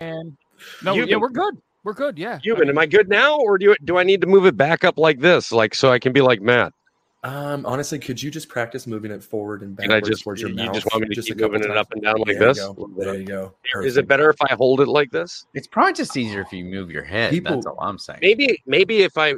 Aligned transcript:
And 0.00 0.36
no, 0.82 0.94
You've 0.94 1.08
yeah, 1.08 1.16
we're 1.16 1.28
good. 1.28 1.56
We're 1.84 1.94
good. 1.94 2.18
Yeah. 2.18 2.38
Cuban, 2.38 2.68
am 2.68 2.78
I 2.78 2.86
good 2.86 3.08
now, 3.08 3.38
or 3.38 3.56
do 3.58 3.74
do 3.84 3.98
I 3.98 4.02
need 4.02 4.20
to 4.22 4.26
move 4.26 4.46
it 4.46 4.56
back 4.56 4.84
up 4.84 4.98
like 4.98 5.20
this, 5.20 5.52
like 5.52 5.74
so 5.74 5.90
I 5.90 5.98
can 5.98 6.12
be 6.12 6.20
like 6.20 6.40
Matt? 6.40 6.72
Um, 7.22 7.66
honestly, 7.66 7.98
could 7.98 8.22
you 8.22 8.30
just 8.30 8.48
practice 8.48 8.86
moving 8.86 9.10
it 9.10 9.22
forward 9.22 9.60
and 9.60 9.76
Can 9.76 9.92
I 9.92 10.00
just 10.00 10.24
towards 10.24 10.40
your 10.40 10.48
you 10.50 10.56
mouth? 10.56 10.66
You 10.68 10.72
just 10.72 10.86
want 10.90 11.06
me 11.06 11.14
to 11.14 11.20
a 11.20 11.22
keep 11.22 11.38
couple 11.38 11.58
moving 11.58 11.70
it 11.70 11.76
up 11.76 11.92
and 11.92 12.02
down 12.02 12.16
like 12.16 12.38
There 12.38 12.48
this? 12.48 12.58
You. 12.58 12.94
There 12.96 13.14
you 13.14 13.24
go. 13.26 13.54
Is 13.82 13.98
it 13.98 14.08
better 14.08 14.30
if 14.30 14.40
I 14.40 14.54
hold 14.54 14.80
it 14.80 14.88
like 14.88 15.10
this? 15.10 15.44
It's 15.52 15.66
probably 15.66 15.92
just 15.92 16.16
easier 16.16 16.40
if 16.40 16.50
you 16.50 16.64
move 16.64 16.90
your 16.90 17.02
head. 17.04 17.30
People- 17.30 17.56
That's 17.56 17.66
all 17.66 17.76
I'm 17.78 17.98
saying. 17.98 18.20
Maybe 18.22 18.62
maybe 18.66 19.02
if 19.02 19.18
I 19.18 19.34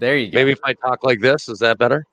There 0.00 0.16
you 0.16 0.32
go. 0.32 0.36
maybe 0.36 0.50
if 0.50 0.58
I 0.64 0.72
talk 0.72 1.04
like 1.04 1.20
this, 1.20 1.48
is 1.48 1.60
that 1.60 1.78
better? 1.78 2.06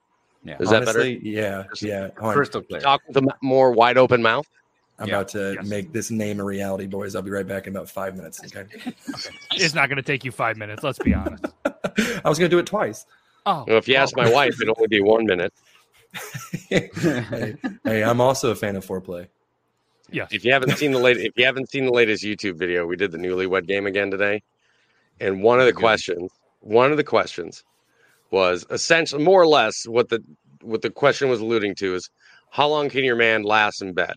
Yeah. 0.44 0.58
Is 0.60 0.70
that 0.70 0.86
better? 0.86 1.00
Honestly, 1.02 1.20
Yeah, 1.24 1.64
yeah. 1.82 2.10
Hold 2.20 2.30
on. 2.30 2.34
crystal 2.36 2.62
clear. 2.62 2.82
Talk 2.82 3.02
with 3.08 3.18
a 3.18 3.28
more 3.42 3.72
wide 3.72 3.98
open 3.98 4.22
mouth. 4.22 4.48
I'm 5.00 5.08
Yeah, 5.08 5.16
about 5.16 5.30
to 5.30 5.54
yes. 5.56 5.68
make 5.68 5.92
this 5.92 6.12
name 6.12 6.40
a 6.40 6.44
reality, 6.44 6.86
boys. 6.86 7.16
I'll 7.16 7.22
be 7.22 7.32
right 7.32 7.48
back 7.48 7.68
in 7.68 7.76
about 7.76 7.90
five 7.90 8.16
minutes. 8.16 8.40
Okay. 8.44 8.66
It's 9.54 9.74
not 9.74 9.90
going 9.90 9.98
to 9.98 10.04
take 10.04 10.24
you 10.24 10.32
five 10.32 10.58
minutes. 10.58 10.84
Let's 10.84 11.00
be 11.00 11.14
honest. 11.14 11.46
I 12.24 12.30
was 12.30 12.38
gonna 12.38 12.50
do 12.50 12.60
it 12.60 12.66
twice. 12.66 13.06
Oh, 13.46 13.66
Well, 13.68 13.78
if 13.78 13.88
you 13.88 13.96
ask 13.96 14.16
my 14.16 14.30
oh. 14.30 14.32
wife, 14.32 14.54
it'd 14.62 14.70
only 14.76 14.88
be 14.88 15.02
one 15.02 15.26
minute. 15.26 15.54
hey, 16.70 16.90
hey, 17.84 18.04
I'm 18.04 18.22
also 18.22 18.52
a 18.52 18.56
fan 18.56 18.76
of 18.76 18.86
foreplay. 18.86 19.28
Yeah. 20.12 20.28
If 20.30 20.44
you 20.46 20.52
haven't 20.52 20.78
seen 20.78 20.92
the 20.92 21.00
latest, 21.00 21.26
if 21.26 21.34
you 21.38 21.46
haven't 21.46 21.70
seen 21.70 21.86
the 21.86 21.92
latest 21.92 22.24
YouTube 22.24 22.58
video, 22.58 22.86
we 22.86 22.96
did 22.98 23.12
the 23.12 23.18
newlywed 23.18 23.66
game 23.68 23.88
again 23.88 24.12
today, 24.12 24.44
and 25.20 25.42
one 25.42 25.60
of 25.60 25.66
the 25.66 25.72
Good. 25.72 25.80
questions, 25.80 26.32
one 26.60 26.92
of 26.92 26.98
the 26.98 27.04
questions, 27.04 27.64
was 28.30 28.66
essentially 28.70 29.24
more 29.24 29.42
or 29.42 29.48
less 29.48 29.88
what 29.88 30.10
the 30.10 30.22
what 30.62 30.82
the 30.82 30.90
question 30.90 31.30
was 31.30 31.40
alluding 31.40 31.76
to 31.76 31.96
is 31.96 32.10
how 32.50 32.68
long 32.68 32.90
can 32.90 33.04
your 33.04 33.16
man 33.16 33.44
last 33.44 33.82
in 33.82 33.94
bed 33.94 34.14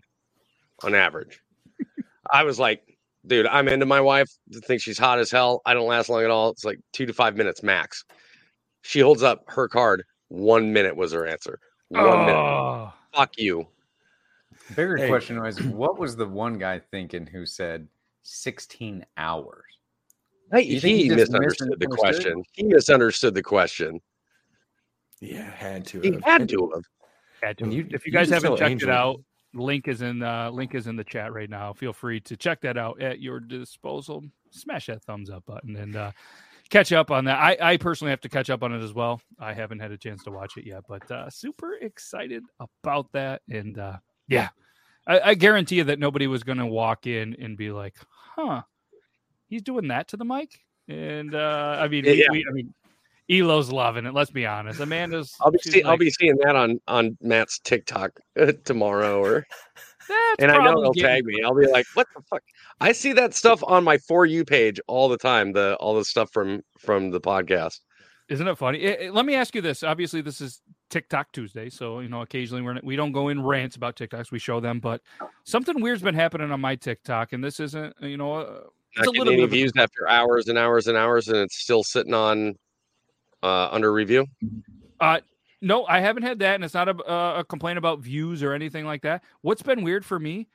on 0.83 0.95
average? 0.95 1.41
I 2.31 2.43
was 2.45 2.59
like, 2.59 2.83
dude, 3.27 3.47
I'm 3.47 3.69
into 3.69 3.87
my 3.87 4.01
wife. 4.01 4.29
I 4.55 4.61
think 4.61 4.81
she's 4.81 4.99
hot 4.99 5.19
as 5.19 5.31
hell. 5.31 5.63
I 5.67 5.75
don't 5.75 5.87
last 5.89 6.09
long 6.09 6.25
at 6.25 6.31
all. 6.31 6.51
It's 6.51 6.65
like 6.65 6.79
two 6.93 7.07
to 7.07 7.13
five 7.13 7.37
minutes 7.37 7.63
max. 7.63 8.05
She 8.83 9.01
holds 9.01 9.23
up 9.23 9.45
her 9.49 9.69
card. 9.69 10.05
One 10.29 10.73
minute 10.73 10.97
was 10.97 11.13
her 11.13 11.27
answer. 11.27 11.59
One 11.89 12.03
minute. 12.27 12.35
Oh, 12.35 12.93
Fuck 13.15 13.39
you. 13.39 13.67
Bigger 14.75 14.97
Hey. 14.97 15.09
question 15.09 15.41
was, 15.41 15.63
what 15.63 15.99
was 15.99 16.17
the 16.17 16.27
one 16.27 16.59
guy 16.59 16.79
thinking 16.79 17.27
who 17.27 17.45
said 17.47 17.87
16 18.23 19.05
hours? 19.17 19.63
Hey, 20.53 20.65
he 20.65 20.79
he 20.79 21.09
just 21.09 21.31
misunderstood 21.33 21.79
the 21.79 21.87
question. 21.87 22.43
He 22.53 22.65
misunderstood 22.65 23.35
the 23.35 23.43
question. 23.43 24.01
Yeah, 25.21 25.51
had 25.51 25.87
to. 25.87 26.01
He 26.01 26.13
have. 26.13 26.23
had 26.25 26.49
to 26.51 26.71
have. 26.75 26.83
had 27.43 27.59
to. 27.59 27.69
You- 27.71 27.87
if 27.91 28.07
you 28.07 28.11
you 28.11 28.13
guys 28.13 28.29
haven't 28.31 28.57
checked 28.59 28.71
angel. 28.71 28.89
it 28.91 28.93
out, 28.93 29.21
link 29.55 29.89
is 29.89 30.03
in 30.03 30.23
uh, 30.23 30.51
link 30.51 30.75
is 30.75 30.87
in 30.87 30.97
the 30.97 31.05
chat 31.05 31.33
right 31.33 31.49
now. 31.51 31.73
Feel 31.73 31.93
free 31.93 32.21
to 32.21 32.37
check 32.37 32.61
that 32.63 32.77
out 32.77 33.01
at 33.01 33.21
your 33.21 33.41
disposal. 33.41 34.25
Smash 34.51 34.87
that 34.87 35.03
thumbs 35.03 35.31
up 35.31 35.45
button 35.47 35.77
and 35.77 35.97
uh, 35.97 36.11
catch 36.71 36.93
up 36.93 37.11
on 37.11 37.25
that. 37.25 37.39
I, 37.39 37.57
I 37.61 37.77
personally 37.77 38.11
have 38.11 38.21
to 38.23 38.29
catch 38.29 38.51
up 38.51 38.63
on 38.63 38.73
it 38.73 38.83
as 38.83 38.93
well. 38.93 39.21
I 39.39 39.53
haven't 39.53 39.81
had 39.81 39.91
a 39.91 39.99
chance 39.99 40.23
to 40.25 40.31
watch 40.31 40.57
it 40.57 40.67
yet, 40.67 40.83
but 40.89 41.09
uh, 41.11 41.29
super 41.31 41.75
excited 41.75 42.45
about 42.61 43.11
that. 43.13 43.43
And 43.49 43.79
uh, 43.79 43.97
yeah, 44.29 44.49
I, 45.07 45.21
I 45.21 45.35
guarantee 45.35 45.77
you 45.77 45.85
that 45.85 45.99
nobody 45.99 46.27
was 46.27 46.43
going 46.43 46.59
to 46.59 46.67
walk 46.67 47.07
in 47.07 47.37
and 47.41 47.57
be 47.57 47.71
like, 47.71 47.97
"Huh, 48.11 48.63
he's 49.49 49.63
doing 49.63 49.89
that 49.89 50.09
to 50.09 50.17
the 50.17 50.25
mic." 50.25 50.61
And 50.89 51.35
uh, 51.35 51.79
I 51.81 51.89
mean, 51.89 52.05
Yeah. 52.05 52.27
we, 52.31 52.45
I 52.49 52.53
mean, 52.53 52.75
Elo's 53.31 53.73
loving 53.73 54.07
it. 54.07 54.15
Let's 54.15 54.31
be 54.31 54.47
honest. 54.47 54.81
Amanda's. 54.81 55.35
I'll 55.41 55.51
be 55.51 55.59
she's 55.63 55.73
see, 55.73 55.83
I'll 55.83 55.97
be 55.97 56.11
seeing 56.11 56.37
that 56.45 56.57
on 56.57 56.81
on 56.89 57.17
Matt's 57.21 57.59
TikTok 57.59 58.13
uh, 58.39 58.53
tomorrow, 58.65 59.23
or 59.23 59.47
"That's 60.09 60.21
and 60.41 60.51
I 60.51 60.59
know 60.59 60.73
probably 60.73 61.01
he'll 61.01 61.09
tag 61.09 61.25
me. 61.25 61.43
I'll 61.43 61.55
be 61.55 61.67
like, 61.67 61.87
"What 61.95 62.07
the 62.15 62.23
fuck?" 62.23 62.43
I 62.81 62.93
see 62.93 63.13
that 63.15 63.35
stuff 63.35 63.63
on 63.67 63.85
my 63.85 63.99
for 63.99 64.27
you 64.27 64.45
page 64.45 64.79
all 64.87 65.09
the 65.09 65.17
time. 65.17 65.53
The 65.53 65.77
all 65.77 65.95
the 65.95 66.05
stuff 66.05 66.31
from 66.33 66.63
from 66.79 67.11
the 67.11 67.21
podcast. 67.21 67.81
Isn't 68.29 68.49
it 68.49 68.57
funny? 68.57 68.81
Eh, 68.81 68.97
eh, 69.01 69.11
let 69.11 69.27
me 69.27 69.35
ask 69.35 69.55
you 69.55 69.61
this. 69.61 69.83
Obviously, 69.83 70.23
this 70.23 70.41
is 70.41 70.63
TikTok 70.89 71.33
Tuesday, 71.33 71.69
so 71.69 72.01
you 72.01 72.09
know 72.09 72.23
occasionally 72.23 72.63
we're 72.63 72.79
we 72.83 72.97
don't 72.97 73.13
go 73.13 73.29
in 73.29 73.43
rants 73.43 73.77
about 73.77 73.97
TikToks. 73.97 74.31
We 74.31 74.39
show 74.39 74.61
them, 74.61 74.81
but 74.81 75.01
something 75.45 75.81
weird's 75.81 76.03
been 76.03 76.15
happening 76.15 76.51
on 76.51 76.61
my 76.61 76.75
TikTok, 76.75 77.33
and 77.33 77.43
this 77.43 77.61
isn't 77.61 77.95
you 78.01 78.17
know 78.17 78.35
uh, 78.35 78.61
it's 78.97 79.07
a 79.07 79.07
Not 79.07 79.07
little 79.07 79.13
getting 79.13 79.25
bit 79.25 79.33
any 79.33 79.43
of 79.45 79.51
views 79.51 79.73
after 79.77 80.09
hours 80.09 80.49
and 80.49 80.57
hours 80.57 80.87
and 80.87 80.97
hours, 80.97 81.29
and 81.29 81.37
it's 81.37 81.59
still 81.59 81.83
sitting 81.83 82.15
on 82.15 82.55
uh, 83.45 83.69
under 83.71 83.93
review. 83.93 84.27
Uh, 85.01 85.21
no, 85.61 85.85
I 85.87 86.01
haven't 86.01 86.25
had 86.25 86.39
that, 86.41 86.57
and 86.57 86.65
it's 86.65 86.75
not 86.75 86.89
a, 86.89 86.97
uh, 87.05 87.41
a 87.41 87.45
complaint 87.45 87.79
about 87.79 88.01
views 88.01 88.43
or 88.43 88.53
anything 88.53 88.85
like 88.85 89.03
that. 89.03 89.23
What's 89.43 89.63
been 89.63 89.83
weird 89.83 90.05
for 90.05 90.19
me 90.19 90.49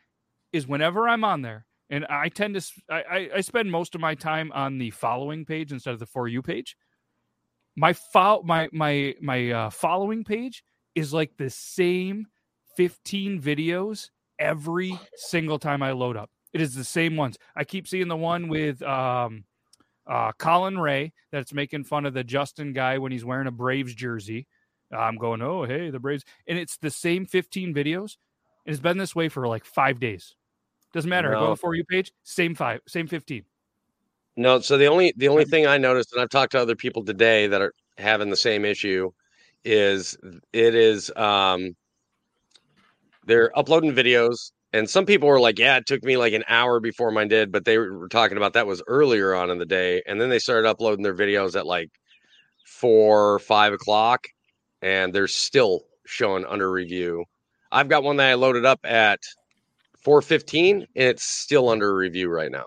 is 0.51 0.67
whenever 0.67 1.07
I'm 1.07 1.23
on 1.23 1.41
there, 1.41 1.65
and 1.89 2.05
I 2.09 2.29
tend 2.29 2.55
to, 2.55 2.61
I- 2.89 3.29
I 3.35 3.41
spend 3.41 3.71
most 3.71 3.95
of 3.95 4.01
my 4.01 4.15
time 4.15 4.51
on 4.53 4.77
the 4.77 4.91
following 4.91 5.45
page 5.45 5.71
instead 5.71 5.93
of 5.93 5.99
the 5.99 6.05
for 6.05 6.27
you 6.27 6.41
page. 6.41 6.75
My 7.75 7.93
fo- 7.93 8.43
my 8.43 8.67
my 8.73 9.15
my 9.21 9.51
uh, 9.51 9.69
following 9.69 10.23
page 10.23 10.63
is 10.95 11.13
like 11.13 11.31
the 11.37 11.49
same 11.49 12.27
15 12.75 13.41
videos 13.41 14.09
every 14.37 14.97
single 15.15 15.59
time 15.59 15.81
I 15.81 15.91
load 15.91 16.17
up. 16.17 16.29
It 16.53 16.61
is 16.61 16.75
the 16.75 16.83
same 16.83 17.15
ones. 17.15 17.37
I 17.55 17.63
keep 17.63 17.87
seeing 17.87 18.07
the 18.07 18.17
one 18.17 18.47
with 18.49 18.81
um, 18.81 19.43
uh, 20.09 20.31
Colin 20.37 20.79
Ray 20.79 21.13
that's 21.31 21.53
making 21.53 21.83
fun 21.83 22.05
of 22.05 22.13
the 22.13 22.23
Justin 22.23 22.73
guy 22.73 22.97
when 22.97 23.11
he's 23.11 23.23
wearing 23.23 23.47
a 23.47 23.51
Braves 23.51 23.93
jersey. 23.93 24.47
I'm 24.91 25.17
going, 25.17 25.41
oh, 25.41 25.65
hey, 25.65 25.91
the 25.91 25.99
Braves. 25.99 26.23
And 26.47 26.57
it's 26.57 26.77
the 26.77 26.89
same 26.89 27.25
15 27.25 27.73
videos. 27.73 28.17
And 28.65 28.73
it's 28.73 28.81
been 28.81 28.97
this 28.97 29.15
way 29.15 29.29
for 29.29 29.47
like 29.47 29.63
five 29.63 29.99
days. 29.99 30.35
Doesn't 30.93 31.09
matter. 31.09 31.35
I 31.35 31.39
go 31.39 31.49
the 31.51 31.55
For 31.55 31.75
You 31.75 31.83
page, 31.85 32.11
same 32.23 32.55
five, 32.55 32.81
same 32.87 33.05
15. 33.05 33.43
No, 34.35 34.59
so 34.59 34.77
the 34.77 34.87
only 34.87 35.13
the 35.17 35.27
only 35.27 35.45
thing 35.45 35.67
I 35.67 35.77
noticed, 35.77 36.13
and 36.13 36.21
I've 36.21 36.29
talked 36.29 36.53
to 36.53 36.59
other 36.59 36.75
people 36.75 37.03
today 37.03 37.47
that 37.47 37.61
are 37.61 37.73
having 37.97 38.29
the 38.29 38.37
same 38.37 38.63
issue, 38.63 39.11
is 39.65 40.17
it 40.53 40.75
is 40.75 41.11
um 41.17 41.75
they're 43.25 43.55
uploading 43.57 43.93
videos, 43.93 44.51
and 44.73 44.89
some 44.89 45.05
people 45.05 45.27
were 45.29 45.39
like, 45.39 45.59
"Yeah, 45.59 45.77
it 45.77 45.85
took 45.85 46.03
me 46.03 46.17
like 46.17 46.33
an 46.33 46.43
hour 46.47 46.79
before 46.79 47.11
mine 47.11 47.27
did," 47.27 47.51
but 47.51 47.65
they 47.65 47.77
were 47.77 48.07
talking 48.09 48.37
about 48.37 48.53
that 48.53 48.67
was 48.67 48.83
earlier 48.87 49.33
on 49.35 49.49
in 49.49 49.57
the 49.57 49.65
day, 49.65 50.01
and 50.05 50.19
then 50.21 50.29
they 50.29 50.39
started 50.39 50.67
uploading 50.67 51.03
their 51.03 51.15
videos 51.15 51.55
at 51.55 51.65
like 51.65 51.89
four, 52.65 53.39
five 53.39 53.73
o'clock, 53.73 54.27
and 54.81 55.13
they're 55.13 55.27
still 55.27 55.81
showing 56.05 56.45
under 56.45 56.71
review. 56.71 57.25
I've 57.71 57.89
got 57.89 58.03
one 58.03 58.17
that 58.17 58.29
I 58.31 58.33
loaded 58.35 58.65
up 58.65 58.79
at 58.83 59.19
four 60.03 60.21
fifteen, 60.21 60.87
and 60.95 61.07
it's 61.09 61.23
still 61.23 61.69
under 61.69 61.93
review 61.95 62.29
right 62.29 62.51
now 62.51 62.65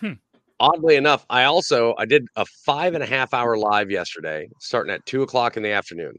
hmm. 0.00 0.12
oddly 0.60 0.96
enough, 0.96 1.24
I 1.30 1.44
also 1.44 1.94
I 1.98 2.04
did 2.06 2.26
a 2.36 2.44
five 2.64 2.94
and 2.94 3.02
a 3.02 3.06
half 3.06 3.34
hour 3.34 3.56
live 3.56 3.90
yesterday, 3.90 4.48
starting 4.60 4.92
at 4.92 5.04
two 5.06 5.22
o'clock 5.22 5.56
in 5.56 5.62
the 5.62 5.72
afternoon. 5.72 6.14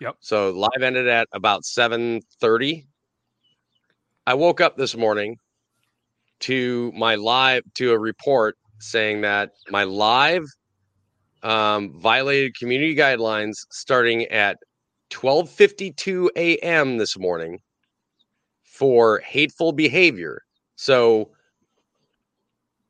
Yep. 0.00 0.16
So 0.20 0.50
live 0.50 0.82
ended 0.82 1.08
at 1.08 1.28
about 1.32 1.64
seven 1.64 2.20
thirty. 2.40 2.86
I 4.26 4.34
woke 4.34 4.60
up 4.60 4.76
this 4.76 4.96
morning 4.96 5.36
to 6.40 6.92
my 6.96 7.14
live 7.14 7.62
to 7.74 7.92
a 7.92 7.98
report 7.98 8.56
saying 8.78 9.20
that 9.20 9.50
my 9.70 9.84
live 9.84 10.44
um, 11.42 11.92
violated 12.00 12.56
community 12.58 12.96
guidelines 12.96 13.54
starting 13.70 14.24
at 14.26 14.56
twelve 15.10 15.50
fifty 15.50 15.92
two 15.92 16.30
a.m. 16.36 16.96
this 16.96 17.18
morning 17.18 17.58
for 18.62 19.18
hateful 19.20 19.72
behavior. 19.72 20.40
So 20.76 21.30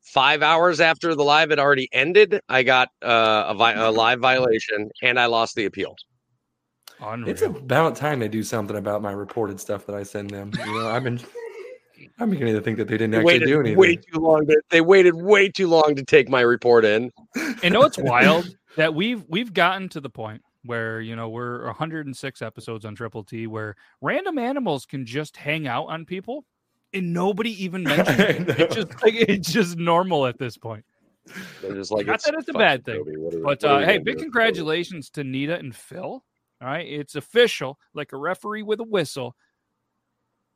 five 0.02 0.42
hours 0.42 0.80
after 0.80 1.16
the 1.16 1.24
live 1.24 1.50
had 1.50 1.58
already 1.58 1.88
ended, 1.92 2.40
I 2.48 2.62
got 2.62 2.88
uh, 3.02 3.46
a, 3.48 3.54
vi- 3.54 3.72
a 3.72 3.90
live 3.90 4.20
violation 4.20 4.88
and 5.02 5.18
I 5.18 5.26
lost 5.26 5.56
the 5.56 5.64
appeal. 5.64 5.96
Unreal. 7.12 7.30
It's 7.30 7.42
about 7.42 7.96
time 7.96 8.18
they 8.20 8.28
do 8.28 8.42
something 8.42 8.76
about 8.76 9.02
my 9.02 9.12
reported 9.12 9.60
stuff 9.60 9.86
that 9.86 9.94
I 9.96 10.02
send 10.02 10.30
them. 10.30 10.50
You 10.58 10.64
know, 10.80 10.88
I've 10.88 11.04
been, 11.04 11.20
I'm 12.18 12.30
beginning 12.30 12.54
to 12.54 12.60
think 12.60 12.78
that 12.78 12.88
they 12.88 12.96
didn't 12.98 13.12
They 13.12 13.18
actually 13.18 13.46
do 13.46 13.60
anything. 13.60 13.78
way 13.78 13.96
too 13.96 14.18
long. 14.20 14.46
To, 14.46 14.60
they 14.70 14.80
waited 14.80 15.14
way 15.14 15.48
too 15.48 15.66
long 15.68 15.94
to 15.96 16.04
take 16.04 16.28
my 16.28 16.40
report 16.40 16.84
in. 16.84 17.10
and 17.62 17.72
know 17.74 17.82
it's 17.82 17.98
wild 17.98 18.48
that 18.76 18.94
we've 18.94 19.24
we've 19.28 19.52
gotten 19.52 19.88
to 19.90 20.00
the 20.00 20.10
point 20.10 20.42
where 20.64 21.00
you 21.00 21.14
know 21.16 21.28
we're 21.28 21.64
106 21.66 22.42
episodes 22.42 22.84
on 22.84 22.94
Triple 22.94 23.22
T 23.24 23.46
where 23.46 23.74
random 24.00 24.38
animals 24.38 24.86
can 24.86 25.04
just 25.06 25.36
hang 25.36 25.66
out 25.68 25.84
on 25.86 26.04
people 26.04 26.44
and 26.92 27.12
nobody 27.12 27.50
even 27.64 27.82
mentions 27.84 28.18
it. 28.20 28.60
It's 28.60 28.74
just 28.74 29.02
like 29.02 29.14
it's 29.14 29.52
just 29.52 29.76
normal 29.78 30.26
at 30.26 30.38
this 30.38 30.56
point. 30.56 30.84
They're 31.62 31.74
just 31.74 31.90
like, 31.90 32.06
Not 32.06 32.22
that 32.24 32.34
it's 32.34 32.48
a 32.48 32.52
bad 32.52 32.84
thing, 32.84 33.02
Toby. 33.04 33.38
Are- 33.38 33.42
But 33.42 33.64
uh, 33.64 33.78
hey, 33.80 33.96
big 33.98 34.18
do? 34.18 34.24
congratulations 34.24 35.08
to 35.10 35.24
Nita 35.24 35.56
and 35.58 35.74
Phil. 35.74 36.22
All 36.64 36.70
right, 36.70 36.88
it's 36.88 37.14
official, 37.14 37.78
like 37.92 38.12
a 38.12 38.16
referee 38.16 38.62
with 38.62 38.80
a 38.80 38.84
whistle. 38.84 39.36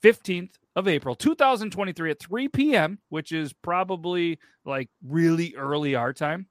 15th 0.03 0.53
of 0.75 0.89
April, 0.89 1.15
2023 1.15 2.11
at 2.13 2.19
3 2.21 2.49
p.m., 2.49 2.99
which 3.11 3.31
is 3.33 3.53
probably 3.53 4.39
like 4.65 4.89
really 5.07 5.55
early 5.57 5.95
our 5.97 6.13
time, 6.15 6.47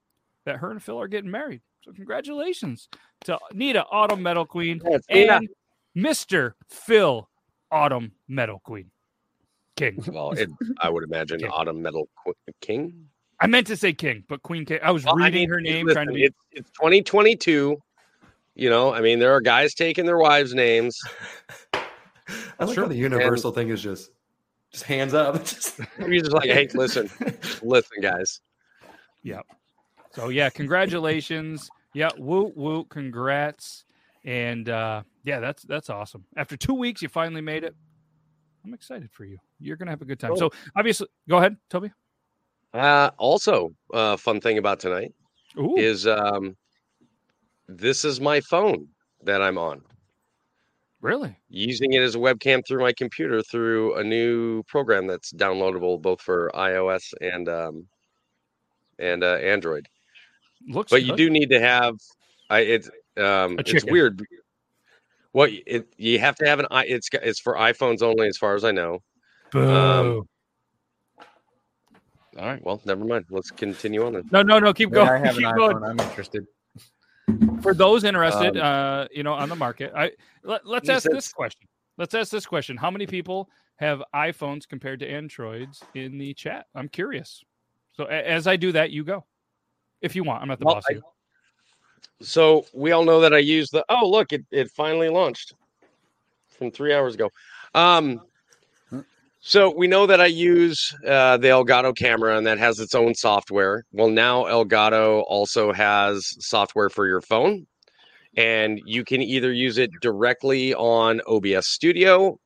that 0.46 0.58
her 0.58 0.70
and 0.70 0.84
Phil 0.84 1.00
are 1.00 1.08
getting 1.08 1.32
married. 1.32 1.62
So 1.84 1.92
congratulations 1.92 2.88
to 3.24 3.40
Nita, 3.54 3.86
Autumn 3.90 4.22
Metal 4.22 4.46
Queen, 4.46 4.80
Nita. 4.84 5.02
and 5.10 5.48
Mr. 5.98 6.52
Phil, 6.70 7.28
Autumn 7.72 8.12
Metal 8.28 8.60
Queen. 8.64 8.92
King. 9.76 10.04
Well, 10.12 10.32
it, 10.34 10.50
I 10.82 10.90
would 10.90 11.04
imagine 11.04 11.38
Okay. 11.44 11.48
Autumn 11.52 11.82
Metal 11.82 12.08
Qu- 12.24 12.34
King. 12.62 13.08
I 13.40 13.48
meant 13.48 13.66
to 13.68 13.78
say 13.78 13.94
King, 13.94 14.24
but 14.28 14.42
Queen 14.44 14.66
King. 14.66 14.80
I 14.84 14.92
was 14.92 15.04
Well, 15.06 15.16
I 15.20 15.26
reading 15.28 15.42
mean, 15.42 15.50
her 15.50 15.62
name, 15.62 15.86
listen, 15.86 15.96
trying 15.96 16.08
to 16.08 16.14
be. 16.14 16.26
It's, 16.26 16.38
it's 16.52 16.70
2022. 16.72 17.78
You 18.58 18.72
know, 18.72 18.92
I 18.92 19.02
mean, 19.02 19.20
there 19.20 19.34
are 19.34 19.40
guys 19.42 19.76
taking 19.76 20.08
their 20.08 20.18
wives' 20.18 20.56
names. 20.56 21.00
I 21.76 22.66
like 22.66 22.74
Sure. 22.74 22.86
how 22.86 22.90
the 22.90 22.96
universal 22.96 23.52
thing 23.52 23.70
is 23.70 23.84
just 23.84 24.10
just 24.72 24.84
hands 24.84 25.14
up. 25.14 25.36
Just- 25.46 25.80
You're 26.00 26.20
just 26.20 26.32
like, 26.34 26.50
hey, 26.50 26.68
listen, 26.74 27.08
listen, 27.62 28.02
guys. 28.02 28.42
Yep. 29.22 29.46
So 30.12 30.30
yeah, 30.30 30.50
congratulations. 30.50 31.70
Yeah, 31.94 32.10
woo 32.18 32.52
woo, 32.56 32.84
congrats. 32.86 33.86
And 34.26 34.68
uh 34.70 35.04
yeah, 35.24 35.40
that's 35.40 35.62
that's 35.64 35.92
awesome. 35.92 36.26
After 36.36 36.58
two 36.58 36.74
weeks, 36.74 37.04
you 37.04 37.10
finally 37.10 37.42
made 37.42 37.64
it. 37.64 37.76
I'm 38.66 38.74
excited 38.74 39.12
for 39.12 39.24
you. 39.24 39.38
You're 39.60 39.78
gonna 39.78 39.92
have 39.92 40.02
a 40.02 40.06
good 40.06 40.20
time. 40.20 40.36
So 40.36 40.50
obviously, 40.76 41.08
go 41.30 41.38
ahead, 41.38 41.58
Toby. 41.70 41.92
Uh, 42.74 43.12
also, 43.18 43.74
uh, 43.94 44.18
fun 44.18 44.42
thing 44.42 44.58
about 44.58 44.80
tonight 44.80 45.14
Ooh, 45.58 45.76
is 45.78 46.08
um, 46.08 46.58
this 47.68 48.06
is 48.06 48.20
my 48.22 48.40
phone 48.42 48.88
that 49.24 49.42
I'm 49.42 49.58
on. 49.58 49.82
really? 51.02 51.36
using 51.50 51.94
it 51.94 52.02
as 52.02 52.16
a 52.16 52.18
webcam 52.18 52.66
through 52.66 52.82
my 52.82 52.94
computer 52.94 53.42
through 53.42 53.96
a 53.96 54.04
new 54.04 54.64
program 54.64 55.08
that's 55.08 55.32
downloadable 55.34 56.02
both 56.02 56.22
for 56.22 56.52
iOS 56.56 57.14
and 57.22 57.48
um, 57.50 57.88
and 59.00 59.24
uh, 59.24 59.36
Android. 59.36 59.88
Looks 60.68 60.92
But 60.92 61.04
you 61.04 61.16
do 61.16 61.30
need 61.30 61.50
to 61.52 61.60
have 61.60 61.96
I 62.50 62.60
it's 62.62 62.90
um 63.18 63.58
A 63.60 63.64
it's 63.66 63.86
weird. 63.86 64.22
What 65.34 65.52
it 65.66 65.88
you 65.98 66.20
have 66.20 66.36
to 66.38 66.46
have 66.48 66.60
an 66.60 66.66
i 66.72 66.84
it's 66.86 67.10
it's 67.14 67.40
for 67.40 67.56
iPhones 67.56 68.02
only 68.02 68.28
as 68.28 68.38
far 68.38 68.56
as 68.56 68.64
I 68.64 68.72
know. 68.72 69.00
Boo. 69.52 69.76
um, 69.76 70.28
All 72.38 72.46
right, 72.46 72.64
well, 72.64 72.82
never 72.86 73.06
mind. 73.06 73.26
Let's 73.30 73.52
continue 73.52 74.06
on 74.06 74.14
then. 74.14 74.24
no, 74.32 74.42
no, 74.42 74.60
no. 74.60 74.74
Keep 74.74 74.92
May 74.92 74.96
going. 74.96 75.10
I 75.10 75.18
have 75.26 75.38
an 75.38 75.44
Keep 75.44 75.56
going. 75.56 75.78
iPhone. 75.78 75.90
I'm 75.90 76.00
interested. 76.00 76.46
For 77.62 77.74
those 77.74 78.04
interested, 78.04 78.58
Um, 78.58 78.64
uh, 78.64 79.08
you 79.12 79.24
know, 79.24 79.34
on 79.34 79.50
the 79.50 79.56
market, 79.56 79.92
I 79.96 80.12
let, 80.44 80.66
let's 80.66 80.90
ask 80.90 81.04
said 81.04 81.14
this 81.14 81.32
question. 81.32 81.68
Let's 81.98 82.14
ask 82.14 82.32
this 82.32 82.46
question: 82.46 82.78
How 82.78 82.92
many 82.92 83.06
people 83.08 83.50
have 83.78 84.02
iPhones 84.14 84.68
compared 84.68 85.00
to 85.02 85.08
Androids 85.10 85.84
in 85.94 86.18
the 86.18 86.34
chat? 86.34 86.68
I'm 86.76 86.88
curious. 86.88 87.44
So 87.94 88.06
a- 88.06 88.28
as 88.30 88.48
I 88.48 88.56
do 88.56 88.72
that, 88.74 88.92
you 88.92 89.04
go. 89.04 89.26
If 90.02 90.16
you 90.16 90.24
want, 90.24 90.42
I'm 90.42 90.48
not 90.48 90.60
the 90.60 90.66
Well, 90.66 90.76
boss. 90.76 90.84
I-. 90.90 91.00
So 92.22 92.66
we 92.74 92.92
all 92.92 93.04
know 93.04 93.22
that 93.22 93.34
I 93.34 93.40
use 93.40 93.70
the 93.70 93.84
oh 93.90 94.08
look, 94.10 94.32
it, 94.34 94.46
it 94.52 94.72
finally 94.72 95.10
launched 95.10 95.54
from 96.48 96.72
three 96.72 96.94
hours 96.94 97.16
ago. 97.16 97.30
Um 97.74 98.22
so 99.40 99.74
we 99.76 99.88
know 99.88 100.06
that 100.06 100.20
I 100.22 100.26
use 100.26 100.94
uh, 101.06 101.38
the 101.38 101.50
Elgato 101.50 101.96
camera 101.96 102.38
and 102.38 102.46
that 102.48 102.58
has 102.58 102.80
its 102.80 102.96
own 102.96 103.16
software. 103.16 103.84
Well, 103.92 104.10
now 104.10 104.44
Elgato 104.44 105.24
also 105.28 105.72
has 105.74 106.36
software 106.40 106.90
for 106.90 107.08
your 107.08 107.22
phone, 107.22 107.66
and 108.36 108.82
you 108.86 109.04
can 109.04 109.22
either 109.22 109.54
use 109.54 109.78
it 109.78 109.92
directly 110.02 110.74
on 110.76 111.22
OBS 111.28 111.68
Studio. 111.68 112.40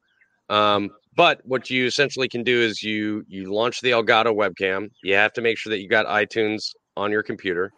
Um, 0.49 0.89
but 1.15 1.41
what 1.43 1.69
you 1.69 1.85
essentially 1.85 2.27
can 2.29 2.43
do 2.43 2.61
is 2.61 2.83
you 2.83 3.23
you 3.27 3.53
launch 3.53 3.81
the 3.81 3.91
Elgato 3.91 4.33
webcam. 4.35 4.89
You 5.03 5.15
have 5.15 5.33
to 5.33 5.41
make 5.41 5.57
sure 5.57 5.71
that 5.71 5.79
you 5.79 5.89
got 5.89 6.05
iTunes 6.05 6.71
on 6.97 7.11
your 7.11 7.23
computer 7.23 7.71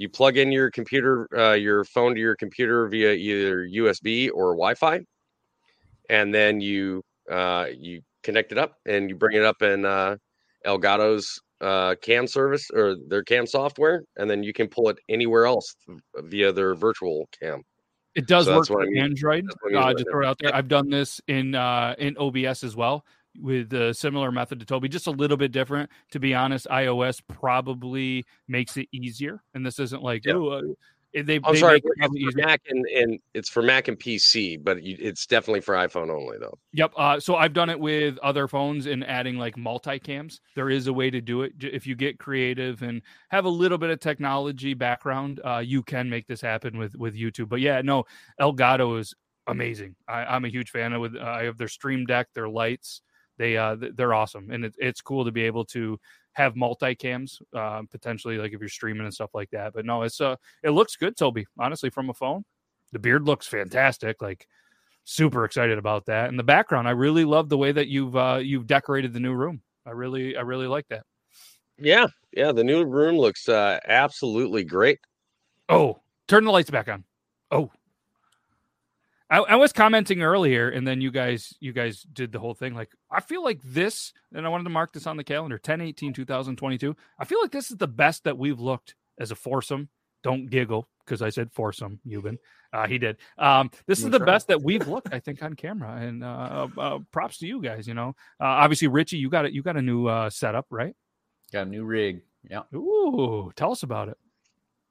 you 0.00 0.08
plug 0.08 0.38
in 0.38 0.50
your 0.50 0.70
computer 0.70 1.28
uh, 1.36 1.52
your 1.52 1.84
phone 1.84 2.14
to 2.14 2.20
your 2.20 2.34
computer 2.34 2.88
via 2.88 3.12
either 3.12 3.66
usb 3.68 4.30
or 4.32 4.54
wi-fi 4.54 4.98
and 6.08 6.34
then 6.34 6.60
you 6.60 7.02
uh, 7.30 7.66
you 7.78 8.00
connect 8.22 8.52
it 8.52 8.58
up 8.58 8.74
and 8.86 9.08
you 9.08 9.16
bring 9.16 9.36
it 9.36 9.44
up 9.44 9.62
in 9.62 9.84
uh, 9.84 10.16
elgato's 10.66 11.40
uh, 11.60 11.94
cam 12.02 12.26
service 12.26 12.70
or 12.72 12.96
their 13.08 13.22
cam 13.22 13.46
software 13.46 14.02
and 14.16 14.28
then 14.30 14.42
you 14.42 14.52
can 14.52 14.66
pull 14.68 14.88
it 14.88 14.98
anywhere 15.08 15.46
else 15.46 15.74
via 16.24 16.52
their 16.52 16.74
virtual 16.74 17.28
cam 17.38 17.62
It 18.14 18.26
does 18.26 18.46
So 18.46 18.56
work 18.56 18.66
for 18.66 18.82
I 18.82 18.86
mean. 18.86 19.02
Android. 19.02 19.44
That's 19.46 19.56
what 19.62 19.72
I 19.72 19.74
mean 19.74 19.82
Uh, 19.82 19.86
right 19.86 19.96
just 19.96 20.10
throw 20.10 20.22
it 20.22 20.26
out 20.26 20.38
there. 20.40 20.54
I've 20.54 20.68
done 20.68 20.88
this 20.90 21.20
in 21.28 21.54
uh, 21.54 21.94
in 21.98 22.16
OBS 22.18 22.64
as 22.64 22.74
well 22.76 23.04
with 23.40 23.72
a 23.72 23.94
similar 23.94 24.32
method 24.32 24.58
to 24.58 24.66
Toby, 24.66 24.88
just 24.88 25.06
a 25.06 25.10
little 25.12 25.36
bit 25.36 25.52
different. 25.52 25.88
To 26.10 26.18
be 26.18 26.34
honest, 26.34 26.66
iOS 26.68 27.20
probably 27.28 28.24
makes 28.48 28.76
it 28.76 28.88
easier, 28.90 29.40
and 29.54 29.64
this 29.64 29.78
isn't 29.78 30.02
like 30.02 30.24
Yeah. 30.26 30.34
oh, 30.34 30.48
uh, 30.48 30.62
they. 31.14 31.40
i'm 31.44 31.54
they 31.54 31.60
sorry 31.60 31.82
it's 31.84 32.34
for 32.34 32.40
mac 32.40 32.60
and, 32.68 32.86
and 32.86 33.18
it's 33.34 33.48
for 33.48 33.62
mac 33.62 33.88
and 33.88 33.98
pc 33.98 34.62
but 34.62 34.82
you, 34.82 34.96
it's 34.98 35.26
definitely 35.26 35.60
for 35.60 35.74
iphone 35.74 36.10
only 36.10 36.38
though 36.38 36.58
Yep. 36.72 36.92
Uh, 36.96 37.18
so 37.18 37.34
I've 37.34 37.52
done 37.52 37.68
it 37.68 37.80
with 37.80 38.16
other 38.18 38.46
phones 38.46 38.86
and 38.86 39.04
adding 39.04 39.36
like 39.36 39.56
multicams. 39.56 40.38
There 40.54 40.70
is 40.70 40.86
a 40.86 40.92
way 40.92 41.10
to 41.10 41.20
do 41.20 41.42
it. 41.42 41.52
If 41.60 41.86
you 41.86 41.96
get 41.96 42.18
creative 42.18 42.82
and 42.82 43.02
have 43.30 43.44
a 43.44 43.48
little 43.48 43.78
bit 43.78 43.90
of 43.90 43.98
technology 43.98 44.74
background, 44.74 45.40
uh, 45.44 45.58
you 45.58 45.82
can 45.82 46.08
make 46.08 46.26
this 46.28 46.40
happen 46.40 46.78
with 46.78 46.94
with 46.94 47.16
YouTube. 47.16 47.48
But 47.48 47.60
yeah, 47.60 47.82
no, 47.82 48.04
Elgato 48.40 49.00
is 49.00 49.14
amazing. 49.48 49.96
I, 50.06 50.24
I'm 50.24 50.44
a 50.44 50.48
huge 50.48 50.70
fan 50.70 50.92
of. 50.92 51.00
With 51.00 51.16
uh, 51.16 51.24
I 51.24 51.44
have 51.44 51.58
their 51.58 51.68
Stream 51.68 52.06
Deck, 52.06 52.28
their 52.34 52.48
lights. 52.48 53.02
They 53.36 53.56
uh, 53.56 53.76
they're 53.94 54.14
awesome, 54.14 54.50
and 54.50 54.66
it, 54.66 54.74
it's 54.78 55.00
cool 55.00 55.24
to 55.24 55.32
be 55.32 55.42
able 55.42 55.64
to 55.66 55.98
have 56.32 56.54
multicams, 56.54 57.40
uh, 57.54 57.82
potentially 57.90 58.38
like 58.38 58.52
if 58.52 58.60
you're 58.60 58.68
streaming 58.68 59.04
and 59.04 59.14
stuff 59.14 59.30
like 59.34 59.50
that. 59.50 59.72
But 59.72 59.84
no, 59.84 60.02
it's 60.02 60.20
uh, 60.20 60.36
it 60.62 60.70
looks 60.70 60.96
good, 60.96 61.16
Toby. 61.16 61.46
Honestly, 61.58 61.90
from 61.90 62.10
a 62.10 62.14
phone, 62.14 62.44
the 62.92 62.98
beard 62.98 63.26
looks 63.26 63.46
fantastic. 63.46 64.22
Like 64.22 64.46
super 65.04 65.44
excited 65.44 65.78
about 65.78 66.06
that. 66.06 66.28
And 66.28 66.38
the 66.38 66.44
background, 66.44 66.86
I 66.88 66.92
really 66.92 67.24
love 67.24 67.48
the 67.48 67.58
way 67.58 67.72
that 67.72 67.88
you've 67.88 68.16
uh, 68.16 68.40
you've 68.42 68.66
decorated 68.66 69.12
the 69.12 69.20
new 69.20 69.34
room. 69.34 69.62
I 69.86 69.90
really 69.90 70.36
I 70.36 70.42
really 70.42 70.66
like 70.66 70.86
that. 70.88 71.04
yeah 71.78 72.06
yeah 72.32 72.52
the 72.52 72.62
new 72.62 72.84
room 72.84 73.16
looks 73.16 73.48
uh, 73.48 73.80
absolutely 73.88 74.62
great 74.64 75.00
Oh, 75.68 76.00
turn 76.28 76.44
the 76.44 76.50
lights 76.50 76.70
back 76.70 76.88
on. 76.88 77.04
Oh. 77.50 77.70
I, 79.30 79.38
I 79.38 79.56
was 79.56 79.72
commenting 79.72 80.22
earlier, 80.22 80.68
and 80.68 80.86
then 80.86 81.00
you 81.00 81.10
guys 81.10 81.54
you 81.60 81.72
guys 81.72 82.02
did 82.12 82.32
the 82.32 82.40
whole 82.40 82.54
thing. 82.54 82.74
Like, 82.74 82.90
I 83.10 83.20
feel 83.20 83.44
like 83.44 83.60
this, 83.62 84.12
and 84.34 84.44
I 84.44 84.48
wanted 84.48 84.64
to 84.64 84.70
mark 84.70 84.92
this 84.92 85.06
on 85.06 85.16
the 85.16 85.24
calendar 85.24 85.58
10 85.58 85.80
18 85.80 86.12
2022. 86.12 86.96
I 87.18 87.24
feel 87.24 87.40
like 87.40 87.52
this 87.52 87.70
is 87.70 87.76
the 87.76 87.86
best 87.86 88.24
that 88.24 88.36
we've 88.36 88.58
looked 88.58 88.96
as 89.18 89.30
a 89.30 89.36
foursome. 89.36 89.88
Don't 90.22 90.50
giggle 90.50 90.88
because 91.04 91.22
I 91.22 91.30
said 91.30 91.50
foursome, 91.52 92.00
Yuban. 92.06 92.38
Uh, 92.72 92.86
he 92.86 92.98
did. 92.98 93.16
Um, 93.38 93.70
this 93.86 94.00
is 94.00 94.10
the 94.10 94.18
right. 94.18 94.26
best 94.26 94.48
that 94.48 94.62
we've 94.62 94.86
looked, 94.86 95.12
I 95.12 95.18
think, 95.18 95.42
on 95.42 95.54
camera. 95.54 95.96
And 95.96 96.22
uh, 96.22 96.68
uh, 96.76 96.98
props 97.10 97.38
to 97.38 97.46
you 97.46 97.62
guys. 97.62 97.88
You 97.88 97.94
know, 97.94 98.10
uh, 98.40 98.44
obviously, 98.44 98.88
Richie, 98.88 99.16
you 99.16 99.30
got 99.30 99.44
it. 99.44 99.52
You 99.52 99.62
got 99.62 99.76
a 99.76 99.82
new 99.82 100.06
uh, 100.06 100.28
setup, 100.30 100.66
right? 100.70 100.94
Got 101.52 101.68
a 101.68 101.70
new 101.70 101.84
rig. 101.84 102.22
Yeah. 102.48 102.62
Ooh, 102.74 103.52
tell 103.56 103.72
us 103.72 103.82
about 103.82 104.08
it 104.08 104.16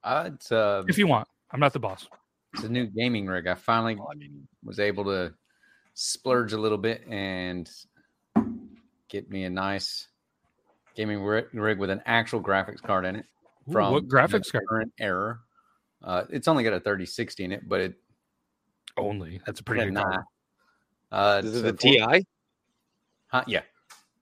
Uh, 0.04 0.30
it's 0.34 0.52
uh, 0.52 0.82
if 0.88 0.98
you 0.98 1.06
want. 1.06 1.28
I'm 1.50 1.60
not 1.60 1.72
the 1.72 1.80
boss. 1.80 2.08
It's 2.54 2.64
a 2.64 2.68
new 2.68 2.86
gaming 2.86 3.26
rig. 3.26 3.46
I 3.46 3.54
finally 3.54 3.98
was 4.64 4.80
able 4.80 5.04
to 5.04 5.34
splurge 5.94 6.52
a 6.52 6.58
little 6.58 6.78
bit 6.78 7.06
and 7.08 7.70
get 9.08 9.30
me 9.30 9.44
a 9.44 9.50
nice 9.50 10.08
gaming 10.96 11.22
rig 11.22 11.78
with 11.78 11.90
an 11.90 12.02
actual 12.06 12.42
graphics 12.42 12.82
card 12.82 13.04
in 13.04 13.16
it. 13.16 13.26
Ooh, 13.68 13.72
From 13.72 13.92
what 13.92 14.08
graphics 14.08 14.46
the 14.46 14.52
card? 14.52 14.66
current 14.68 14.92
error. 14.98 15.40
Uh, 16.02 16.24
it's 16.30 16.48
only 16.48 16.64
got 16.64 16.72
a 16.72 16.80
3060 16.80 17.44
in 17.44 17.52
it, 17.52 17.68
but 17.68 17.80
it 17.80 17.94
Only 18.96 19.40
that's 19.44 19.60
a 19.60 19.64
pretty 19.64 19.82
pretty 19.82 19.94
good 19.94 20.02
card. 20.02 20.24
Uh, 21.12 21.42
is 21.44 21.56
it 21.56 21.66
a 21.66 21.72
the 21.72 21.76
ti 21.76 22.24
Huh, 23.26 23.44
yeah. 23.46 23.62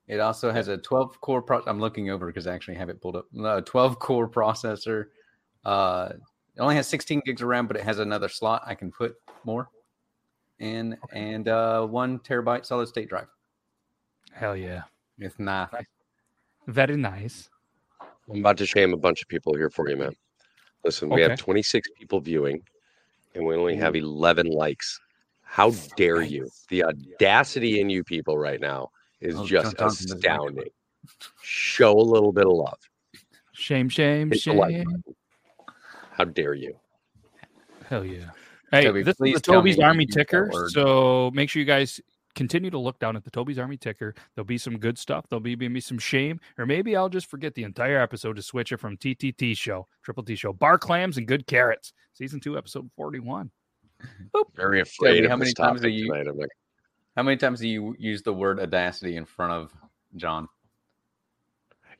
It 0.07 0.19
also 0.19 0.51
has 0.51 0.67
a 0.67 0.77
12 0.77 1.21
core. 1.21 1.41
Pro- 1.41 1.63
I'm 1.65 1.79
looking 1.79 2.09
over 2.09 2.27
because 2.27 2.47
I 2.47 2.53
actually 2.53 2.75
have 2.75 2.89
it 2.89 3.01
pulled 3.01 3.15
up. 3.15 3.25
No, 3.31 3.61
12 3.61 3.99
core 3.99 4.29
processor. 4.29 5.05
Uh, 5.63 6.13
it 6.59 6.61
only 6.61 6.75
has 6.75 6.87
16 6.87 7.21
gigs 7.25 7.41
of 7.41 7.47
RAM, 7.47 7.67
but 7.67 7.77
it 7.77 7.83
has 7.83 7.99
another 7.99 8.27
slot 8.27 8.63
I 8.65 8.75
can 8.75 8.91
put 8.91 9.15
more 9.45 9.69
in, 10.59 10.97
and 11.13 11.47
uh, 11.47 11.85
one 11.85 12.19
terabyte 12.19 12.65
solid 12.65 12.89
state 12.89 13.07
drive. 13.07 13.27
Hell 14.33 14.57
yeah, 14.57 14.81
It's 15.19 15.39
not. 15.39 15.73
very 16.67 16.97
nice. 16.97 17.49
I'm 18.29 18.41
about 18.41 18.57
to 18.57 18.65
shame 18.65 18.93
a 18.93 18.97
bunch 18.97 19.21
of 19.21 19.29
people 19.29 19.55
here 19.55 19.69
for 19.69 19.89
you, 19.89 19.95
man. 19.95 20.11
Listen, 20.83 21.07
we 21.07 21.23
Okay. 21.23 21.29
have 21.29 21.39
26 21.39 21.87
people 21.97 22.19
viewing, 22.19 22.61
and 23.35 23.45
we 23.45 23.55
only 23.55 23.77
have 23.77 23.95
11 23.95 24.47
likes. 24.47 24.99
How 25.43 25.71
dare 25.95 26.21
you? 26.21 26.49
The 26.67 26.83
audacity 26.83 27.79
in 27.79 27.89
you 27.89 28.03
people 28.03 28.37
right 28.37 28.59
now 28.59 28.89
is 29.21 29.35
Oh, 29.39 29.45
just 29.45 29.63
John 29.63 29.75
Thompson 29.75 30.07
doesn't 30.07 30.09
like 30.09 30.25
it. 30.25 30.27
astounding. 30.27 30.69
Show 31.41 31.93
a 31.97 32.01
little 32.01 32.33
bit 32.33 32.45
of 32.47 32.51
love. 32.51 32.79
Shame, 33.53 33.87
shame, 33.87 34.29
Hit 34.29 34.43
the 34.43 34.53
like 34.53 34.71
shame. 34.75 35.03
How 36.19 36.25
dare 36.25 36.53
you? 36.53 36.75
Hell 37.87 38.03
yeah. 38.03 38.31
Hey, 38.71 38.83
Toby, 38.83 39.03
this 39.03 39.15
is 39.21 39.35
the 39.35 39.39
Toby's 39.39 39.79
Army 39.79 40.05
ticker. 40.05 40.51
So 40.67 41.31
make 41.33 41.49
sure 41.49 41.61
you 41.61 41.65
guys 41.65 42.01
continue 42.35 42.69
to 42.69 42.77
look 42.77 42.99
down 42.99 43.15
at 43.15 43.23
the 43.23 43.31
Toby's 43.31 43.57
Army 43.57 43.77
ticker. 43.77 44.13
There'll 44.35 44.45
be 44.45 44.57
some 44.57 44.77
good 44.77 44.97
stuff. 44.97 45.25
There'll 45.29 45.39
be 45.39 45.55
maybe 45.55 45.79
some 45.79 45.97
shame, 45.97 46.41
or 46.57 46.65
maybe 46.65 46.97
I'll 46.97 47.07
just 47.07 47.27
forget 47.27 47.55
the 47.55 47.63
entire 47.63 48.01
episode 48.01 48.35
to 48.35 48.41
switch 48.41 48.73
it 48.73 48.81
from 48.81 48.97
TTT 48.97 49.55
show, 49.55 49.87
Triple 50.03 50.23
T 50.23 50.35
show, 50.35 50.51
bar 50.51 50.77
clams 50.77 51.17
and 51.17 51.25
good 51.25 51.47
carrots, 51.47 51.93
season 52.13 52.41
two, 52.41 52.57
episode 52.57 52.89
forty-one. 52.97 53.49
Very 54.55 54.81
afraid 54.81 55.15
Toby, 55.15 55.23
of 55.25 55.31
how 55.31 55.37
many 55.37 55.53
times 55.53 55.79
topic 55.79 55.83
have 55.83 55.91
you- 55.91 56.11
tonight. 56.13 56.35
Like, 56.35 56.49
How 57.15 57.23
many 57.23 57.37
times 57.37 57.61
do 57.61 57.67
you 57.69 57.95
use 57.97 58.21
the 58.23 58.33
word 58.33 58.59
audacity 58.59 59.15
in 59.15 59.23
front 59.23 59.53
of 59.53 59.71
John? 60.17 60.49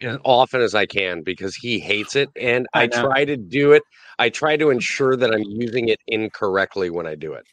As 0.01 0.17
often 0.23 0.61
as 0.61 0.75
I 0.75 0.85
can 0.85 1.23
because 1.23 1.55
he 1.55 1.79
hates 1.79 2.15
it, 2.15 2.29
and 2.35 2.67
I 2.73 2.83
I, 2.83 2.87
try 2.87 3.25
to 3.25 3.37
do 3.37 3.73
it. 3.73 3.83
I 4.17 4.29
try 4.29 4.57
to 4.57 4.69
ensure 4.69 5.15
that 5.15 5.33
I'm 5.33 5.43
using 5.43 5.89
it 5.89 5.99
incorrectly 6.07 6.89
when 6.89 7.07
I 7.07 7.15
do 7.15 7.33
it. 7.33 7.45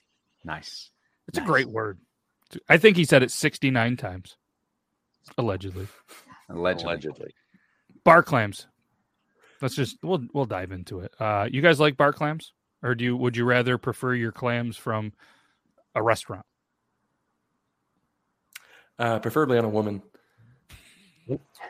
Nice. 0.44 0.90
It's 1.28 1.38
a 1.38 1.42
great 1.42 1.68
word. 1.68 1.98
I 2.68 2.76
think 2.76 2.96
he 2.96 3.04
said 3.04 3.22
it 3.22 3.30
69 3.30 3.96
times, 3.96 4.36
allegedly. 5.36 5.88
Allegedly. 6.48 6.92
Allegedly, 6.92 7.34
Bar 8.04 8.22
clams. 8.22 8.66
Let's 9.60 9.74
just 9.74 9.96
we'll 10.02 10.24
we'll 10.32 10.44
dive 10.44 10.70
into 10.70 11.00
it. 11.00 11.12
Uh, 11.18 11.48
you 11.50 11.62
guys 11.62 11.80
like 11.80 11.96
bar 11.96 12.12
clams, 12.12 12.52
or 12.82 12.94
do 12.94 13.04
you 13.04 13.16
would 13.16 13.36
you 13.36 13.44
rather 13.44 13.78
prefer 13.78 14.14
your 14.14 14.30
clams 14.30 14.76
from 14.76 15.12
a 15.94 16.02
restaurant? 16.02 16.44
Uh, 18.98 19.18
preferably 19.18 19.58
on 19.58 19.64
a 19.64 19.68
woman. 19.68 20.02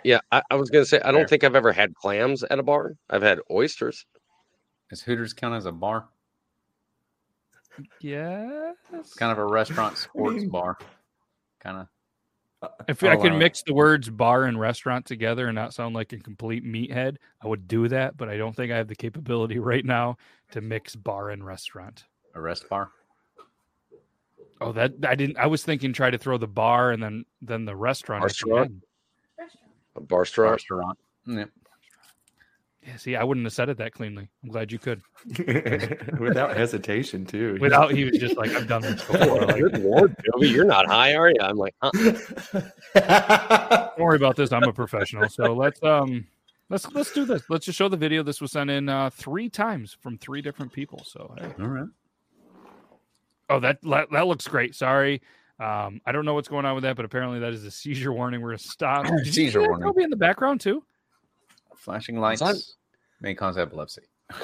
Yeah. 0.04 0.20
I, 0.32 0.42
I 0.50 0.54
was 0.56 0.70
gonna 0.70 0.84
say 0.84 1.00
I 1.00 1.12
don't 1.12 1.22
Fair. 1.22 1.28
think 1.28 1.44
I've 1.44 1.56
ever 1.56 1.72
had 1.72 1.94
clams 1.94 2.42
at 2.44 2.58
a 2.58 2.62
bar. 2.62 2.96
I've 3.10 3.22
had 3.22 3.40
oysters. 3.50 4.06
Does 4.90 5.02
Hooters 5.02 5.32
count 5.32 5.54
as 5.54 5.66
a 5.66 5.72
bar? 5.72 6.08
Yes. 8.00 8.76
It's 8.92 9.14
kind 9.14 9.32
of 9.32 9.38
a 9.38 9.44
restaurant 9.44 9.98
sports 9.98 10.44
bar. 10.44 10.78
Kind 11.60 11.78
of. 11.78 11.88
If 12.88 13.04
I 13.04 13.08
I'll, 13.08 13.20
could 13.20 13.34
mix 13.34 13.62
the 13.62 13.75
words 13.75 14.08
bar 14.08 14.44
and 14.44 14.58
restaurant 14.58 15.04
together 15.04 15.48
and 15.48 15.54
not 15.54 15.75
sound 15.75 15.94
like 15.94 16.12
a 16.12 16.18
complete 16.18 16.64
meathead, 16.64 17.16
I 17.42 17.48
would 17.48 17.68
do 17.68 17.86
that. 17.88 18.16
But 18.16 18.28
I 18.28 18.36
don't 18.36 18.56
think 18.56 18.72
I 18.72 18.76
have 18.76 18.88
the 18.88 18.94
capability 18.94 19.58
right 19.60 19.84
now 19.84 20.16
to 20.52 20.60
mix 20.60 20.96
bar 20.96 21.30
and 21.30 21.44
restaurant. 21.44 22.04
A 22.34 22.40
rest 22.40 22.68
bar. 22.68 22.90
Oh, 24.60 24.72
that 24.72 24.92
I 25.06 25.14
didn't. 25.14 25.36
I 25.36 25.46
was 25.46 25.62
thinking 25.62 25.92
try 25.92 26.10
to 26.10 26.16
throw 26.16 26.38
the 26.38 26.46
bar 26.46 26.92
and 26.92 27.02
then 27.02 27.26
then 27.42 27.66
the 27.66 27.76
restaurant. 27.76 28.25
at 28.25 28.28
the 28.28 28.50
Restaurant? 28.50 28.72
End. 29.97 30.05
A 30.05 30.07
bar 30.07 30.25
straw. 30.25 30.50
Restaurant. 30.50 30.99
Yep. 31.26 31.50
Yeah, 32.87 32.97
see, 32.97 33.17
I 33.17 33.25
wouldn't 33.25 33.45
have 33.45 33.53
said 33.53 33.69
it 33.69 33.79
that 33.79 33.93
cleanly. 33.93 34.29
I'm 34.45 34.50
glad 34.50 34.71
you 34.71 34.79
could. 34.79 35.03
Without 36.21 36.57
hesitation, 36.57 37.26
too. 37.26 37.59
Without 37.61 37.91
he 37.91 38.05
was 38.05 38.17
just 38.17 38.37
like, 38.37 38.53
I've 38.53 38.69
done 38.69 38.83
this 38.83 39.03
before. 39.05 39.41
Like, 39.47 39.57
Good 39.61 39.79
lord, 39.83 40.17
Toby, 40.33 40.49
you're 40.49 40.65
not 40.65 40.87
high, 40.87 41.15
are 41.15 41.29
you? 41.31 41.37
I'm 41.41 41.57
like, 41.57 41.75
huh? 41.83 41.91
don't 42.95 43.99
worry 43.99 44.17
about 44.17 44.37
this. 44.37 44.53
I'm 44.53 44.62
a 44.65 44.73
professional. 44.73 45.29
So 45.29 45.53
let's 45.53 45.83
um 45.83 46.26
let's 46.69 46.91
let's 46.93 47.12
do 47.12 47.25
this. 47.25 47.43
Let's 47.49 47.67
just 47.67 47.76
show 47.76 47.88
the 47.88 47.97
video. 47.97 48.23
This 48.23 48.41
was 48.41 48.53
sent 48.53 48.71
in 48.71 48.88
uh 48.88 49.11
three 49.11 49.49
times 49.49 49.97
from 50.00 50.17
three 50.19 50.43
different 50.43 50.73
people. 50.73 51.03
So 51.05 51.35
hey. 51.38 51.53
All 51.61 51.69
right. 51.69 51.88
oh 53.50 53.61
that 53.61 53.79
that, 53.83 54.11
that 54.12 54.26
looks 54.26 54.47
great. 54.47 54.75
Sorry. 54.75 55.23
Um, 55.58 56.00
I 56.04 56.12
don't 56.12 56.25
know 56.25 56.34
what's 56.34 56.48
going 56.48 56.66
on 56.66 56.75
with 56.75 56.82
that, 56.84 56.96
but 56.96 57.04
apparently 57.04 57.38
that 57.40 57.52
is 57.52 57.64
a 57.64 57.70
seizure 57.82 58.12
warning. 58.12 58.40
We're 58.40 58.50
gonna 58.50 58.58
stop. 58.58 59.06
Did 59.06 59.18
you 59.18 59.25
see 59.25 59.32
Seizure 59.32 59.60
that, 59.62 59.68
warning. 59.68 59.86
Toby 59.88 60.02
in 60.02 60.10
the 60.10 60.16
background 60.16 60.60
too. 60.60 60.82
Flashing 61.76 62.18
lights 62.20 62.42
on- 62.42 62.56
may 63.20 63.34
cause 63.34 63.56
epilepsy. 63.58 64.02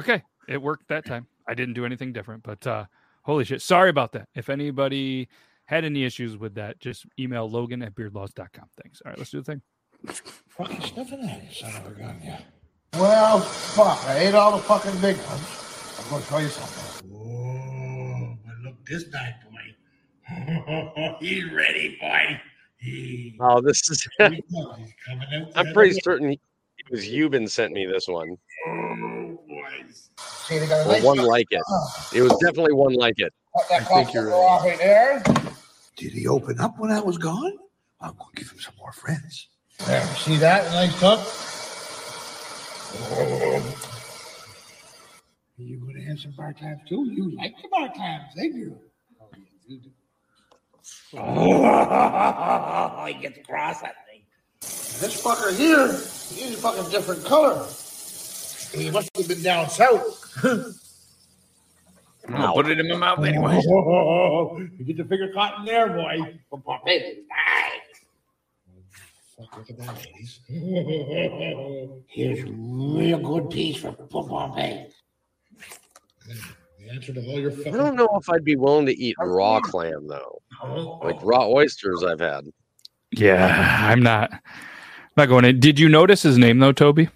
Okay, 0.00 0.22
it 0.48 0.60
worked 0.60 0.88
that 0.88 1.04
time. 1.04 1.26
I 1.46 1.52
didn't 1.54 1.74
do 1.74 1.84
anything 1.84 2.12
different, 2.14 2.42
but 2.42 2.66
uh 2.66 2.86
holy 3.24 3.44
shit. 3.44 3.60
Sorry 3.60 3.90
about 3.90 4.12
that. 4.12 4.26
If 4.34 4.48
anybody 4.48 5.28
had 5.66 5.84
any 5.84 6.04
issues 6.04 6.36
with 6.38 6.54
that, 6.54 6.80
just 6.80 7.04
email 7.20 7.48
Logan 7.48 7.82
at 7.82 7.94
beardlaws.com. 7.94 8.64
Thanks. 8.82 9.02
All 9.04 9.10
right, 9.10 9.18
let's 9.18 9.30
do 9.30 9.42
the 9.42 9.44
thing. 9.44 9.60
Fucking 10.48 10.80
sniffing 10.80 11.22
at 11.28 11.44
you, 11.44 11.54
son 11.54 11.76
of 11.76 11.92
a 11.92 11.94
gun, 11.94 12.20
yeah. 12.24 12.40
Well, 12.94 13.40
fuck, 13.40 14.02
I 14.06 14.18
ate 14.20 14.34
all 14.34 14.56
the 14.56 14.62
fucking 14.62 14.98
big 15.02 15.16
ones. 15.18 15.98
I'm 16.02 16.10
gonna 16.10 16.24
show 16.24 16.38
you 16.38 16.48
something. 16.48 17.10
Oh, 17.14 18.34
but 18.46 18.54
look 18.64 18.86
this 18.86 19.06
night, 19.12 19.34
boy. 19.44 19.51
He's 21.20 21.50
ready, 21.52 21.96
boy. 22.00 22.40
He, 22.78 23.36
Oh, 23.40 23.60
this 23.60 23.88
is. 23.90 24.06
here 24.18 24.30
he 24.30 24.42
comes. 24.42 24.76
He's 24.78 24.92
coming 25.06 25.28
out. 25.34 25.52
the 25.52 25.58
I'm 25.58 25.72
pretty 25.72 25.98
certain 26.02 26.30
he- 26.30 26.40
it 26.78 26.90
was 26.90 27.04
Yuban 27.04 27.48
sent 27.48 27.72
me 27.72 27.86
this 27.86 28.08
one, 28.08 28.36
Oh, 28.66 29.38
boys. 29.48 30.10
See, 30.46 30.58
they 30.58 30.66
got 30.66 30.80
a 30.84 30.88
or 30.88 30.92
nice 30.92 31.02
one 31.04 31.18
like 31.18 31.46
it. 31.50 31.62
It 32.12 32.22
was 32.22 32.32
definitely 32.44 32.72
one 32.72 32.94
like 32.94 33.18
it. 33.18 33.32
I 33.70 33.80
think 33.84 34.12
you're 34.12 34.30
right. 34.30 34.76
there. 34.78 35.22
Did 35.96 36.12
he 36.12 36.26
open 36.26 36.58
up 36.58 36.78
when 36.78 36.90
I 36.90 36.98
was 37.00 37.18
gone? 37.18 37.52
I'm 38.00 38.14
gonna 38.16 38.30
give 38.34 38.50
him 38.50 38.58
some 38.58 38.74
more 38.78 38.92
friends. 38.92 39.48
There, 39.86 40.04
see 40.16 40.36
that 40.38 40.64
nice 40.72 40.98
tuck? 40.98 41.20
You 45.58 45.76
gonna 45.86 46.02
have 46.04 46.18
some 46.18 46.32
bar 46.32 46.52
clams 46.52 46.80
too? 46.88 47.04
You 47.12 47.36
like 47.36 47.54
the 47.62 47.68
bar 47.68 47.92
clams, 47.94 48.34
they 48.34 48.48
do. 48.48 48.76
Oh, 49.20 49.26
yes, 49.36 49.46
you 49.66 49.78
do. 49.78 49.90
Oh, 51.16 53.04
he 53.06 53.14
gets 53.14 53.38
across 53.38 53.80
that 53.82 53.94
thing. 54.06 54.22
This 54.60 55.22
fucker 55.22 55.54
here, 55.56 55.88
he's 55.88 56.54
a 56.54 56.58
fucking 56.58 56.90
different 56.90 57.24
color. 57.24 57.66
He 58.72 58.90
must 58.90 59.10
have 59.16 59.28
been 59.28 59.42
down 59.42 59.68
south. 59.68 60.18
I'm 62.28 62.34
gonna 62.34 62.52
put 62.52 62.68
it 62.70 62.78
in 62.78 62.88
my 62.88 62.96
mouth 62.96 63.24
anyway. 63.24 63.60
Oh, 63.68 64.58
you 64.78 64.84
get 64.84 64.96
the 64.96 65.04
finger 65.04 65.32
caught 65.32 65.58
in 65.60 65.64
there, 65.66 65.88
boy. 65.88 66.38
Baby, 66.84 67.24
Fuck, 69.36 69.56
look 69.56 69.70
at 69.70 69.78
that, 69.78 69.96
ladies. 69.96 70.40
Here's 72.08 72.44
a 72.44 72.52
real 72.52 73.18
good 73.18 73.50
piece 73.50 73.78
for 73.78 73.92
Pom 73.92 74.28
Pom 74.28 74.54
Bay. 74.54 74.88
The 76.78 76.90
answer 76.90 77.12
to 77.12 77.20
all 77.26 77.40
your 77.40 77.50
I 77.50 77.54
fucking. 77.54 77.72
don't 77.72 77.96
know 77.96 78.08
if 78.20 78.30
I'd 78.30 78.44
be 78.44 78.56
willing 78.56 78.86
to 78.86 78.96
eat 78.96 79.16
raw 79.18 79.60
clam 79.60 80.06
though. 80.06 80.41
Oh. 80.62 81.00
Like 81.02 81.16
raw 81.22 81.46
oysters, 81.48 82.02
I've 82.04 82.20
had. 82.20 82.44
Yeah, 83.10 83.86
I'm 83.90 84.02
not 84.02 84.30
not 85.16 85.28
going 85.28 85.44
in. 85.44 85.60
Did 85.60 85.78
you 85.78 85.88
notice 85.88 86.22
his 86.22 86.38
name 86.38 86.58
though, 86.58 86.72
Toby? 86.72 87.08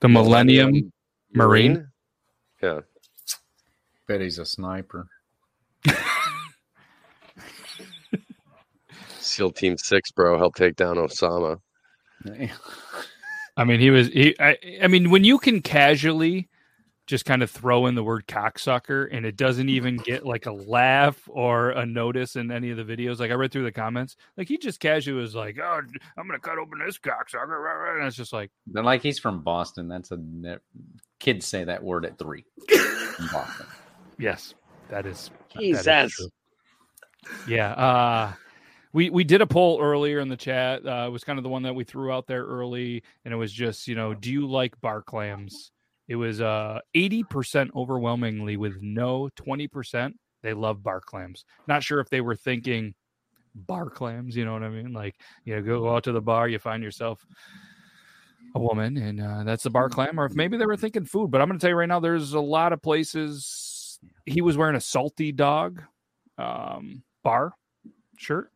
The 0.00 0.08
Millennium 0.08 0.68
um, 0.68 0.92
Marine. 1.34 1.88
Yeah. 2.62 2.80
Bet 4.06 4.20
he's 4.20 4.38
a 4.38 4.44
sniper. 4.44 5.06
SEAL 9.18 9.52
Team 9.52 9.78
Six, 9.78 10.10
bro, 10.10 10.36
helped 10.36 10.58
take 10.58 10.76
down 10.76 10.96
Osama. 10.96 11.60
I 13.56 13.64
mean, 13.64 13.80
he 13.80 13.90
was. 13.90 14.08
He. 14.08 14.34
I, 14.40 14.58
I 14.82 14.88
mean, 14.88 15.10
when 15.10 15.24
you 15.24 15.38
can 15.38 15.62
casually 15.62 16.49
just 17.10 17.24
kind 17.24 17.42
of 17.42 17.50
throw 17.50 17.86
in 17.86 17.96
the 17.96 18.04
word 18.04 18.24
cocksucker 18.28 19.08
and 19.10 19.26
it 19.26 19.36
doesn't 19.36 19.68
even 19.68 19.96
get 19.96 20.24
like 20.24 20.46
a 20.46 20.52
laugh 20.52 21.20
or 21.28 21.70
a 21.70 21.84
notice 21.84 22.36
in 22.36 22.52
any 22.52 22.70
of 22.70 22.76
the 22.76 22.84
videos. 22.84 23.18
Like 23.18 23.32
I 23.32 23.34
read 23.34 23.50
through 23.50 23.64
the 23.64 23.72
comments, 23.72 24.16
like 24.36 24.46
he 24.46 24.56
just 24.56 24.78
casually 24.78 25.20
was 25.20 25.34
like, 25.34 25.58
"Oh, 25.58 25.80
I'm 26.16 26.26
gonna 26.28 26.38
cut 26.38 26.56
open 26.56 26.78
this 26.78 26.98
cocksucker," 26.98 27.96
and 27.98 28.06
it's 28.06 28.16
just 28.16 28.32
like, 28.32 28.52
They're 28.68 28.84
like 28.84 29.02
he's 29.02 29.18
from 29.18 29.42
Boston. 29.42 29.88
That's 29.88 30.12
a 30.12 30.18
ne- 30.18 30.58
kids 31.18 31.46
say 31.46 31.64
that 31.64 31.82
word 31.82 32.06
at 32.06 32.16
three. 32.16 32.44
Boston. 33.32 33.66
yes, 34.16 34.54
that 34.88 35.04
is 35.04 35.30
that 35.54 35.62
is 35.62 35.84
Jesus. 35.84 36.14
true. 36.14 36.28
Yeah. 37.48 37.72
Uh 37.72 38.32
we 38.92 39.10
we 39.10 39.24
did 39.24 39.42
a 39.42 39.46
poll 39.46 39.80
earlier 39.82 40.20
in 40.20 40.28
the 40.28 40.36
chat. 40.36 40.86
Uh 40.86 41.06
it 41.08 41.10
was 41.10 41.24
kind 41.24 41.40
of 41.40 41.42
the 41.42 41.48
one 41.50 41.64
that 41.64 41.74
we 41.74 41.82
threw 41.82 42.12
out 42.12 42.28
there 42.28 42.44
early, 42.44 43.02
and 43.24 43.34
it 43.34 43.36
was 43.36 43.52
just, 43.52 43.88
you 43.88 43.96
know, 43.96 44.14
do 44.14 44.30
you 44.30 44.46
like 44.46 44.80
bar 44.80 45.02
clams? 45.02 45.72
It 46.10 46.16
was 46.16 46.40
uh 46.40 46.80
80% 46.96 47.70
overwhelmingly 47.76 48.56
with 48.56 48.78
no, 48.82 49.30
20% 49.36 50.12
they 50.42 50.52
love 50.54 50.82
bar 50.82 51.00
clams. 51.00 51.44
Not 51.68 51.84
sure 51.84 52.00
if 52.00 52.08
they 52.10 52.20
were 52.20 52.34
thinking 52.34 52.94
bar 53.54 53.88
clams, 53.88 54.34
you 54.36 54.44
know 54.44 54.52
what 54.52 54.64
I 54.64 54.70
mean? 54.70 54.92
Like, 54.92 55.14
you 55.44 55.54
know, 55.54 55.62
go 55.62 55.94
out 55.94 56.02
to 56.04 56.12
the 56.12 56.20
bar, 56.20 56.48
you 56.48 56.58
find 56.58 56.82
yourself 56.82 57.24
a 58.56 58.58
woman, 58.58 58.96
and 58.96 59.20
uh, 59.20 59.44
that's 59.44 59.62
the 59.62 59.70
bar 59.70 59.88
clam, 59.88 60.18
or 60.18 60.24
if 60.24 60.34
maybe 60.34 60.56
they 60.56 60.66
were 60.66 60.76
thinking 60.76 61.04
food. 61.04 61.30
But 61.30 61.40
I'm 61.40 61.46
going 61.46 61.60
to 61.60 61.62
tell 61.62 61.70
you 61.70 61.76
right 61.76 61.88
now, 61.88 62.00
there's 62.00 62.32
a 62.32 62.40
lot 62.40 62.72
of 62.72 62.82
places. 62.82 64.00
He 64.26 64.40
was 64.40 64.56
wearing 64.56 64.74
a 64.74 64.80
salty 64.80 65.30
dog 65.30 65.80
um, 66.38 67.04
bar 67.22 67.52
shirt, 68.18 68.50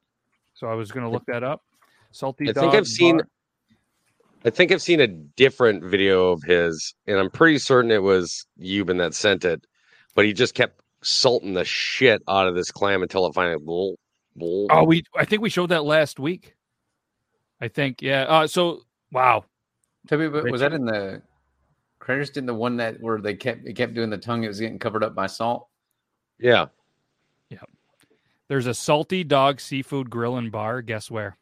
so 0.54 0.66
I 0.66 0.74
was 0.74 0.90
going 0.90 1.04
to 1.04 1.10
look 1.10 1.26
that 1.26 1.44
up. 1.44 1.62
Salty. 2.10 2.48
I 2.48 2.52
think 2.52 2.74
I've 2.74 2.88
seen- 2.88 3.18
bar. 3.18 3.28
I 4.44 4.50
think 4.50 4.72
I've 4.72 4.82
seen 4.82 5.00
a 5.00 5.06
different 5.06 5.84
video 5.84 6.30
of 6.30 6.42
his, 6.42 6.94
and 7.06 7.18
I'm 7.18 7.30
pretty 7.30 7.58
certain 7.58 7.90
it 7.90 8.02
was 8.02 8.46
Yuban 8.60 8.98
that 8.98 9.14
sent 9.14 9.44
it, 9.44 9.66
but 10.14 10.26
he 10.26 10.32
just 10.32 10.54
kept 10.54 10.80
salting 11.02 11.54
the 11.54 11.64
shit 11.64 12.22
out 12.28 12.46
of 12.46 12.54
this 12.54 12.70
clam 12.70 13.02
until 13.02 13.26
it 13.26 13.34
finally. 13.34 13.58
Blah, 13.58 13.92
blah. 14.36 14.66
Oh, 14.70 14.84
we. 14.84 15.04
I 15.16 15.24
think 15.24 15.40
we 15.40 15.50
showed 15.50 15.70
that 15.70 15.84
last 15.84 16.20
week. 16.20 16.54
I 17.60 17.68
think, 17.68 18.02
yeah. 18.02 18.24
Uh, 18.24 18.46
so 18.46 18.82
wow, 19.12 19.44
Toby, 20.08 20.28
but 20.28 20.50
was 20.50 20.60
that 20.60 20.74
in 20.74 20.84
the 20.84 21.22
Critters 21.98 22.28
did 22.28 22.44
the 22.44 22.52
one 22.52 22.76
that 22.76 23.00
where 23.00 23.18
they 23.18 23.34
kept 23.34 23.66
it 23.66 23.74
kept 23.74 23.94
doing 23.94 24.10
the 24.10 24.18
tongue? 24.18 24.44
It 24.44 24.48
was 24.48 24.60
getting 24.60 24.78
covered 24.78 25.02
up 25.02 25.14
by 25.14 25.26
salt. 25.26 25.68
Yeah. 26.38 26.66
Yeah. 27.48 27.60
there's 28.48 28.66
a 28.66 28.74
salty 28.74 29.24
dog 29.24 29.60
seafood 29.60 30.10
grill 30.10 30.36
and 30.36 30.52
bar. 30.52 30.82
Guess 30.82 31.10
where? 31.10 31.38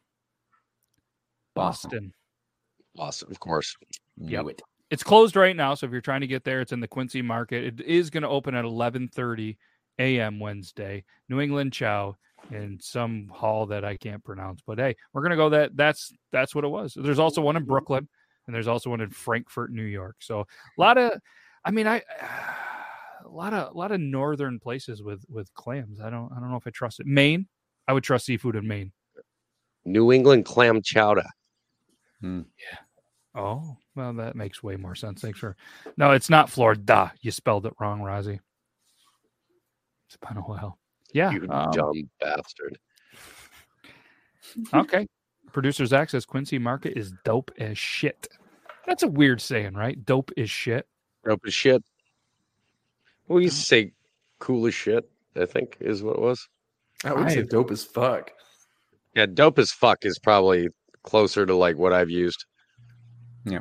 Boston. 1.53 1.89
Boston. 1.89 2.13
Awesome, 2.97 3.31
of 3.31 3.39
course. 3.39 3.75
Yep. 4.17 4.43
Knew 4.43 4.49
it. 4.49 4.61
It's 4.89 5.03
closed 5.03 5.35
right 5.35 5.55
now, 5.55 5.73
so 5.73 5.87
if 5.87 5.91
you're 5.91 6.01
trying 6.01 6.21
to 6.21 6.27
get 6.27 6.43
there, 6.43 6.61
it's 6.61 6.71
in 6.71 6.79
the 6.79 6.87
Quincy 6.87 7.21
Market. 7.21 7.63
It 7.63 7.81
is 7.81 8.09
going 8.09 8.23
to 8.23 8.29
open 8.29 8.53
at 8.53 8.65
11:30 8.65 9.57
a.m. 9.99 10.39
Wednesday. 10.39 11.03
New 11.29 11.39
England 11.39 11.73
Chow. 11.73 12.15
in 12.51 12.77
some 12.81 13.29
hall 13.29 13.65
that 13.67 13.85
I 13.85 13.95
can't 13.95 14.23
pronounce. 14.23 14.61
But 14.65 14.77
hey, 14.77 14.95
we're 15.13 15.21
gonna 15.21 15.37
go 15.37 15.49
that 15.49 15.75
that's 15.75 16.11
that's 16.31 16.53
what 16.53 16.65
it 16.65 16.69
was. 16.69 16.93
There's 16.95 17.19
also 17.19 17.41
one 17.41 17.55
in 17.55 17.63
mm-hmm. 17.63 17.71
Brooklyn, 17.71 18.07
and 18.45 18.55
there's 18.55 18.67
also 18.67 18.89
one 18.89 19.01
in 19.01 19.09
Frankfort, 19.09 19.71
New 19.71 19.83
York. 19.83 20.17
So 20.19 20.41
a 20.41 20.45
lot 20.81 20.97
of, 20.97 21.13
I 21.63 21.71
mean, 21.71 21.87
I 21.87 22.01
a 23.25 23.29
lot 23.29 23.53
of 23.53 23.73
a 23.73 23.77
lot 23.77 23.91
of 23.91 23.99
northern 24.01 24.59
places 24.59 25.01
with 25.01 25.23
with 25.29 25.53
clams. 25.53 26.01
I 26.01 26.09
don't 26.09 26.31
I 26.31 26.39
don't 26.39 26.51
know 26.51 26.57
if 26.57 26.67
I 26.67 26.71
trust 26.71 26.99
it. 26.99 27.05
Maine, 27.05 27.47
I 27.87 27.93
would 27.93 28.03
trust 28.03 28.25
seafood 28.25 28.55
in 28.55 28.67
Maine. 28.67 28.91
New 29.85 30.11
England 30.11 30.45
clam 30.45 30.81
chowder. 30.81 31.25
Oh, 33.35 33.77
well, 33.95 34.13
that 34.13 34.35
makes 34.35 34.61
way 34.61 34.75
more 34.75 34.95
sense. 34.95 35.21
Thanks 35.21 35.39
for. 35.39 35.55
No, 35.97 36.11
it's 36.11 36.29
not 36.29 36.49
Florida. 36.49 37.11
You 37.21 37.31
spelled 37.31 37.65
it 37.65 37.73
wrong, 37.79 38.01
Rozzy. 38.01 38.39
It's 40.07 40.17
been 40.17 40.37
a 40.37 40.41
while. 40.41 40.77
Yeah. 41.13 41.31
You 41.31 41.47
um, 41.49 41.71
dumb 41.71 42.09
bastard. 42.19 42.77
okay. 44.73 45.07
Producer 45.51 45.85
Zach 45.85 46.09
says 46.09 46.25
Quincy 46.25 46.59
Market 46.59 46.97
is 46.97 47.13
dope 47.23 47.51
as 47.57 47.77
shit. 47.77 48.27
That's 48.85 49.03
a 49.03 49.07
weird 49.07 49.41
saying, 49.41 49.73
right? 49.73 50.03
Dope 50.05 50.31
is 50.37 50.49
shit. 50.49 50.87
Dope 51.25 51.41
as 51.47 51.53
shit. 51.53 51.83
We 53.27 53.43
used 53.43 53.59
to 53.59 53.65
say 53.65 53.93
cool 54.39 54.67
as 54.67 54.75
shit, 54.75 55.09
I 55.35 55.45
think 55.45 55.77
is 55.79 56.03
what 56.03 56.17
it 56.17 56.21
was. 56.21 56.49
I 57.03 57.13
would 57.13 57.31
say 57.31 57.39
I- 57.39 57.43
dope 57.43 57.71
as 57.71 57.83
fuck. 57.83 58.31
Yeah, 59.15 59.27
dope 59.27 59.59
as 59.59 59.71
fuck 59.71 60.05
is 60.05 60.17
probably 60.17 60.69
closer 61.03 61.45
to 61.45 61.55
like 61.55 61.77
what 61.77 61.93
I've 61.93 62.09
used. 62.09 62.45
Yeah, 63.45 63.59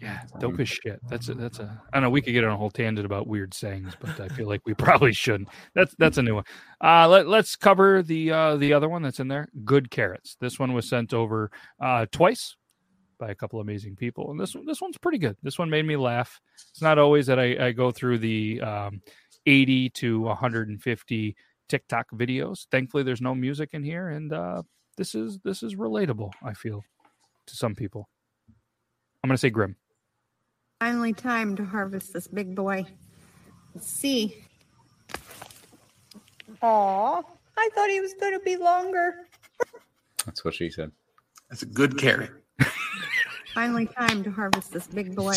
Yeah, 0.00 0.22
dope 0.38 0.60
as 0.60 0.68
shit. 0.68 1.00
That's 1.08 1.28
a, 1.28 1.34
that's 1.34 1.58
a. 1.58 1.82
I 1.92 1.96
don't 1.96 2.04
know. 2.04 2.10
We 2.10 2.22
could 2.22 2.32
get 2.32 2.44
on 2.44 2.52
a 2.52 2.56
whole 2.56 2.70
tangent 2.70 3.04
about 3.04 3.26
weird 3.26 3.52
sayings, 3.52 3.94
but 4.00 4.20
I 4.20 4.28
feel 4.28 4.46
like 4.46 4.62
we 4.64 4.74
probably 4.86 5.12
shouldn't. 5.12 5.48
That's 5.74 5.94
that's 5.98 6.18
a 6.18 6.22
new 6.22 6.36
one. 6.36 6.44
Uh, 6.82 7.08
let 7.08 7.26
let's 7.26 7.56
cover 7.56 8.02
the 8.02 8.30
uh 8.30 8.56
the 8.56 8.72
other 8.72 8.88
one 8.88 9.02
that's 9.02 9.20
in 9.20 9.28
there. 9.28 9.48
Good 9.64 9.90
carrots. 9.90 10.36
This 10.40 10.58
one 10.58 10.72
was 10.72 10.88
sent 10.88 11.12
over 11.12 11.50
uh 11.80 12.06
twice 12.12 12.56
by 13.18 13.30
a 13.30 13.34
couple 13.34 13.60
amazing 13.60 13.96
people, 13.96 14.30
and 14.30 14.38
this 14.38 14.54
one 14.54 14.64
this 14.66 14.80
one's 14.80 14.98
pretty 14.98 15.18
good. 15.18 15.36
This 15.42 15.58
one 15.58 15.68
made 15.68 15.84
me 15.84 15.96
laugh. 15.96 16.40
It's 16.70 16.82
not 16.82 16.98
always 16.98 17.26
that 17.26 17.40
I, 17.40 17.66
I 17.66 17.72
go 17.72 17.90
through 17.90 18.18
the 18.18 18.60
um 18.60 19.02
80 19.46 19.90
to 19.90 20.20
150 20.20 21.36
TikTok 21.68 22.10
videos. 22.12 22.66
Thankfully, 22.70 23.02
there's 23.02 23.20
no 23.20 23.34
music 23.34 23.70
in 23.72 23.82
here, 23.82 24.10
and 24.10 24.32
uh 24.32 24.62
this 24.98 25.14
is 25.14 25.38
this 25.44 25.62
is 25.62 25.76
relatable. 25.76 26.32
I 26.42 26.52
feel 26.52 26.84
to 27.46 27.56
some 27.56 27.74
people. 27.74 28.08
I'm 29.22 29.28
gonna 29.28 29.38
say 29.38 29.48
grim. 29.48 29.76
Finally 30.80 31.14
time 31.14 31.56
to 31.56 31.64
harvest 31.64 32.12
this 32.12 32.26
big 32.26 32.54
boy. 32.54 32.84
Let's 33.74 33.86
see. 33.86 34.44
Aw, 36.62 37.22
I 37.56 37.68
thought 37.74 37.90
he 37.90 38.00
was 38.00 38.14
going 38.14 38.32
to 38.32 38.40
be 38.40 38.56
longer. 38.56 39.26
That's 40.26 40.44
what 40.44 40.54
she 40.54 40.70
said. 40.70 40.90
That's 41.50 41.62
a 41.62 41.66
good 41.66 41.98
carrot. 41.98 42.30
Finally 43.54 43.86
time 43.86 44.24
to 44.24 44.30
harvest 44.30 44.72
this 44.72 44.86
big 44.86 45.14
boy. 45.14 45.34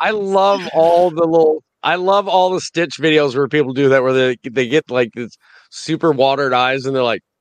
I 0.00 0.10
love 0.10 0.60
all 0.74 1.10
the 1.10 1.24
little 1.24 1.62
I 1.82 1.96
love 1.96 2.28
all 2.28 2.50
the 2.50 2.60
stitch 2.60 2.98
videos 2.98 3.36
where 3.36 3.48
people 3.48 3.72
do 3.72 3.88
that 3.90 4.02
where 4.02 4.12
they 4.12 4.36
they 4.48 4.68
get 4.68 4.90
like 4.90 5.10
this 5.14 5.36
super 5.70 6.12
watered 6.12 6.52
eyes 6.52 6.86
and 6.86 6.94
they're 6.94 7.02
like 7.02 7.22
Man, 7.22 7.31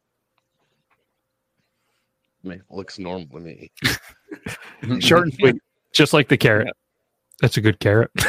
it 2.43 2.61
looks 2.69 2.97
normal 2.99 3.27
to 3.29 3.39
me. 3.39 3.71
Short 4.99 5.25
and 5.25 5.33
sweet, 5.33 5.55
just 5.93 6.13
like 6.13 6.27
the 6.27 6.37
carrot. 6.37 6.73
That's 7.41 7.57
a 7.57 7.61
good 7.61 7.79
carrot. 7.79 8.11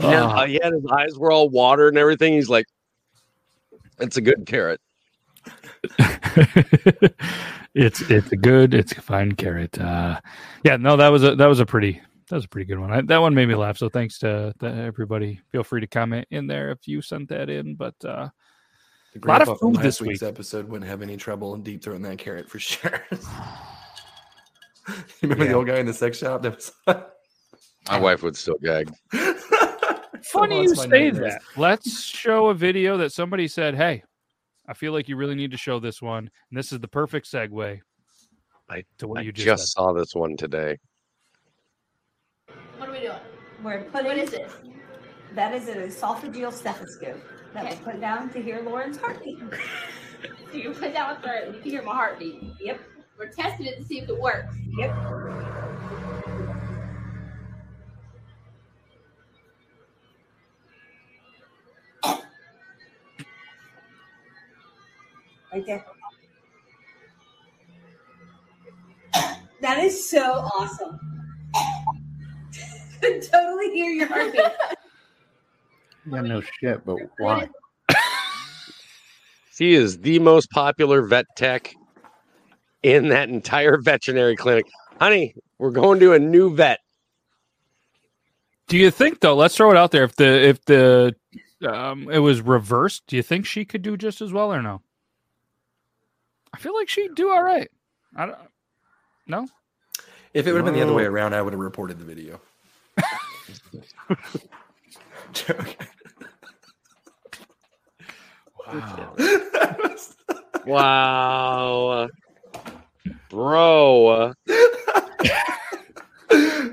Yeah, 0.00 0.24
Ah. 0.24 0.40
uh, 0.40 0.44
yeah, 0.44 0.70
his 0.70 0.84
eyes 0.90 1.16
were 1.18 1.30
all 1.30 1.48
water 1.48 1.88
and 1.88 1.96
everything. 1.96 2.32
He's 2.32 2.48
like, 2.48 2.66
"It's 4.00 4.16
a 4.16 4.20
good 4.20 4.44
carrot." 4.44 4.80
it's 7.74 8.00
it's 8.10 8.32
a 8.32 8.36
good, 8.36 8.74
it's 8.74 8.92
a 8.92 9.00
fine 9.00 9.32
carrot. 9.32 9.78
Uh, 9.78 10.20
yeah, 10.64 10.76
no, 10.76 10.96
that 10.96 11.08
was 11.08 11.22
a 11.22 11.36
that 11.36 11.46
was 11.46 11.60
a 11.60 11.66
pretty 11.66 12.00
that 12.28 12.36
was 12.36 12.44
a 12.44 12.48
pretty 12.48 12.66
good 12.66 12.78
one. 12.80 12.90
I, 12.92 13.02
that 13.02 13.20
one 13.20 13.34
made 13.34 13.46
me 13.46 13.54
laugh. 13.54 13.78
So 13.78 13.88
thanks 13.88 14.18
to, 14.20 14.52
to 14.60 14.66
everybody. 14.66 15.40
Feel 15.52 15.62
free 15.62 15.80
to 15.80 15.86
comment 15.86 16.26
in 16.30 16.46
there 16.48 16.72
if 16.72 16.88
you 16.88 17.00
sent 17.00 17.28
that 17.28 17.48
in. 17.48 17.76
But 17.76 17.94
uh, 18.04 18.30
The 19.14 19.20
Lot 19.28 19.42
of 19.42 19.46
grandpa 19.46 19.54
from 19.58 19.74
food 19.74 19.82
this 19.82 20.00
week's 20.00 20.22
week. 20.22 20.28
episode 20.28 20.68
wouldn't 20.68 20.90
have 20.90 21.00
any 21.02 21.16
trouble 21.16 21.54
in 21.54 21.62
deep 21.62 21.82
throwing 21.82 22.02
that 22.02 22.18
carrot 22.18 22.48
for 22.50 22.58
sure. 22.70 23.04
you 24.88 24.94
remember 25.22 25.44
Yeah. 25.44 25.50
the 25.52 25.56
old 25.56 25.66
guy 25.66 25.76
in 25.78 25.86
the 25.86 25.94
sex 25.94 26.18
shop 26.18 26.42
that 26.42 26.56
was 26.56 26.72
My 27.88 27.98
wife 27.98 28.22
would 28.22 28.36
still 28.36 28.56
gag. 28.62 28.90
funny 30.24 30.62
you 30.62 30.74
say 30.74 30.86
nightmares. 31.10 31.18
that. 31.34 31.42
Let's 31.56 32.02
show 32.02 32.48
a 32.48 32.54
video 32.54 32.96
that 32.96 33.12
somebody 33.12 33.46
said, 33.46 33.74
"Hey, 33.74 34.02
I 34.66 34.72
feel 34.72 34.92
like 34.92 35.06
you 35.08 35.16
really 35.16 35.34
need 35.34 35.50
to 35.50 35.58
show 35.58 35.78
this 35.78 36.00
one." 36.00 36.30
And 36.50 36.58
this 36.58 36.72
is 36.72 36.80
the 36.80 36.88
perfect 36.88 37.30
segue. 37.30 37.80
I- 38.70 38.84
to 38.98 39.06
what 39.08 39.18
I 39.18 39.22
you 39.22 39.32
just, 39.32 39.44
just, 39.46 39.72
saw 39.74 39.92
this 39.92 40.14
one 40.14 40.36
today. 40.36 40.78
What 42.78 42.88
are 42.88 42.92
we 42.92 43.00
doing? 43.00 43.12
We're 43.62 43.78
What 43.80 43.92
putting 43.92 44.06
what 44.08 44.18
is 44.18 44.30
this? 44.30 44.50
that 45.34 45.54
is 45.54 45.68
an 45.68 45.78
esophageal 45.78 46.52
stethoscope 46.52 47.20
that 47.54 47.64
Okay. 47.64 47.76
put 47.84 48.00
down 48.00 48.30
to 48.30 48.42
hear 48.42 48.60
Lauren's 48.62 48.98
heartbeat. 48.98 49.38
So 50.50 50.58
you 50.60 50.70
put 50.70 50.94
down 50.94 51.16
a 51.16 51.20
thread 51.20 51.48
and 51.48 51.56
you 51.56 51.60
can 51.60 51.70
hear 51.72 51.82
my 51.82 51.92
heartbeat. 51.94 52.40
Yep. 52.60 52.80
We're 53.18 53.26
testing 53.26 53.66
it 53.66 53.76
to 53.78 53.84
see 53.84 53.98
if 53.98 54.08
it 54.08 54.20
works. 54.20 54.54
Yep. 54.78 54.94
Right 65.52 65.66
there. 65.66 65.84
That 69.60 69.78
is 69.78 70.08
so 70.08 70.22
awesome. 70.22 71.00
I 73.02 73.18
totally 73.32 73.72
hear 73.72 73.90
your 73.92 74.06
heartbeat. 74.06 74.42
Yeah, 76.10 76.20
no 76.20 76.40
shit, 76.40 76.84
but 76.84 76.98
why? 77.18 77.48
He 79.56 79.74
is 79.74 79.98
the 79.98 80.18
most 80.18 80.50
popular 80.50 81.02
vet 81.02 81.26
tech 81.36 81.74
in 82.82 83.08
that 83.08 83.28
entire 83.28 83.78
veterinary 83.78 84.36
clinic. 84.36 84.66
Honey, 85.00 85.34
we're 85.58 85.70
going 85.70 86.00
to 86.00 86.12
a 86.12 86.18
new 86.18 86.54
vet. 86.54 86.80
Do 88.66 88.76
you 88.76 88.90
think 88.90 89.20
though? 89.20 89.36
Let's 89.36 89.56
throw 89.56 89.70
it 89.70 89.76
out 89.76 89.90
there. 89.90 90.04
If 90.04 90.16
the 90.16 90.48
if 90.48 90.64
the 90.64 91.14
um 91.62 92.10
it 92.10 92.18
was 92.18 92.40
reversed, 92.40 93.04
do 93.06 93.16
you 93.16 93.22
think 93.22 93.46
she 93.46 93.64
could 93.64 93.82
do 93.82 93.96
just 93.96 94.20
as 94.20 94.32
well 94.32 94.52
or 94.52 94.62
no? 94.62 94.82
I 96.52 96.58
feel 96.58 96.74
like 96.74 96.88
she'd 96.88 97.14
do 97.14 97.30
all 97.30 97.42
right. 97.42 97.70
I 98.16 98.26
don't. 98.26 98.38
No. 99.26 99.46
If 100.32 100.46
it 100.46 100.52
would 100.52 100.58
have 100.58 100.64
been 100.64 100.74
the 100.74 100.82
other 100.82 100.94
way 100.94 101.04
around, 101.04 101.34
I 101.34 101.42
would 101.42 101.52
have 101.52 101.60
reported 101.60 101.98
the 101.98 102.04
video. 102.04 102.40
Joke. 105.32 105.76
Wow. 108.72 109.16
Wow. 110.66 112.08
Bro. 113.28 114.32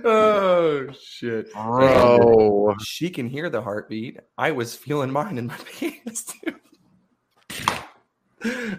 oh 0.05 0.87
shit, 0.97 1.51
Bro. 1.53 2.75
She 2.83 3.09
can 3.09 3.27
hear 3.27 3.49
the 3.49 3.61
heartbeat. 3.61 4.19
I 4.37 4.51
was 4.51 4.75
feeling 4.75 5.11
mine 5.11 5.37
in 5.37 5.47
my 5.47 5.57
pants 5.79 6.23
too. 6.23 6.53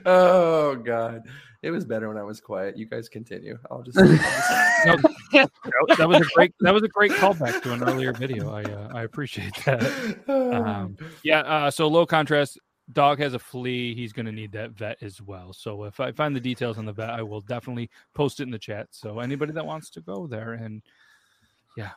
oh 0.06 0.76
god, 0.76 1.24
it 1.62 1.70
was 1.70 1.84
better 1.84 2.08
when 2.08 2.16
I 2.16 2.22
was 2.22 2.40
quiet. 2.40 2.78
You 2.78 2.86
guys 2.86 3.10
continue. 3.10 3.58
I'll 3.70 3.82
just. 3.82 3.98
No, 4.84 4.96
that, 5.32 5.48
that 5.96 6.08
was 6.08 6.20
a 6.20 6.24
great 6.34 6.52
that 6.58 6.74
was 6.74 6.82
a 6.82 6.88
great 6.88 7.12
callback 7.12 7.62
to 7.62 7.72
an 7.72 7.84
earlier 7.84 8.12
video. 8.12 8.52
I 8.52 8.64
uh, 8.64 8.88
I 8.92 9.02
appreciate 9.04 9.54
that. 9.64 10.18
Um, 10.26 10.96
yeah. 11.22 11.40
Uh, 11.40 11.70
so 11.70 11.86
low 11.86 12.04
contrast. 12.04 12.58
Dog 12.90 13.20
has 13.20 13.34
a 13.34 13.38
flea. 13.38 13.94
He's 13.94 14.12
going 14.12 14.26
to 14.26 14.32
need 14.32 14.52
that 14.52 14.72
vet 14.72 14.98
as 15.02 15.22
well. 15.22 15.52
So 15.52 15.84
if 15.84 16.00
I 16.00 16.10
find 16.12 16.34
the 16.34 16.40
details 16.40 16.78
on 16.78 16.84
the 16.84 16.92
vet, 16.92 17.10
I 17.10 17.22
will 17.22 17.40
definitely 17.40 17.88
post 18.14 18.40
it 18.40 18.44
in 18.44 18.50
the 18.50 18.58
chat. 18.58 18.88
So 18.90 19.20
anybody 19.20 19.52
that 19.52 19.64
wants 19.64 19.88
to 19.90 20.00
go 20.00 20.26
there 20.26 20.54
and 20.54 20.82
yeah, 21.76 21.90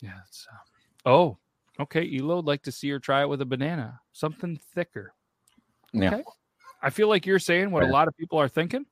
yeah. 0.00 0.18
It's, 0.26 0.46
uh, 0.52 1.08
oh, 1.08 1.38
okay. 1.80 2.10
Elo 2.18 2.36
would 2.36 2.44
like 2.46 2.62
to 2.62 2.72
see 2.72 2.90
her 2.90 2.98
try 2.98 3.22
it 3.22 3.28
with 3.28 3.40
a 3.40 3.46
banana, 3.46 4.00
something 4.12 4.58
thicker. 4.74 5.14
Yeah, 5.92 6.14
Okay. 6.14 6.24
I 6.82 6.90
feel 6.90 7.08
like 7.08 7.24
you're 7.26 7.38
saying 7.38 7.70
what 7.70 7.84
a 7.84 7.86
lot 7.86 8.08
of 8.08 8.16
people 8.16 8.38
are 8.38 8.48
thinking. 8.48 8.84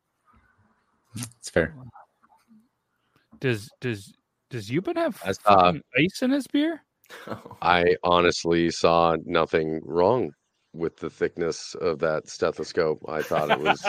it's 1.16 1.50
fair. 1.50 1.74
Does 3.40 3.68
does 3.80 4.12
does 4.50 4.68
Yuban 4.68 4.96
have 4.96 5.20
I 5.24 5.32
saw- 5.32 5.56
fucking 5.72 5.82
ice 5.98 6.22
in 6.22 6.30
his 6.30 6.46
beer? 6.46 6.82
I 7.62 7.96
honestly 8.04 8.70
saw 8.70 9.16
nothing 9.24 9.80
wrong 9.84 10.30
with 10.72 10.96
the 10.96 11.10
thickness 11.10 11.74
of 11.76 11.98
that 12.00 12.28
stethoscope. 12.28 13.02
I 13.08 13.22
thought 13.22 13.50
it 13.50 13.60
was 13.60 13.84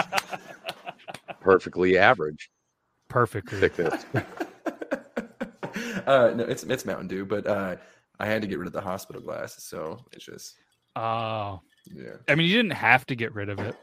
perfectly 1.42 1.98
average 1.98 2.50
Perfectly. 3.10 3.60
thickness. 3.60 4.06
uh, 6.08 6.34
no, 6.36 6.44
it's 6.48 6.64
it's 6.64 6.86
Mountain 6.86 7.08
Dew, 7.08 7.26
but 7.26 7.46
uh, 7.46 7.76
I 8.20 8.26
had 8.26 8.42
to 8.42 8.48
get 8.48 8.58
rid 8.58 8.68
of 8.68 8.74
the 8.74 8.82
hospital 8.82 9.22
glass, 9.22 9.62
so 9.64 10.00
it's 10.14 10.26
just 10.26 10.56
Oh, 10.96 11.62
Yeah. 11.86 12.16
I 12.28 12.36
mean, 12.36 12.48
you 12.50 12.56
didn't 12.58 12.74
have 12.74 13.06
to 13.08 13.16
get 13.16 13.34
rid 13.34 13.50
of 13.50 13.60
it. 13.60 13.76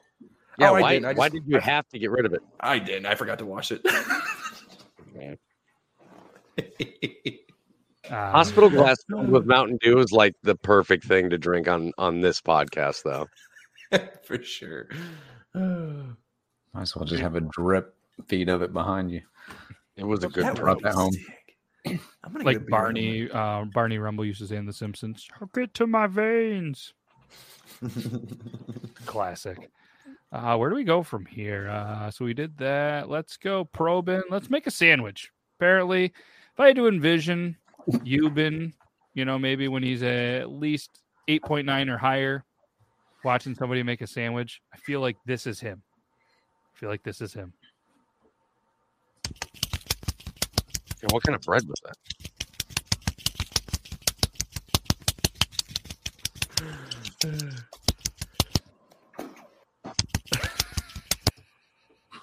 Yeah, 0.58 0.70
Oh, 0.70 0.74
I 0.74 0.80
why, 0.80 0.92
didn't. 0.94 1.06
I 1.06 1.14
why 1.14 1.28
did 1.28 1.44
you 1.46 1.58
have 1.61 1.88
to 1.90 1.98
get 1.98 2.11
rid 2.11 2.26
of 2.26 2.32
it? 2.32 2.40
I 2.61 2.78
didn't. 2.78 3.06
I 3.06 3.14
forgot 3.14 3.38
to 3.38 3.46
wash 3.46 3.70
it. 3.72 3.82
Um, 8.11 8.16
Hospital 8.33 8.71
glass 8.71 8.97
filled 9.09 9.29
with 9.29 9.47
Mountain 9.47 9.79
Dew 9.83 9.99
is 9.99 10.12
like 10.12 10.35
the 10.42 10.55
perfect 10.55 11.05
thing 11.05 11.31
to 11.31 11.38
drink 11.38 11.68
on 11.68 11.92
on 11.99 12.21
this 12.21 12.40
podcast, 12.40 13.03
though. 13.03 13.27
For 14.25 14.42
sure. 14.42 14.88
Might 15.55 16.83
as 16.83 16.94
well 16.97 17.05
just 17.05 17.23
have 17.23 17.35
a 17.37 17.40
drip 17.40 17.94
feed 18.27 18.49
of 18.49 18.62
it 18.62 18.73
behind 18.73 19.11
you. 19.11 19.23
It 19.97 20.05
was 20.05 20.25
a 20.25 20.29
good 20.29 20.44
That 20.44 20.57
drop. 20.57 20.81
brought 20.81 20.83
that 20.83 20.94
home. 20.94 21.14
I'm 22.25 22.33
gonna 22.33 22.44
like 22.44 22.66
Barney, 22.68 23.31
uh, 23.31 23.64
Barney 23.73 23.99
Rumble 23.99 24.25
used 24.25 24.40
to 24.40 24.47
say 24.47 24.57
in 24.57 24.66
The 24.66 24.73
Simpsons, 24.73 25.27
"Get 25.55 25.75
to 25.75 25.87
my 25.87 26.07
veins." 26.07 26.94
Classic. 29.07 29.71
Uh, 30.31 30.57
where 30.57 30.68
do 30.68 30.77
we 30.77 30.85
go 30.85 31.03
from 31.03 31.25
here? 31.27 31.68
Uh, 31.68 32.11
so 32.11 32.25
we 32.25 32.35
did 32.35 32.59
that. 32.59 33.09
Let's 33.09 33.37
go 33.37 33.64
probing. 33.64 34.23
Let's 34.31 34.51
make 34.51 34.66
a 34.66 34.71
sandwich. 34.71 35.31
Apparently, 35.59 36.05
if 36.07 36.61
I 36.61 36.68
had 36.68 36.77
to 36.77 36.87
envision 36.88 37.57
Yuban, 37.88 38.72
you 39.14 39.24
know, 39.24 39.38
maybe 39.38 39.68
when 39.68 39.83
he's 39.83 40.03
at 40.03 40.51
least 40.51 40.90
8.9 41.29 41.88
or 41.88 41.98
higher, 41.98 42.44
watching 43.24 43.55
somebody 43.55 43.83
make 43.83 44.01
a 44.01 44.07
sandwich, 44.07 44.61
I 44.72 44.77
feel 44.77 45.01
like 45.01 45.16
this 45.27 45.46
is 45.46 45.61
him. 45.61 45.83
I 46.74 46.79
feel 46.79 46.88
like 46.88 47.03
this 47.03 47.20
is 47.20 47.33
him. 47.33 47.53
Yeah, 51.03 51.09
what 51.11 51.22
kind 51.22 51.37
of 51.37 51.42
bread 51.42 51.62
was 51.66 51.81
that? 51.85 51.96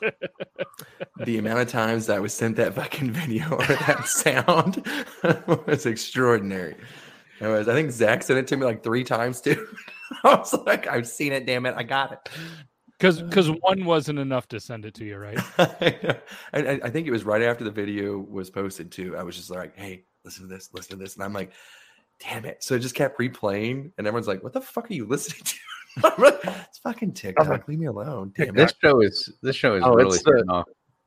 the 1.23 1.37
amount 1.37 1.59
of 1.59 1.67
times 1.69 2.07
that 2.07 2.17
I 2.17 2.19
was 2.19 2.33
sent 2.33 2.55
that 2.57 2.73
fucking 2.75 3.11
video 3.13 3.49
or 3.51 3.65
that 3.65 4.05
sound 4.07 4.85
was 5.67 5.85
extraordinary. 5.85 6.75
It 7.41 7.47
was, 7.47 7.67
I 7.67 7.73
think 7.73 7.91
Zach 7.91 8.23
sent 8.23 8.39
it 8.39 8.47
to 8.47 8.57
me 8.57 8.65
like 8.65 8.83
three 8.83 9.03
times 9.03 9.41
too. 9.41 9.67
I 10.23 10.35
was 10.35 10.53
like, 10.65 10.87
I've 10.87 11.07
seen 11.07 11.33
it, 11.33 11.45
damn 11.45 11.65
it, 11.65 11.75
I 11.77 11.83
got 11.83 12.11
it. 12.13 12.19
Because 12.97 13.21
because 13.21 13.51
one 13.51 13.83
wasn't 13.83 14.19
enough 14.19 14.47
to 14.49 14.59
send 14.59 14.85
it 14.85 14.93
to 14.95 15.03
you, 15.05 15.17
right? 15.17 15.37
I, 15.59 15.97
I 16.53 16.79
I 16.83 16.89
think 16.89 17.07
it 17.07 17.11
was 17.11 17.25
right 17.25 17.41
after 17.41 17.65
the 17.65 17.71
video 17.71 18.17
was 18.17 18.49
posted 18.49 18.89
too. 18.89 19.17
I 19.17 19.23
was 19.23 19.35
just 19.35 19.49
like, 19.49 19.77
hey, 19.77 20.05
listen 20.23 20.47
to 20.47 20.53
this, 20.53 20.69
listen 20.73 20.91
to 20.97 21.03
this. 21.03 21.15
And 21.15 21.23
I'm 21.25 21.33
like, 21.33 21.51
damn 22.21 22.45
it. 22.45 22.63
So 22.63 22.75
it 22.75 22.79
just 22.79 22.95
kept 22.95 23.19
replaying, 23.19 23.91
and 23.97 24.07
everyone's 24.07 24.29
like, 24.29 24.43
what 24.43 24.53
the 24.53 24.61
fuck 24.61 24.89
are 24.89 24.93
you 24.93 25.05
listening 25.05 25.43
to? 25.43 25.55
It's 26.69 26.77
fucking 26.79 27.13
TikTok. 27.13 27.67
Leave 27.67 27.79
me 27.79 27.87
alone. 27.87 28.31
Damn 28.37 28.49
it. 28.49 28.55
This 28.55 28.73
show 28.81 29.01
is 29.01 29.29
this 29.41 29.57
show 29.57 29.75
is 29.75 29.83
Oh, 29.85 29.93
really 29.93 30.15
it's 30.15 30.23
the- 30.23 30.45
off 30.47 30.65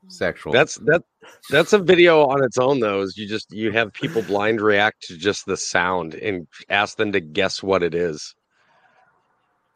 sexual. 0.09 0.53
That's 0.53 0.77
that. 0.87 1.03
That's 1.51 1.73
a 1.73 1.79
video 1.79 2.25
on 2.27 2.43
its 2.45 2.59
own, 2.59 2.81
though. 2.81 3.03
Is 3.03 3.17
you 3.17 3.29
just 3.29 3.53
you 3.53 3.71
have 3.73 3.93
people 3.93 4.23
blind 4.23 4.61
react 4.61 5.03
to 5.09 5.17
just 5.17 5.47
the 5.47 5.57
sound 5.57 6.15
and 6.15 6.47
ask 6.69 6.97
them 6.97 7.13
to 7.13 7.21
guess 7.21 7.63
what 7.63 7.83
it 7.83 7.95
is. 7.95 8.35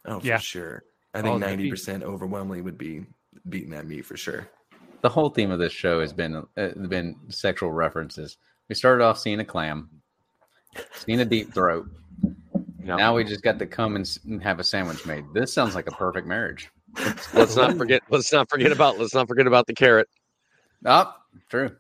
Oh, 0.05 0.21
for 0.21 0.27
Yeah. 0.27 0.39
sure. 0.39 0.85
I 1.15 1.19
Oh, 1.21 1.23
think 1.23 1.41
ninety 1.41 1.71
percent 1.71 2.03
overwhelmingly 2.03 2.63
would 2.63 2.79
be 2.79 3.05
beating 3.49 3.71
that 3.71 3.87
me 3.87 4.01
for 4.03 4.17
sure. 4.17 4.49
the 5.03 5.09
whole 5.09 5.29
theme 5.31 5.51
of 5.51 5.59
this 5.59 5.73
show 5.73 6.01
has 6.01 6.13
been 6.13 6.37
uh, 6.57 6.69
been 6.89 7.17
sexual 7.29 7.73
references. 7.73 8.39
We 8.69 8.75
started 8.75 9.05
off 9.05 9.19
seeing 9.19 9.41
a 9.41 9.45
clam, 9.45 9.91
seeing 10.95 11.21
a 11.21 11.25
deep 11.25 11.53
throat. 11.53 11.87
Yeah. 12.85 12.97
Now 12.97 13.15
we 13.15 13.25
just 13.25 13.43
got 13.43 13.59
to 13.59 13.67
come 13.67 13.97
and, 13.97 14.19
and 14.25 14.43
have 14.43 14.59
a 14.59 14.65
sandwich 14.65 15.05
made. 15.07 15.25
This 15.35 15.53
sounds 15.53 15.75
like 15.75 15.87
a 15.89 15.93
perfect 15.93 16.27
marriage. 16.27 16.71
Let's 17.35 17.57
not 17.57 17.77
forget. 17.77 18.03
Let's 18.11 18.33
not 18.33 18.49
forget 18.51 18.73
about. 18.73 18.99
Let's 18.99 19.15
not 19.15 19.29
forget 19.29 19.47
about 19.47 19.67
the 19.67 19.75
carrot. 19.75 20.09
Oh, 20.85 21.15
true. 21.49 21.77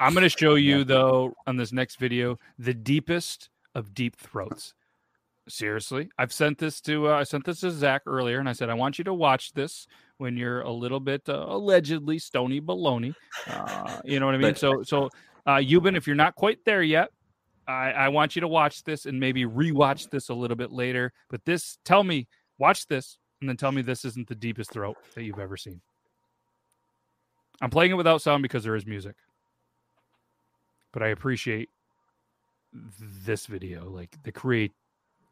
I'm 0.00 0.12
going 0.12 0.22
to 0.22 0.28
show 0.28 0.54
you 0.54 0.84
though 0.84 1.34
on 1.46 1.56
this 1.56 1.72
next 1.72 1.96
video 1.98 2.38
the 2.58 2.74
deepest 2.74 3.48
of 3.74 3.94
deep 3.94 4.16
throats. 4.16 4.74
Seriously, 5.48 6.08
I've 6.18 6.32
sent 6.32 6.58
this 6.58 6.80
to 6.82 7.08
uh, 7.08 7.18
I 7.18 7.24
sent 7.24 7.44
this 7.44 7.60
to 7.60 7.70
Zach 7.70 8.02
earlier, 8.06 8.38
and 8.38 8.48
I 8.48 8.52
said 8.52 8.70
I 8.70 8.74
want 8.74 8.98
you 8.98 9.04
to 9.04 9.14
watch 9.14 9.52
this 9.52 9.86
when 10.16 10.36
you're 10.36 10.62
a 10.62 10.70
little 10.70 11.00
bit 11.00 11.28
uh, 11.28 11.44
allegedly 11.48 12.18
stony 12.18 12.60
baloney. 12.60 13.14
Uh, 13.46 14.00
you 14.04 14.20
know 14.20 14.26
what 14.26 14.34
I 14.34 14.38
mean? 14.38 14.52
But- 14.52 14.58
so 14.58 14.82
so 14.82 15.10
uh, 15.46 15.56
Yuban, 15.56 15.96
if 15.96 16.06
you're 16.06 16.16
not 16.16 16.34
quite 16.34 16.64
there 16.64 16.82
yet, 16.82 17.10
I, 17.68 17.92
I 17.92 18.08
want 18.08 18.34
you 18.36 18.40
to 18.40 18.48
watch 18.48 18.84
this 18.84 19.04
and 19.04 19.20
maybe 19.20 19.44
rewatch 19.44 20.08
this 20.08 20.30
a 20.30 20.34
little 20.34 20.56
bit 20.56 20.72
later. 20.72 21.12
But 21.28 21.44
this, 21.44 21.78
tell 21.84 22.02
me, 22.02 22.26
watch 22.58 22.86
this, 22.86 23.18
and 23.40 23.48
then 23.48 23.58
tell 23.58 23.70
me 23.72 23.82
this 23.82 24.06
isn't 24.06 24.26
the 24.28 24.34
deepest 24.34 24.70
throat 24.72 24.96
that 25.14 25.24
you've 25.24 25.38
ever 25.38 25.58
seen. 25.58 25.82
I'm 27.60 27.70
playing 27.70 27.92
it 27.92 27.94
without 27.94 28.22
sound 28.22 28.42
because 28.42 28.64
there 28.64 28.76
is 28.76 28.86
music 28.86 29.16
but 30.94 31.02
I 31.02 31.08
appreciate 31.08 31.68
this 32.72 33.46
video. 33.46 33.90
Like 33.90 34.16
the 34.22 34.32
create, 34.32 34.72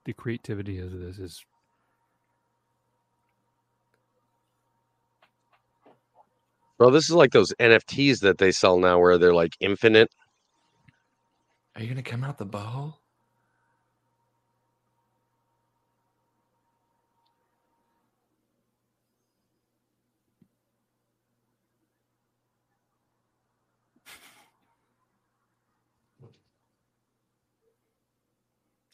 the 0.05 0.13
creativity 0.13 0.79
of 0.81 0.91
this 0.93 1.19
is. 1.19 1.43
Bro, 6.79 6.91
this 6.91 7.05
is 7.05 7.15
like 7.15 7.31
those 7.31 7.55
NFTs 7.61 8.21
that 8.21 8.39
they 8.39 8.51
sell 8.51 8.77
now, 8.77 8.99
where 8.99 9.17
they're 9.17 9.33
like 9.33 9.57
infinite. 9.61 10.11
Are 11.77 11.83
you 11.83 11.89
gonna 11.89 12.03
come 12.03 12.25
out 12.25 12.39
the 12.39 12.45
bowl? 12.45 12.99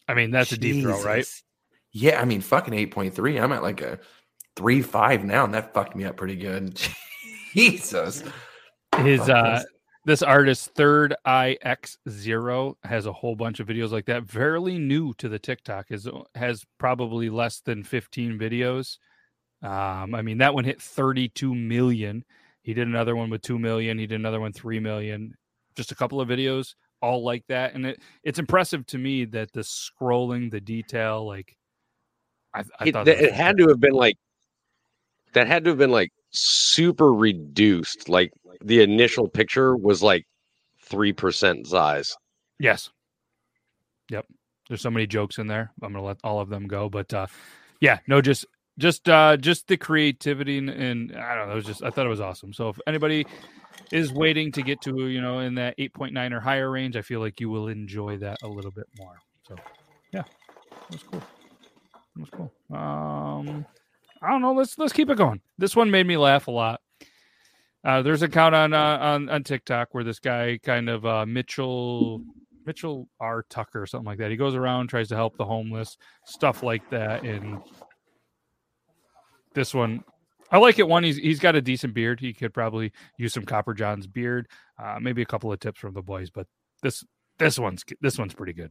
I 0.08 0.14
mean, 0.14 0.30
that's 0.30 0.52
a 0.52 0.56
deep 0.56 0.82
throw, 0.82 1.02
right? 1.02 1.26
Yeah, 1.92 2.20
I 2.20 2.24
mean, 2.24 2.40
fucking 2.40 2.74
eight 2.74 2.90
point 2.90 3.14
three. 3.14 3.38
I'm 3.38 3.52
at 3.52 3.62
like 3.62 3.80
a 3.80 3.98
three 4.56 4.82
five 4.82 5.24
now, 5.24 5.44
and 5.44 5.54
that 5.54 5.74
fucked 5.74 5.94
me 5.94 6.04
up 6.04 6.16
pretty 6.16 6.36
good. 6.36 6.80
Jesus. 7.54 8.22
His 8.96 9.20
Fuck 9.20 9.28
uh, 9.30 9.58
this. 9.58 9.66
this 10.04 10.22
artist 10.22 10.70
Third 10.74 11.14
Eye 11.24 11.56
X 11.62 11.98
Zero 12.08 12.76
has 12.84 13.06
a 13.06 13.12
whole 13.12 13.36
bunch 13.36 13.60
of 13.60 13.68
videos 13.68 13.90
like 13.90 14.06
that. 14.06 14.28
Fairly 14.28 14.78
new 14.78 15.14
to 15.14 15.28
the 15.28 15.38
TikTok 15.38 15.86
is 15.90 16.08
has 16.34 16.64
probably 16.78 17.30
less 17.30 17.60
than 17.60 17.84
15 17.84 18.38
videos. 18.38 18.98
Um, 19.62 20.14
I 20.14 20.22
mean 20.22 20.38
that 20.38 20.54
one 20.54 20.64
hit 20.64 20.80
32 20.80 21.54
million. 21.54 22.24
He 22.62 22.74
did 22.74 22.86
another 22.86 23.16
one 23.16 23.30
with 23.30 23.42
two 23.42 23.58
million. 23.58 23.98
He 23.98 24.06
did 24.06 24.20
another 24.20 24.40
one 24.40 24.52
three 24.52 24.80
million. 24.80 25.34
Just 25.74 25.92
a 25.92 25.94
couple 25.94 26.20
of 26.20 26.28
videos, 26.28 26.74
all 27.00 27.22
like 27.24 27.44
that, 27.48 27.74
and 27.74 27.86
it 27.86 28.00
it's 28.22 28.38
impressive 28.38 28.86
to 28.86 28.98
me 28.98 29.24
that 29.26 29.52
the 29.52 29.60
scrolling, 29.60 30.50
the 30.50 30.60
detail, 30.60 31.26
like 31.26 31.56
I, 32.54 32.64
I 32.80 32.86
It, 32.86 32.92
thought 32.92 33.06
that 33.06 33.22
it 33.22 33.32
had 33.32 33.56
to 33.58 33.68
have 33.68 33.80
been 33.80 33.92
like 33.92 34.16
that. 35.34 35.46
Had 35.46 35.64
to 35.64 35.70
have 35.70 35.78
been 35.78 35.90
like 35.90 36.10
super 36.30 37.12
reduced. 37.12 38.08
Like 38.08 38.32
the 38.62 38.82
initial 38.82 39.28
picture 39.28 39.76
was 39.76 40.02
like 40.02 40.24
three 40.82 41.12
percent 41.12 41.66
size. 41.66 42.14
Yes. 42.58 42.90
Yep. 44.10 44.26
There's 44.68 44.80
so 44.80 44.90
many 44.90 45.06
jokes 45.06 45.38
in 45.38 45.46
there. 45.46 45.70
I'm 45.82 45.92
gonna 45.92 46.04
let 46.04 46.18
all 46.24 46.40
of 46.40 46.48
them 46.48 46.66
go, 46.66 46.88
but 46.88 47.12
uh, 47.14 47.26
yeah, 47.80 47.98
no, 48.06 48.20
just 48.20 48.44
just 48.78 49.08
uh, 49.08 49.36
just 49.36 49.66
the 49.66 49.76
creativity 49.76 50.58
and, 50.58 50.70
and 50.70 51.16
I 51.16 51.34
don't 51.34 51.48
know. 51.48 51.52
It 51.52 51.56
was 51.56 51.66
just 51.66 51.82
I 51.82 51.90
thought 51.90 52.06
it 52.06 52.10
was 52.10 52.20
awesome. 52.20 52.52
So 52.52 52.68
if 52.68 52.78
anybody 52.86 53.26
is 53.92 54.12
waiting 54.12 54.52
to 54.52 54.62
get 54.62 54.80
to 54.82 55.08
you 55.08 55.20
know 55.20 55.40
in 55.40 55.54
that 55.56 55.76
8.9 55.78 56.32
or 56.32 56.40
higher 56.40 56.70
range, 56.70 56.96
I 56.96 57.02
feel 57.02 57.20
like 57.20 57.40
you 57.40 57.50
will 57.50 57.68
enjoy 57.68 58.16
that 58.18 58.38
a 58.42 58.48
little 58.48 58.70
bit 58.70 58.86
more. 58.98 59.16
So 59.46 59.56
yeah, 60.12 60.22
that's 60.90 61.02
cool. 61.02 61.22
that's 62.16 62.30
cool. 62.30 62.52
Um, 62.70 63.66
I 64.22 64.30
don't 64.30 64.42
know. 64.42 64.52
Let's 64.52 64.78
let's 64.78 64.92
keep 64.92 65.10
it 65.10 65.18
going. 65.18 65.40
This 65.58 65.76
one 65.76 65.90
made 65.90 66.06
me 66.06 66.16
laugh 66.16 66.46
a 66.46 66.52
lot. 66.52 66.80
Uh, 67.84 68.02
there's 68.02 68.22
an 68.22 68.30
account 68.30 68.54
on 68.54 68.72
uh, 68.74 68.98
on 69.00 69.28
on 69.28 69.42
TikTok 69.44 69.88
where 69.92 70.04
this 70.04 70.20
guy 70.20 70.58
kind 70.62 70.88
of 70.88 71.04
uh, 71.04 71.26
Mitchell 71.26 72.22
Mitchell 72.64 73.08
R. 73.18 73.44
Tucker 73.48 73.82
or 73.82 73.86
something 73.86 74.06
like 74.06 74.18
that. 74.18 74.30
He 74.30 74.36
goes 74.36 74.54
around 74.54 74.88
tries 74.88 75.08
to 75.08 75.16
help 75.16 75.36
the 75.36 75.44
homeless, 75.44 75.96
stuff 76.26 76.62
like 76.62 76.88
that. 76.90 77.22
And 77.24 77.60
this 79.58 79.74
one, 79.74 80.04
I 80.52 80.58
like 80.58 80.78
it. 80.78 80.86
One, 80.88 81.02
he's 81.02 81.16
he's 81.16 81.40
got 81.40 81.56
a 81.56 81.60
decent 81.60 81.92
beard. 81.94 82.20
He 82.20 82.32
could 82.32 82.54
probably 82.54 82.92
use 83.18 83.34
some 83.34 83.44
Copper 83.44 83.74
John's 83.74 84.06
beard. 84.06 84.46
Uh, 84.82 84.98
maybe 85.00 85.20
a 85.20 85.26
couple 85.26 85.52
of 85.52 85.58
tips 85.58 85.80
from 85.80 85.94
the 85.94 86.02
boys, 86.02 86.30
but 86.30 86.46
this 86.82 87.04
this 87.38 87.58
one's 87.58 87.84
this 88.00 88.18
one's 88.18 88.34
pretty 88.34 88.52
good. 88.52 88.70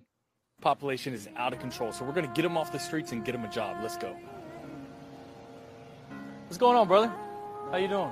population 0.61 1.13
is 1.13 1.27
out 1.35 1.51
of 1.53 1.59
control. 1.59 1.91
So 1.91 2.05
we're 2.05 2.13
gonna 2.13 2.33
get 2.33 2.43
them 2.43 2.57
off 2.57 2.71
the 2.71 2.79
streets 2.79 3.11
and 3.11 3.23
get 3.25 3.33
them 3.33 3.43
a 3.43 3.49
job. 3.51 3.77
Let's 3.81 3.97
go. 3.97 4.15
What's 6.45 6.57
going 6.57 6.77
on, 6.77 6.87
brother? 6.87 7.11
How 7.69 7.77
you 7.77 7.89
doing? 7.89 8.09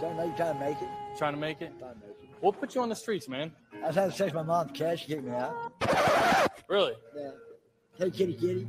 Trying 0.00 0.16
to 0.16 0.26
make, 0.26 0.36
trying 0.36 0.54
to 0.54 0.60
make 0.60 0.82
it. 0.82 0.88
Trying 1.16 1.34
to 1.34 1.38
make 1.40 1.62
it? 1.62 1.72
Trying 1.78 1.94
to 1.94 2.00
make 2.00 2.10
it. 2.20 2.28
What 2.40 2.58
put 2.60 2.74
you 2.74 2.82
on 2.82 2.88
the 2.88 2.96
streets, 2.96 3.28
man? 3.28 3.52
I 3.82 3.86
was 3.86 3.94
having 3.94 4.10
sex 4.10 4.34
with 4.34 4.34
my 4.34 4.42
mom's 4.42 4.72
cat. 4.72 4.98
She 4.98 5.06
kicked 5.06 5.24
me 5.24 5.30
out. 5.30 5.54
Really? 6.68 6.94
Yeah. 7.16 7.30
Hey, 7.98 8.10
kitty, 8.10 8.34
kitty. 8.34 8.66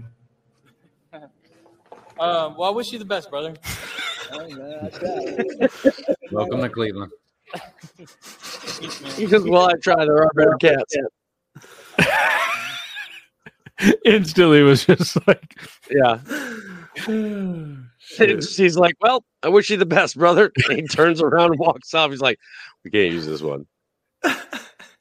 Um, 2.19 2.56
well, 2.58 2.69
I 2.69 2.73
wish 2.73 2.91
you 2.91 2.99
the 2.99 3.06
best, 3.06 3.30
brother. 3.30 3.53
Welcome 6.32 6.62
to 6.62 6.69
Cleveland. 6.69 7.12
He 9.15 9.27
says, 9.27 9.43
"Well, 9.43 9.69
I 9.69 9.73
try. 9.82 10.03
There 10.03 10.23
are 10.23 10.32
better 10.34 10.58
cats." 10.60 10.95
Instantly 14.06 14.63
was 14.63 14.86
just 14.86 15.17
like, 15.27 15.56
Yeah. 15.91 16.19
She's 18.41 18.75
like, 18.77 18.95
"Well, 18.99 19.23
I 19.43 19.49
wish 19.49 19.69
you 19.69 19.77
the 19.77 19.86
best, 19.86 20.17
brother." 20.17 20.51
And 20.67 20.80
he 20.80 20.88
turns 20.88 21.21
around 21.21 21.51
and 21.51 21.60
walks 21.60 21.93
off. 21.93 22.12
He's 22.12 22.21
like, 22.21 22.39
"We 22.84 22.91
can't 22.91 23.13
use 23.13 23.25
this 23.25 23.41
one." 23.41 23.67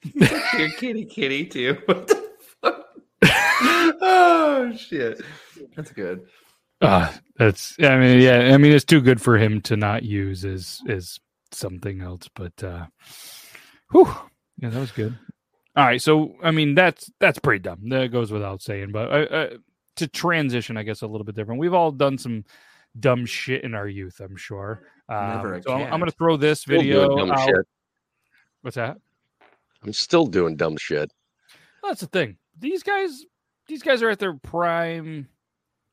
Your 0.02 0.70
kitty 0.76 1.04
kitty 1.06 1.46
too. 1.46 1.78
What 1.86 2.06
the 2.08 2.22
fuck? 2.62 2.86
oh 4.02 4.72
shit. 4.76 5.22
That's 5.74 5.90
good. 5.90 6.26
Ah, 6.82 7.18
that's. 7.36 7.76
I 7.80 7.96
mean, 7.98 8.20
yeah. 8.20 8.52
I 8.54 8.58
mean, 8.58 8.72
it's 8.72 8.84
too 8.84 9.00
good 9.00 9.20
for 9.20 9.38
him 9.38 9.60
to 9.62 9.76
not 9.76 10.02
use 10.02 10.44
as 10.44 10.80
as 10.88 11.18
something 11.52 12.00
else. 12.00 12.28
But, 12.34 12.62
uh, 12.62 12.86
whew, 13.92 14.12
yeah, 14.58 14.70
that 14.70 14.80
was 14.80 14.92
good. 14.92 15.16
All 15.76 15.84
right, 15.84 16.00
so 16.00 16.34
I 16.42 16.50
mean, 16.52 16.74
that's 16.74 17.10
that's 17.20 17.38
pretty 17.38 17.60
dumb. 17.60 17.88
That 17.90 18.10
goes 18.10 18.32
without 18.32 18.62
saying. 18.62 18.92
But 18.92 19.12
uh, 19.12 19.34
uh, 19.34 19.48
to 19.96 20.08
transition, 20.08 20.76
I 20.76 20.82
guess 20.82 21.02
a 21.02 21.06
little 21.06 21.24
bit 21.24 21.34
different. 21.34 21.60
We've 21.60 21.74
all 21.74 21.92
done 21.92 22.16
some 22.16 22.44
dumb 22.98 23.26
shit 23.26 23.62
in 23.62 23.74
our 23.74 23.86
youth. 23.86 24.20
I'm 24.20 24.36
sure. 24.36 24.82
Um, 25.08 25.18
a 25.18 25.62
so 25.62 25.72
I'm, 25.72 25.92
I'm 25.92 26.00
going 26.00 26.10
to 26.10 26.16
throw 26.16 26.36
this 26.36 26.64
video 26.64 27.14
dumb 27.16 27.30
out. 27.30 27.46
shit. 27.46 27.66
What's 28.62 28.76
that? 28.76 28.96
I'm 29.84 29.92
still 29.92 30.26
doing 30.26 30.56
dumb 30.56 30.76
shit. 30.76 31.12
That's 31.82 32.00
the 32.00 32.06
thing. 32.06 32.38
These 32.58 32.82
guys, 32.82 33.24
these 33.68 33.82
guys 33.82 34.02
are 34.02 34.10
at 34.10 34.18
their 34.18 34.34
prime 34.34 35.28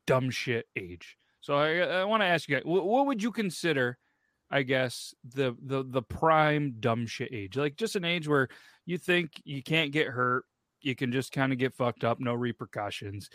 dumb 0.06 0.30
shit 0.30 0.66
age. 0.76 1.16
So 1.40 1.54
I, 1.54 1.78
I 2.00 2.04
want 2.04 2.22
to 2.22 2.26
ask 2.26 2.48
you 2.48 2.56
guys, 2.56 2.64
what, 2.64 2.86
what 2.86 3.06
would 3.06 3.22
you 3.22 3.32
consider? 3.32 3.98
I 4.50 4.62
guess 4.62 5.14
the 5.24 5.56
the 5.62 5.84
the 5.84 6.02
prime 6.02 6.76
dumb 6.78 7.06
shit 7.06 7.30
age, 7.32 7.56
like 7.56 7.76
just 7.76 7.96
an 7.96 8.04
age 8.04 8.28
where 8.28 8.48
you 8.86 8.98
think 8.98 9.30
you 9.44 9.62
can't 9.62 9.90
get 9.90 10.06
hurt, 10.06 10.44
you 10.80 10.94
can 10.94 11.10
just 11.10 11.32
kind 11.32 11.50
of 11.52 11.58
get 11.58 11.74
fucked 11.74 12.04
up, 12.04 12.20
no 12.20 12.34
repercussions. 12.34 13.30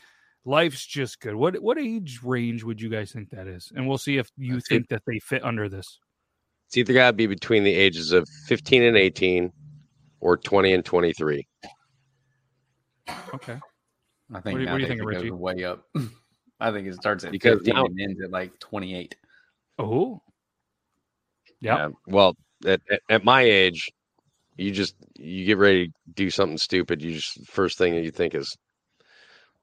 Life's 0.45 0.85
just 0.85 1.19
good. 1.19 1.35
What 1.35 1.61
what 1.61 1.77
age 1.77 2.21
range 2.23 2.63
would 2.63 2.79
you 2.81 2.89
guys 2.89 3.11
think 3.11 3.31
that 3.31 3.47
is? 3.47 3.71
And 3.75 3.87
we'll 3.87 3.97
see 3.97 4.17
if 4.17 4.29
you 4.37 4.53
That's 4.53 4.69
think 4.69 4.87
that 4.89 5.01
they 5.05 5.19
fit 5.19 5.43
under 5.43 5.67
this. 5.67 5.99
It's 6.67 6.77
either 6.77 6.93
got 6.93 7.07
to 7.07 7.13
be 7.13 7.27
between 7.27 7.63
the 7.63 7.73
ages 7.73 8.11
of 8.11 8.29
15 8.47 8.83
and 8.83 8.95
18, 8.95 9.51
or 10.21 10.37
20 10.37 10.73
and 10.73 10.85
23. 10.85 11.47
Okay. 13.33 13.57
I 14.33 14.41
think 14.41 14.43
do 14.43 14.49
you- 14.49 14.53
what 14.53 14.57
do 14.57 14.59
you 14.59 14.65
nowadays 14.65 14.87
think, 14.87 15.01
it 15.01 15.05
Richie? 15.05 15.29
goes 15.31 15.39
way 15.39 15.63
up. 15.63 15.83
I 16.59 16.71
think 16.71 16.87
it 16.87 16.95
starts 16.95 17.23
at 17.23 17.31
Because 17.31 17.59
15 17.59 17.73
now- 17.73 17.85
and 17.85 17.99
ends 17.99 18.21
at 18.21 18.31
like 18.31 18.57
28. 18.59 19.15
Oh. 19.77 20.21
Yep. 21.61 21.93
Well, 22.07 22.35
at, 22.65 22.81
at, 22.89 23.01
at 23.09 23.23
my 23.23 23.41
age, 23.41 23.89
you 24.57 24.71
just 24.71 24.95
you 25.17 25.45
get 25.45 25.57
ready 25.57 25.87
to 25.87 25.93
do 26.15 26.29
something 26.29 26.57
stupid. 26.57 27.01
You 27.01 27.13
just 27.13 27.45
first 27.47 27.77
thing 27.77 27.93
that 27.95 28.03
you 28.03 28.11
think 28.11 28.33
is, 28.35 28.55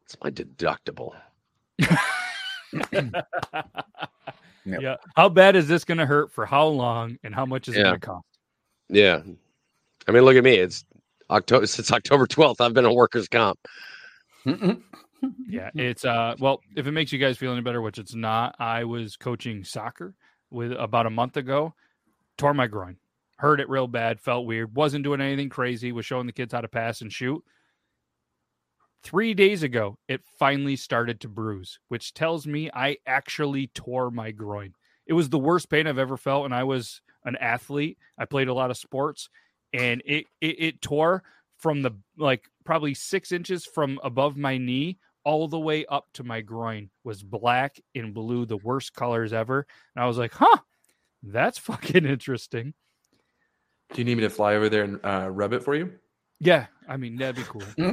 "What's 0.00 0.16
my 0.22 0.30
deductible?" 0.30 1.14
Yep. 4.66 4.80
Yeah. 4.80 4.96
How 5.14 5.28
bad 5.28 5.54
is 5.54 5.68
this 5.68 5.84
going 5.84 5.98
to 5.98 6.06
hurt 6.06 6.32
for 6.32 6.44
how 6.44 6.66
long 6.66 7.18
and 7.22 7.32
how 7.32 7.46
much 7.46 7.68
is 7.68 7.76
it 7.76 7.84
going 7.84 8.00
to 8.00 8.06
cost? 8.06 8.26
Yeah, 8.88 9.22
I 10.08 10.10
mean, 10.10 10.24
look 10.24 10.36
at 10.36 10.42
me. 10.42 10.56
It's 10.56 10.84
October 11.30 11.66
since 11.66 11.92
October 11.92 12.26
12th. 12.26 12.60
I've 12.60 12.74
been 12.74 12.84
on 12.84 12.94
workers' 12.94 13.28
comp. 13.28 13.58
Yeah, 15.46 15.70
it's 15.76 16.04
uh 16.04 16.34
well, 16.38 16.60
if 16.76 16.86
it 16.86 16.92
makes 16.92 17.12
you 17.12 17.18
guys 17.18 17.38
feel 17.38 17.52
any 17.52 17.62
better, 17.62 17.82
which 17.82 17.98
it's 17.98 18.14
not, 18.14 18.56
I 18.58 18.84
was 18.84 19.16
coaching 19.16 19.64
soccer 19.64 20.14
with 20.50 20.72
about 20.72 21.06
a 21.06 21.10
month 21.10 21.36
ago, 21.36 21.74
tore 22.38 22.54
my 22.54 22.66
groin. 22.66 22.96
Hurt 23.38 23.60
it 23.60 23.68
real 23.68 23.88
bad, 23.88 24.20
felt 24.20 24.46
weird, 24.46 24.74
wasn't 24.76 25.04
doing 25.04 25.20
anything 25.20 25.48
crazy, 25.50 25.92
was 25.92 26.06
showing 26.06 26.26
the 26.26 26.32
kids 26.32 26.52
how 26.54 26.62
to 26.62 26.68
pass 26.68 27.00
and 27.02 27.12
shoot. 27.12 27.44
3 29.02 29.34
days 29.34 29.62
ago, 29.62 29.98
it 30.08 30.22
finally 30.38 30.76
started 30.76 31.20
to 31.20 31.28
bruise, 31.28 31.78
which 31.88 32.14
tells 32.14 32.46
me 32.46 32.70
I 32.74 32.96
actually 33.06 33.68
tore 33.68 34.10
my 34.10 34.30
groin. 34.32 34.74
It 35.06 35.12
was 35.12 35.28
the 35.28 35.38
worst 35.38 35.70
pain 35.70 35.86
I've 35.86 35.98
ever 35.98 36.16
felt 36.16 36.44
and 36.44 36.54
I 36.54 36.64
was 36.64 37.00
an 37.24 37.36
athlete. 37.36 37.98
I 38.18 38.24
played 38.24 38.48
a 38.48 38.54
lot 38.54 38.70
of 38.70 38.76
sports 38.76 39.28
and 39.72 40.02
it 40.04 40.26
it, 40.40 40.56
it 40.60 40.82
tore 40.82 41.22
from 41.58 41.82
the 41.82 41.92
like 42.16 42.48
probably 42.64 42.94
6 42.94 43.32
inches 43.32 43.64
from 43.64 44.00
above 44.02 44.36
my 44.36 44.58
knee 44.58 44.98
all 45.26 45.48
the 45.48 45.58
way 45.58 45.84
up 45.86 46.06
to 46.14 46.22
my 46.22 46.40
groin 46.40 46.88
was 47.02 47.20
black 47.20 47.80
and 47.96 48.14
blue, 48.14 48.46
the 48.46 48.58
worst 48.58 48.94
colors 48.94 49.32
ever. 49.32 49.66
And 49.94 50.04
I 50.04 50.06
was 50.06 50.18
like, 50.18 50.32
huh, 50.32 50.58
that's 51.24 51.58
fucking 51.58 52.06
interesting. 52.06 52.72
Do 53.92 54.00
you 54.00 54.04
need 54.04 54.14
me 54.14 54.22
to 54.22 54.30
fly 54.30 54.54
over 54.54 54.68
there 54.68 54.84
and 54.84 55.00
uh, 55.04 55.28
rub 55.30 55.52
it 55.52 55.64
for 55.64 55.74
you? 55.74 55.92
Yeah, 56.38 56.66
I 56.88 56.96
mean 56.96 57.16
that'd 57.16 57.36
be 57.36 57.42
cool. 57.42 57.62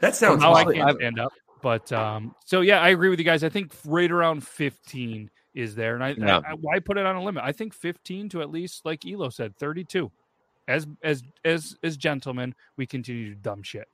That 0.00 0.14
sounds 0.14 0.42
Now 0.42 0.52
I 0.52 0.64
can't 0.64 0.96
stand 0.96 1.18
up, 1.18 1.32
but 1.60 1.90
um, 1.92 2.36
so 2.44 2.60
yeah, 2.60 2.80
I 2.80 2.90
agree 2.90 3.08
with 3.08 3.18
you 3.18 3.24
guys. 3.24 3.42
I 3.42 3.48
think 3.48 3.72
right 3.84 4.10
around 4.10 4.46
fifteen 4.46 5.30
is 5.54 5.74
there, 5.74 5.94
and 5.94 6.04
I, 6.04 6.10
Yeah. 6.10 6.40
I, 6.46 6.52
I 6.52 6.54
why 6.60 6.78
put 6.78 6.98
it 6.98 7.06
on 7.06 7.16
a 7.16 7.22
limit? 7.22 7.42
I 7.42 7.50
think 7.50 7.74
fifteen 7.74 8.28
to 8.28 8.42
at 8.42 8.50
least 8.50 8.84
like 8.84 9.04
Elo 9.06 9.30
said, 9.30 9.56
thirty-two. 9.56 10.12
As 10.68 10.86
as 11.02 11.22
as 11.44 11.74
as 11.82 11.96
gentlemen, 11.96 12.54
we 12.76 12.86
continue 12.86 13.30
to 13.30 13.34
do 13.34 13.40
dumb 13.40 13.62
shit. 13.62 13.88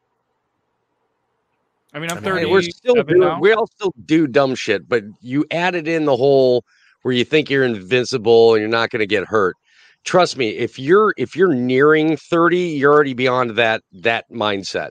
I 1.94 1.98
mean, 1.98 2.10
I'm 2.10 2.18
I 2.18 2.20
mean, 2.20 2.24
thirty. 2.24 2.46
We're 2.46 2.62
still 2.62 3.02
doing, 3.02 3.40
we 3.40 3.52
all 3.52 3.66
still 3.66 3.92
do 4.04 4.26
dumb 4.26 4.54
shit, 4.54 4.88
but 4.88 5.04
you 5.20 5.44
added 5.50 5.88
in 5.88 6.04
the 6.04 6.16
whole 6.16 6.64
where 7.02 7.14
you 7.14 7.24
think 7.24 7.48
you're 7.48 7.64
invincible 7.64 8.54
and 8.54 8.60
you're 8.60 8.68
not 8.70 8.90
going 8.90 9.00
to 9.00 9.06
get 9.06 9.24
hurt. 9.26 9.56
Trust 10.04 10.36
me, 10.36 10.50
if 10.50 10.78
you're 10.78 11.14
if 11.16 11.34
you're 11.34 11.52
nearing 11.54 12.16
30, 12.16 12.58
you're 12.58 12.92
already 12.92 13.14
beyond 13.14 13.50
that 13.56 13.82
that 13.92 14.30
mindset. 14.30 14.90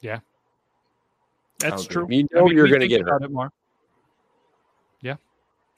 Yeah. 0.00 0.20
That's 1.60 1.86
true. 1.86 2.06
You 2.10 2.26
I 2.34 2.38
know 2.38 2.44
mean, 2.46 2.56
you're 2.56 2.68
going 2.68 2.80
to 2.80 2.88
get 2.88 3.02
hurt. 3.02 3.22
it 3.22 3.30
more. 3.30 3.50
Yeah. 5.00 5.16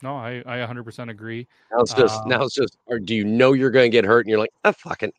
No, 0.03 0.17
I 0.17 0.43
I 0.45 0.57
100% 0.57 1.09
agree. 1.09 1.47
Now 1.71 1.79
it's 1.79 1.93
just 1.93 2.21
Um, 2.21 2.29
now 2.29 2.43
it's 2.43 2.53
just 2.55 2.77
or 2.87 2.99
do 2.99 3.15
you 3.15 3.23
know 3.23 3.53
you're 3.53 3.71
going 3.71 3.89
to 3.89 3.95
get 3.95 4.03
hurt 4.05 4.25
and 4.25 4.29
you're 4.29 4.39
like, 4.39 4.53
"Ah, 4.65 4.73
fucking." 4.73 5.13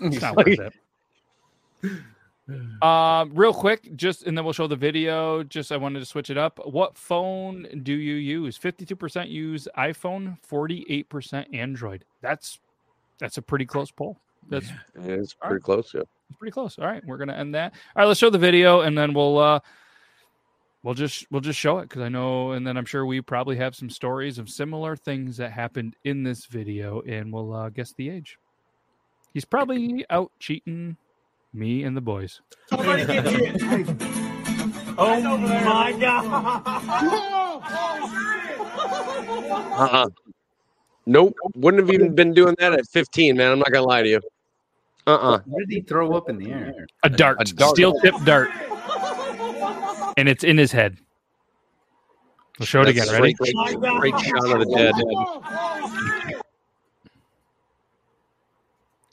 It's 0.00 0.20
not 0.22 0.36
worth 0.36 0.58
it. 0.60 0.72
Uh, 2.80 3.26
real 3.32 3.52
quick, 3.52 3.96
just 3.96 4.22
and 4.22 4.38
then 4.38 4.44
we'll 4.44 4.52
show 4.52 4.68
the 4.68 4.76
video. 4.76 5.42
Just 5.42 5.72
I 5.72 5.76
wanted 5.76 5.98
to 6.00 6.06
switch 6.06 6.30
it 6.30 6.38
up. 6.38 6.60
What 6.64 6.96
phone 6.96 7.66
do 7.82 7.92
you 7.92 8.14
use? 8.14 8.56
Fifty-two 8.56 8.94
percent 8.94 9.28
use 9.28 9.66
iPhone, 9.76 10.38
forty-eight 10.42 11.08
percent 11.08 11.48
Android. 11.52 12.04
That's 12.22 12.60
that's 13.18 13.38
a 13.38 13.42
pretty 13.42 13.66
close 13.66 13.90
poll. 13.90 14.20
That's 14.48 14.68
Yeah, 14.68 15.02
it's 15.14 15.34
All 15.42 15.48
pretty 15.48 15.62
close, 15.62 15.92
yeah. 15.92 16.02
It's 16.28 16.38
pretty 16.38 16.52
close. 16.52 16.78
All 16.78 16.86
right, 16.86 17.04
we're 17.04 17.16
gonna 17.16 17.34
end 17.34 17.54
that. 17.56 17.72
All 17.96 18.02
right, 18.02 18.06
let's 18.06 18.20
show 18.20 18.30
the 18.30 18.38
video 18.38 18.82
and 18.82 18.96
then 18.96 19.12
we'll 19.12 19.38
uh 19.38 19.58
we'll 20.84 20.94
just 20.94 21.26
we'll 21.32 21.40
just 21.40 21.58
show 21.58 21.78
it 21.78 21.88
because 21.88 22.02
I 22.02 22.08
know, 22.08 22.52
and 22.52 22.64
then 22.64 22.76
I'm 22.76 22.84
sure 22.84 23.06
we 23.06 23.20
probably 23.20 23.56
have 23.56 23.74
some 23.74 23.90
stories 23.90 24.38
of 24.38 24.48
similar 24.48 24.94
things 24.94 25.36
that 25.38 25.50
happened 25.50 25.96
in 26.04 26.22
this 26.22 26.46
video, 26.46 27.00
and 27.02 27.32
we'll 27.32 27.52
uh, 27.52 27.70
guess 27.70 27.92
the 27.94 28.08
age. 28.08 28.38
He's 29.34 29.44
probably 29.44 30.06
out 30.10 30.30
cheating 30.38 30.96
me 31.56 31.82
and 31.84 31.96
the 31.96 32.00
boys. 32.00 32.40
Oh 34.98 35.20
my 35.20 35.92
god! 36.00 36.24
Uh-uh. 39.78 40.06
Nope. 41.04 41.34
Wouldn't 41.54 41.82
have 41.82 41.92
even 41.92 42.14
been 42.14 42.32
doing 42.32 42.54
that 42.60 42.72
at 42.72 42.86
15, 42.88 43.36
man. 43.36 43.52
I'm 43.52 43.58
not 43.58 43.70
gonna 43.70 43.86
lie 43.86 44.02
to 44.02 44.08
you. 44.08 44.20
Uh-uh. 45.06 45.40
What 45.44 45.60
did 45.68 45.70
he 45.74 45.82
throw 45.82 46.14
up 46.16 46.30
in 46.30 46.38
the 46.38 46.50
air? 46.50 46.86
A 47.02 47.10
dart, 47.10 47.36
A 47.40 47.44
dart. 47.44 47.74
steel 47.76 47.92
tip 48.00 48.14
dart, 48.24 48.48
and 50.16 50.30
it's 50.30 50.44
in 50.44 50.56
his 50.56 50.72
head. 50.72 50.96
We'll 52.58 52.64
show 52.64 52.80
it 52.80 52.86
That's 52.94 53.06
again. 53.10 53.20
Ready? 53.20 53.34
straight, 53.34 53.54
straight 53.76 54.18
shot 54.18 54.50
of 54.50 54.60
the 54.60 54.74
dead. 54.74 54.94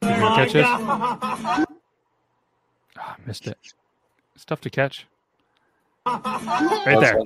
You 0.02 0.08
gonna 0.10 0.36
catch 0.36 0.54
this? 0.54 1.68
Ah, 2.98 3.16
missed 3.26 3.48
it. 3.48 3.58
It's 4.36 4.46
tough 4.46 4.62
to 4.62 4.70
catch. 4.70 5.08
Right 6.06 7.00
there. 7.00 7.20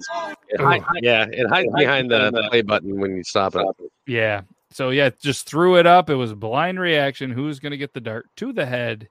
It 0.50 0.60
hi- 0.62 0.82
yeah, 1.02 1.26
it 1.32 1.48
hides 1.50 1.74
behind 1.76 2.12
the 2.12 2.48
play 2.50 2.62
button 2.62 3.00
when 3.00 3.16
you 3.18 3.24
stop 3.24 3.56
it. 3.56 3.66
Yeah. 4.06 4.42
So 4.70 4.92
yeah, 4.92 5.10
just 5.20 5.48
threw 5.48 5.78
it 5.78 5.88
up. 5.88 6.10
It 6.10 6.16
was 6.16 6.32
a 6.32 6.36
blind 6.36 6.80
reaction. 6.80 7.32
Who's 7.32 7.60
gonna 7.60 7.78
get 7.78 7.94
the 7.94 8.02
dart 8.02 8.28
to 8.38 8.54
the 8.54 8.66
head? 8.66 9.10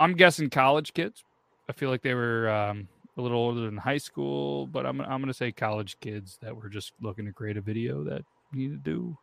I'm 0.00 0.14
guessing 0.14 0.50
college 0.50 0.92
kids. 0.92 1.22
I 1.68 1.72
feel 1.72 1.88
like 1.88 2.02
they 2.02 2.14
were 2.14 2.48
um, 2.48 2.88
a 3.16 3.22
little 3.22 3.38
older 3.38 3.60
than 3.60 3.76
high 3.76 3.98
school, 3.98 4.66
but 4.66 4.86
I'm 4.86 5.00
I'm 5.00 5.20
gonna 5.20 5.32
say 5.32 5.52
college 5.52 5.96
kids 6.00 6.38
that 6.42 6.56
were 6.56 6.68
just 6.68 6.92
looking 7.00 7.26
to 7.26 7.32
create 7.32 7.56
a 7.56 7.60
video 7.60 8.02
that 8.04 8.22
need 8.52 8.70
to 8.70 8.76
do. 8.76 9.16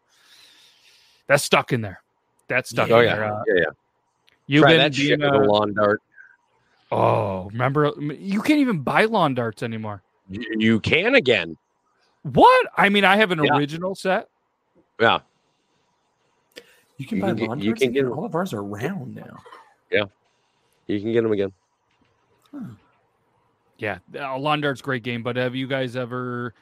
That's 1.27 1.43
stuck 1.43 1.73
in 1.73 1.81
there. 1.81 2.01
That's 2.47 2.69
stuck 2.69 2.89
Oh 2.89 2.99
in 2.99 3.05
yeah, 3.07 3.15
there. 3.15 3.25
Uh, 3.25 3.43
yeah, 3.47 3.53
yeah. 3.57 3.65
you've 4.47 4.61
Try 4.61 4.71
been 4.71 4.79
that 4.79 4.95
shit 4.95 5.19
being, 5.19 5.31
with 5.31 5.41
a 5.41 5.45
lawn 5.45 5.73
dart. 5.73 6.01
Oh, 6.91 7.49
remember 7.51 7.93
you 7.99 8.41
can't 8.41 8.59
even 8.59 8.79
buy 8.81 9.05
lawn 9.05 9.33
darts 9.33 9.63
anymore. 9.63 10.01
You, 10.29 10.45
you 10.57 10.79
can 10.79 11.15
again. 11.15 11.57
What? 12.23 12.67
I 12.77 12.89
mean, 12.89 13.05
I 13.05 13.15
have 13.15 13.31
an 13.31 13.43
Yeah. 13.43 13.55
original 13.57 13.95
set. 13.95 14.27
Yeah. 14.99 15.19
You 16.97 17.05
can 17.07 17.17
You 17.17 17.21
buy 17.23 17.27
can 17.29 17.35
get- 17.37 17.47
lawn 17.49 17.59
you 17.59 17.65
darts 17.71 17.81
can 17.81 17.89
again? 17.91 18.03
get- 18.05 18.11
All 18.11 18.25
of 18.25 18.35
ours 18.35 18.53
are 18.53 18.63
round 18.63 19.15
now. 19.15 19.37
Yeah. 19.91 20.03
You 20.87 20.99
can 20.99 21.11
get 21.13 21.23
them 21.23 21.31
again. 21.31 21.51
Yeah, 23.77 23.97
uh, 24.19 24.37
lawn 24.37 24.61
dart's 24.61 24.81
great 24.81 25.01
game. 25.03 25.23
But 25.23 25.37
have 25.37 25.55
you 25.55 25.65
guys 25.65 25.95
ever, 25.95 26.53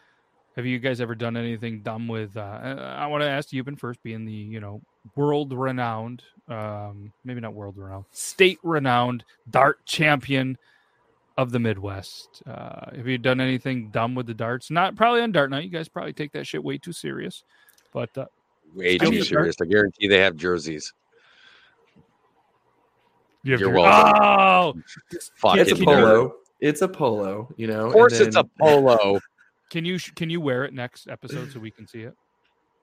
have 0.55 0.65
you 0.65 0.79
guys 0.79 1.01
ever 1.01 1.15
done 1.15 1.35
anything 1.35 1.81
dumb 1.81 2.07
with? 2.07 2.37
Uh, 2.37 2.59
I, 2.61 2.71
I 2.71 3.07
want 3.07 3.23
to 3.23 3.29
ask 3.29 3.51
you, 3.51 3.63
Been 3.63 3.75
first, 3.75 4.01
being 4.03 4.25
the 4.25 4.31
you 4.31 4.59
know 4.61 4.81
world 5.15 5.53
renowned, 5.53 6.23
um, 6.47 7.11
maybe 7.23 7.39
not 7.41 7.53
world 7.53 7.75
renowned, 7.77 8.05
state 8.11 8.59
renowned 8.63 9.23
dart 9.49 9.85
champion 9.85 10.57
of 11.37 11.51
the 11.51 11.59
Midwest. 11.59 12.41
Uh, 12.45 12.95
have 12.95 13.07
you 13.07 13.17
done 13.17 13.39
anything 13.39 13.89
dumb 13.91 14.13
with 14.15 14.27
the 14.27 14.33
darts? 14.33 14.69
Not 14.69 14.95
probably 14.95 15.21
on 15.21 15.31
dart 15.31 15.49
night. 15.49 15.63
You 15.63 15.69
guys 15.69 15.87
probably 15.87 16.13
take 16.13 16.31
that 16.33 16.45
shit 16.45 16.63
way 16.63 16.77
too 16.77 16.91
serious. 16.93 17.43
But 17.93 18.15
uh, 18.17 18.25
Way 18.75 18.97
too 18.97 19.09
get 19.11 19.25
serious. 19.25 19.55
I 19.61 19.65
guarantee 19.65 20.07
they 20.07 20.19
have 20.19 20.35
jerseys. 20.35 20.93
you 23.43 23.53
have 23.53 23.61
You're 23.61 23.69
your- 23.71 23.79
welcome. 23.79 24.21
Oh, 24.21 24.73
Fucking 25.37 25.61
It's 25.61 25.71
a 25.71 25.75
Can 25.75 25.79
you- 25.81 25.85
polo. 25.85 26.35
It's 26.59 26.81
a 26.81 26.87
polo, 26.89 27.47
you 27.55 27.67
know. 27.67 27.87
Of 27.87 27.93
course, 27.93 28.19
it's 28.19 28.35
a 28.35 28.43
polo. 28.59 29.19
can 29.69 29.85
you 29.85 29.97
can 30.15 30.29
you 30.29 30.41
wear 30.41 30.65
it 30.65 30.73
next 30.73 31.07
episode 31.07 31.53
so 31.53 31.59
we 31.59 31.71
can 31.71 31.87
see 31.87 32.01
it? 32.01 32.13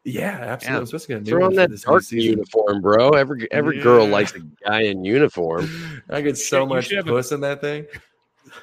Yeah, 0.09 0.39
absolutely. 0.41 0.73
Yeah. 0.75 0.79
I'm 0.79 0.87
supposed 0.87 1.07
to 1.07 1.09
get 1.09 1.17
a 1.19 1.25
new 1.25 1.31
Throw 1.31 1.47
on 1.47 1.55
that 1.55 1.71
this 1.71 1.83
dark 1.83 2.03
season. 2.05 2.31
uniform, 2.39 2.81
bro. 2.81 3.11
Every 3.11 3.51
every 3.51 3.81
girl 3.81 4.07
likes 4.07 4.35
a 4.37 4.41
guy 4.65 4.83
in 4.83 5.05
uniform. 5.05 5.69
I 6.09 6.21
get 6.21 6.39
so 6.39 6.61
You 6.63 6.67
much 6.69 6.87
should 6.87 6.99
have 7.05 7.09
a- 7.09 7.35
in 7.35 7.41
that 7.41 7.61
thing. 7.61 7.87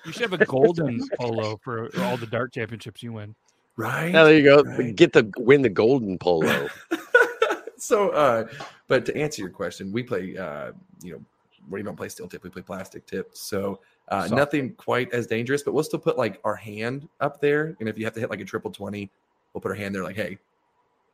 You 0.05 0.13
should 0.13 0.21
have 0.31 0.39
a 0.39 0.45
golden 0.45 1.05
polo 1.19 1.59
for 1.61 1.89
all 1.99 2.15
the 2.15 2.27
dart 2.27 2.53
championships 2.53 3.03
you 3.03 3.11
win. 3.11 3.35
Right. 3.75 4.13
Yeah, 4.13 4.23
there 4.23 4.37
you 4.37 4.43
go. 4.43 4.63
Right. 4.63 4.95
Get 4.95 5.11
the 5.11 5.29
win 5.37 5.61
the 5.61 5.69
golden 5.69 6.17
polo. 6.17 6.69
so 7.77 8.11
uh 8.11 8.47
but 8.87 9.05
to 9.05 9.17
answer 9.17 9.41
your 9.41 9.51
question 9.51 9.91
we 9.91 10.01
play 10.03 10.37
uh 10.37 10.71
you 11.01 11.11
know 11.11 11.21
we 11.69 11.83
don't 11.83 11.97
play 11.97 12.07
steel 12.07 12.29
tip 12.29 12.41
we 12.41 12.49
play 12.49 12.61
plastic 12.61 13.05
tip 13.05 13.31
so 13.33 13.81
uh 14.07 14.21
Soft. 14.21 14.33
nothing 14.33 14.73
quite 14.75 15.11
as 15.11 15.27
dangerous 15.27 15.63
but 15.63 15.73
we'll 15.73 15.83
still 15.83 15.99
put 15.99 16.17
like 16.17 16.39
our 16.45 16.55
hand 16.55 17.09
up 17.19 17.41
there 17.41 17.75
and 17.81 17.89
if 17.89 17.97
you 17.97 18.05
have 18.05 18.13
to 18.13 18.21
hit 18.21 18.29
like 18.29 18.39
a 18.39 18.45
triple 18.45 18.71
20 18.71 19.09
we'll 19.53 19.59
put 19.59 19.69
our 19.69 19.75
hand 19.75 19.93
there 19.93 20.03
like 20.03 20.15
hey 20.15 20.37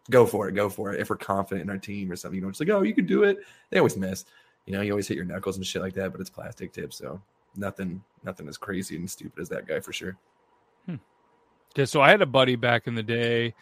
go 0.10 0.26
for 0.26 0.48
it 0.48 0.54
go 0.54 0.69
for 0.69 0.93
it 0.93 1.00
if 1.00 1.10
we're 1.10 1.17
confident 1.17 1.63
in 1.63 1.69
our 1.69 1.78
team 1.78 2.12
or 2.12 2.15
something 2.15 2.36
you 2.36 2.41
know 2.41 2.50
it's 2.50 2.60
like 2.60 2.69
oh 2.69 2.82
you 2.82 2.93
can 2.93 3.06
do 3.06 3.24
it 3.24 3.38
they 3.69 3.78
always 3.78 3.98
miss 3.98 4.26
you 4.65 4.74
know 4.74 4.82
you 4.82 4.91
always 4.91 5.08
hit 5.08 5.15
your 5.15 5.26
knuckles 5.26 5.58
and 5.58 5.65
shit 5.65 5.82
like 5.82 5.93
that 5.93 6.12
but 6.12 6.22
it's 6.22 6.30
plastic 6.30 6.72
tip 6.72 6.93
so 6.93 7.22
nothing 7.56 8.02
nothing 8.24 8.48
as 8.48 8.58
crazy 8.58 8.95
and 8.95 9.10
stupid 9.10 9.39
as 9.39 9.50
that 9.50 9.67
guy 9.67 9.80
for 9.80 9.93
sure 9.93 10.17
hmm. 10.86 10.95
Yeah. 11.76 11.86
so 11.86 12.02
I 12.02 12.10
had 12.10 12.22
a 12.22 12.28
buddy 12.28 12.56
back 12.56 12.88
in 12.88 12.95
the 12.95 13.04
day 13.04 13.54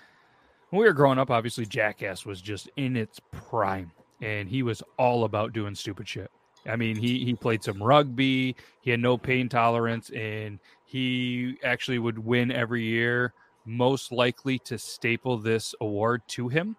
when 0.70 0.82
we 0.82 0.86
were 0.86 0.94
growing 0.94 1.20
up. 1.20 1.32
Obviously, 1.32 1.66
Jackass 1.66 2.26
was 2.26 2.42
just 2.42 2.70
in 2.78 2.96
its 2.96 3.20
prime, 3.32 3.92
and 4.22 4.50
he 4.50 4.64
was 4.64 4.84
all 4.98 5.24
about 5.24 5.54
doing 5.54 5.76
stupid 5.76 6.08
shit. 6.08 6.30
I 6.66 6.76
mean, 6.76 6.96
he 6.96 7.24
he 7.24 7.34
played 7.34 7.64
some 7.64 7.82
rugby. 7.82 8.56
He 8.82 8.92
had 8.92 9.00
no 9.00 9.18
pain 9.18 9.48
tolerance, 9.48 10.10
and 10.10 10.60
he 10.86 11.58
actually 11.64 12.00
would 12.00 12.20
win 12.20 12.52
every 12.52 12.84
year. 12.84 13.34
Most 13.68 14.12
likely 14.12 14.60
to 14.60 14.78
staple 14.78 15.38
this 15.38 15.76
award 15.82 16.22
to 16.30 16.48
him, 16.48 16.76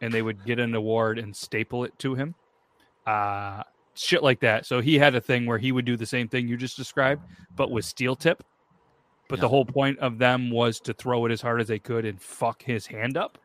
and 0.00 0.12
they 0.12 0.22
would 0.22 0.44
get 0.44 0.58
an 0.58 0.74
award 0.74 1.18
and 1.18 1.36
staple 1.36 1.84
it 1.84 1.96
to 2.00 2.14
him. 2.14 2.34
Uh 3.06 3.62
shit 3.94 4.22
like 4.22 4.40
that. 4.40 4.64
So 4.66 4.80
he 4.80 4.98
had 4.98 5.14
a 5.14 5.20
thing 5.20 5.44
where 5.46 5.58
he 5.58 5.70
would 5.72 5.84
do 5.84 5.96
the 5.96 6.06
same 6.06 6.26
thing 6.26 6.48
you 6.48 6.56
just 6.56 6.76
described, 6.76 7.22
but 7.54 7.70
with 7.70 7.84
steel 7.84 8.16
tip. 8.16 8.42
But 9.28 9.40
the 9.40 9.48
whole 9.48 9.64
point 9.64 9.98
of 9.98 10.18
them 10.18 10.50
was 10.50 10.80
to 10.80 10.94
throw 10.94 11.26
it 11.26 11.32
as 11.32 11.40
hard 11.40 11.60
as 11.60 11.68
they 11.68 11.78
could 11.78 12.04
and 12.04 12.20
fuck 12.20 12.62
his 12.62 12.86
hand 12.86 13.16
up. 13.16 13.38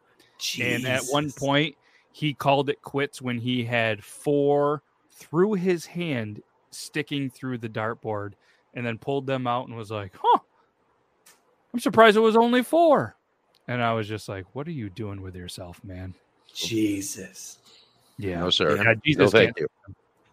And 0.62 0.86
at 0.86 1.04
one 1.10 1.32
point, 1.32 1.76
he 2.12 2.34
called 2.34 2.70
it 2.70 2.82
quits 2.82 3.22
when 3.22 3.38
he 3.40 3.64
had 3.64 4.04
four 4.04 4.84
through 5.12 5.54
his 5.54 5.86
hand 5.86 6.42
sticking 6.72 7.30
through 7.30 7.58
the 7.60 7.70
dartboard 7.70 8.34
and 8.74 8.86
then 8.86 8.98
pulled 8.98 9.28
them 9.28 9.48
out 9.48 9.68
and 9.68 9.78
was 9.78 9.92
like, 9.92 10.14
huh, 10.22 10.40
I'm 11.78 11.82
surprised 11.82 12.18
it 12.18 12.22
was 12.22 12.36
only 12.36 12.64
four. 12.64 13.16
And 13.68 13.84
I 13.84 13.94
was 13.94 14.08
just 14.08 14.28
like, 14.28 14.46
what 14.56 14.68
are 14.68 14.72
you 14.72 14.90
doing 14.90 15.22
with 15.22 15.36
yourself, 15.36 15.80
man? 15.84 16.16
jesus 16.52 17.60
Yeah. 18.18 18.40
No, 18.40 18.50
sir. 18.50 18.78
Yeah, 18.78 18.82
No, 18.82 18.96
Jesus 19.06 19.32
thank 19.32 19.60
you. 19.60 19.68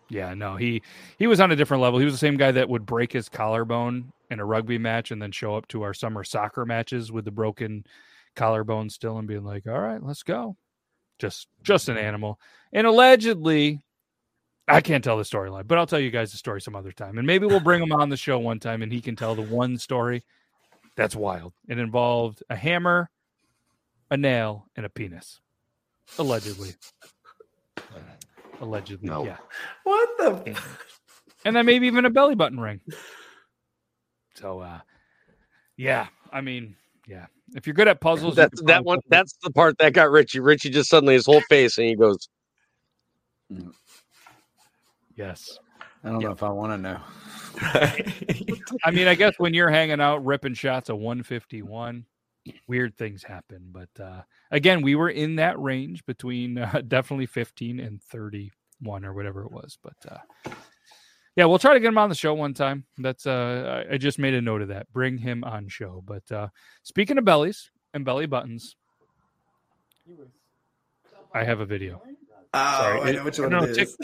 Yeah, 0.09 0.33
no, 0.33 0.57
he 0.57 0.81
he 1.19 1.27
was 1.27 1.41
on 1.41 1.53
a 1.53 1.57
different 1.57 1.83
level. 1.83 1.99
He 1.99 2.07
was 2.07 2.15
the 2.15 2.19
same 2.19 2.39
guy 2.39 2.51
that 2.53 2.71
would 2.71 2.87
break 2.87 3.13
his 3.13 3.29
collarbone 3.29 4.11
in 4.31 4.41
a 4.41 4.45
rugby 4.47 4.79
match 4.79 5.11
and 5.11 5.21
then 5.21 5.33
show 5.33 5.55
up 5.55 5.69
to 5.69 5.83
our 5.83 5.93
summer 5.93 6.25
soccer 6.25 6.65
matches 6.65 7.13
with 7.13 7.27
the 7.27 7.31
broken 7.31 7.85
collarbone 8.35 8.89
still 8.89 9.19
and 9.19 9.29
being 9.29 9.45
like, 9.45 9.67
"All 9.67 9.79
right, 9.79 10.03
let's 10.03 10.23
go." 10.23 10.57
Just 11.19 11.49
just 11.63 11.91
an 11.91 11.99
animal. 11.99 12.41
And 12.73 12.87
allegedly 12.87 13.83
I 14.67 14.81
can't 14.81 15.05
tell 15.05 15.19
the 15.19 15.25
storyline, 15.25 15.67
but 15.67 15.77
I'll 15.77 15.87
tell 15.87 16.01
you 16.01 16.11
guys 16.11 16.33
the 16.33 16.39
story 16.39 16.63
some 16.63 16.75
other 16.75 16.93
time. 16.93 17.19
And 17.19 17.27
maybe 17.27 17.45
we'll 17.45 17.61
bring 17.61 17.83
him 17.83 17.93
on 17.93 18.09
the 18.09 18.17
show 18.17 18.39
one 18.39 18.61
time 18.61 18.81
and 18.81 18.91
he 18.91 19.03
can 19.03 19.15
tell 19.15 19.35
the 19.35 19.43
one 19.43 19.77
story 19.77 20.23
that's 20.97 21.17
wild. 21.17 21.53
It 21.69 21.79
involved 21.79 22.43
a 22.51 22.57
hammer, 22.57 23.11
a 24.11 24.17
nail, 24.17 24.67
and 24.77 24.85
a 24.87 24.89
penis. 24.89 25.41
Allegedly. 26.19 26.75
Allegedly, 28.61 29.09
No. 29.09 29.25
yeah 29.25 29.39
what 29.83 30.09
the 30.19 30.57
and 31.45 31.57
then 31.57 31.67
maybe 31.67 31.87
even 31.89 32.05
a 32.05 32.11
belly 32.11 32.35
button 32.37 32.59
ring. 32.61 32.81
So, 34.37 34.61
uh, 34.61 34.79
yeah, 35.77 36.07
I 36.33 36.41
mean, 36.41 36.77
yeah, 37.07 37.27
if 37.55 37.67
you're 37.67 37.75
good 37.75 37.89
at 37.89 38.01
puzzles, 38.01 38.37
That's 38.37 38.63
that 38.63 38.85
one. 38.85 38.99
put- 38.99 39.11
That's 39.11 39.37
the 39.43 39.51
part 39.51 39.77
that 39.79 39.93
got 39.93 40.11
Richie. 40.11 40.41
Richie 40.41 40.71
just 40.71 40.89
suddenly 40.89 41.15
his 41.15 41.27
whole 41.27 41.41
face 41.43 41.79
and 41.79 41.87
he 41.89 41.97
goes, 41.97 42.29
yes. 45.17 45.59
I 46.05 46.09
don't 46.11 46.21
know 46.21 46.33
if 46.33 46.43
I 46.43 46.51
want 46.51 46.73
to 46.73 46.79
know. 46.79 47.01
I 48.85 48.91
mean, 48.93 49.09
I 49.09 49.15
guess 49.15 49.35
when 49.39 49.55
you're 49.55 49.71
hanging 49.71 50.01
out 50.01 50.25
ripping 50.25 50.55
shots 50.55 50.89
of 50.91 50.99
151, 50.99 52.05
weird 52.67 52.97
things 52.97 53.23
happen. 53.23 53.71
But 53.73 53.89
uh, 54.03 54.23
again, 54.51 54.83
we 54.83 54.97
were 54.97 55.09
in 55.09 55.37
that 55.37 55.59
range 55.59 56.05
between 56.05 56.59
uh, 56.59 56.83
definitely 56.87 57.27
15 57.27 57.81
and 57.81 58.03
31 58.03 59.05
or 59.05 59.15
whatever 59.15 59.43
it 59.45 59.53
was. 59.53 59.79
But 59.83 59.95
uh, 60.11 60.51
yeah, 61.37 61.47
we'll 61.47 61.59
try 61.59 61.75
to 61.75 61.81
get 61.81 61.89
him 61.89 61.99
on 61.99 62.09
the 62.11 62.15
show 62.15 62.35
one 62.35 62.55
time. 62.55 62.85
That's 62.99 63.27
uh, 63.27 63.85
I 63.89 63.95
I 63.95 63.99
just 63.99 64.19
made 64.19 64.35
a 64.35 64.43
note 64.43 64.63
of 64.63 64.69
that. 64.69 64.93
Bring 64.93 65.17
him 65.19 65.43
on 65.43 65.69
show. 65.69 66.03
But 66.05 66.31
uh, 66.31 66.49
speaking 66.83 67.19
of 67.19 67.25
bellies 67.25 67.71
and 67.95 68.05
belly 68.05 68.27
buttons, 68.27 68.77
I 71.33 71.45
have 71.45 71.61
a 71.61 71.67
video. 71.67 72.03
Oh, 72.53 72.79
Sorry, 72.81 73.01
I 73.01 73.13
know 73.13 73.25
which 73.25 73.39
one 73.39 73.51
no, 73.51 73.63
it 73.65 73.75
check- 73.75 73.89
is. 73.89 73.97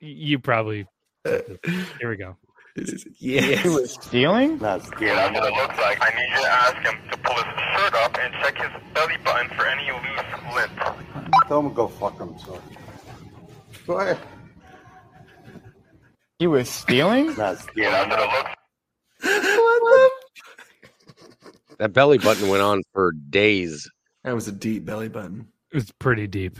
You 0.00 0.38
probably. 0.38 0.86
Here 2.00 2.10
we 2.10 2.16
go. 2.16 2.36
Yes. 3.18 3.94
Stealing? 4.02 4.58
That's 4.58 4.90
Yeah, 5.00 5.14
that's 5.14 5.34
what 5.34 5.50
it 5.50 5.56
looks 5.56 5.78
like. 5.78 5.98
I 6.00 6.10
need 6.14 6.28
you 6.28 6.42
to 6.42 6.50
ask 6.50 6.76
him 6.76 7.10
to 7.10 7.18
pull 7.18 7.34
his 7.36 7.44
shirt 7.44 7.94
up 7.94 8.18
and 8.20 8.34
check 8.34 8.58
his 8.58 8.82
belly 8.92 9.16
button 9.24 9.48
for 9.56 9.66
any 9.66 9.90
loose 9.90 10.54
lint. 10.54 10.72
Tell 11.48 11.60
him 11.60 11.70
to 11.70 11.74
go 11.74 11.88
fuck 11.88 12.18
himself. 12.18 12.62
Go 13.86 14.00
ahead. 14.00 14.18
He 16.38 16.46
was 16.46 16.68
stealing? 16.68 17.34
That's 17.34 17.66
Yeah, 17.74 17.90
that's 17.90 18.10
what 18.10 18.20
it 18.20 18.30
looks 18.30 18.56
that 21.78 21.92
belly 21.92 22.18
button 22.18 22.48
went 22.48 22.62
on 22.62 22.82
for 22.92 23.12
days. 23.12 23.90
That 24.24 24.34
was 24.34 24.48
a 24.48 24.52
deep 24.52 24.84
belly 24.84 25.08
button. 25.08 25.48
It's 25.72 25.92
pretty 25.98 26.26
deep. 26.26 26.58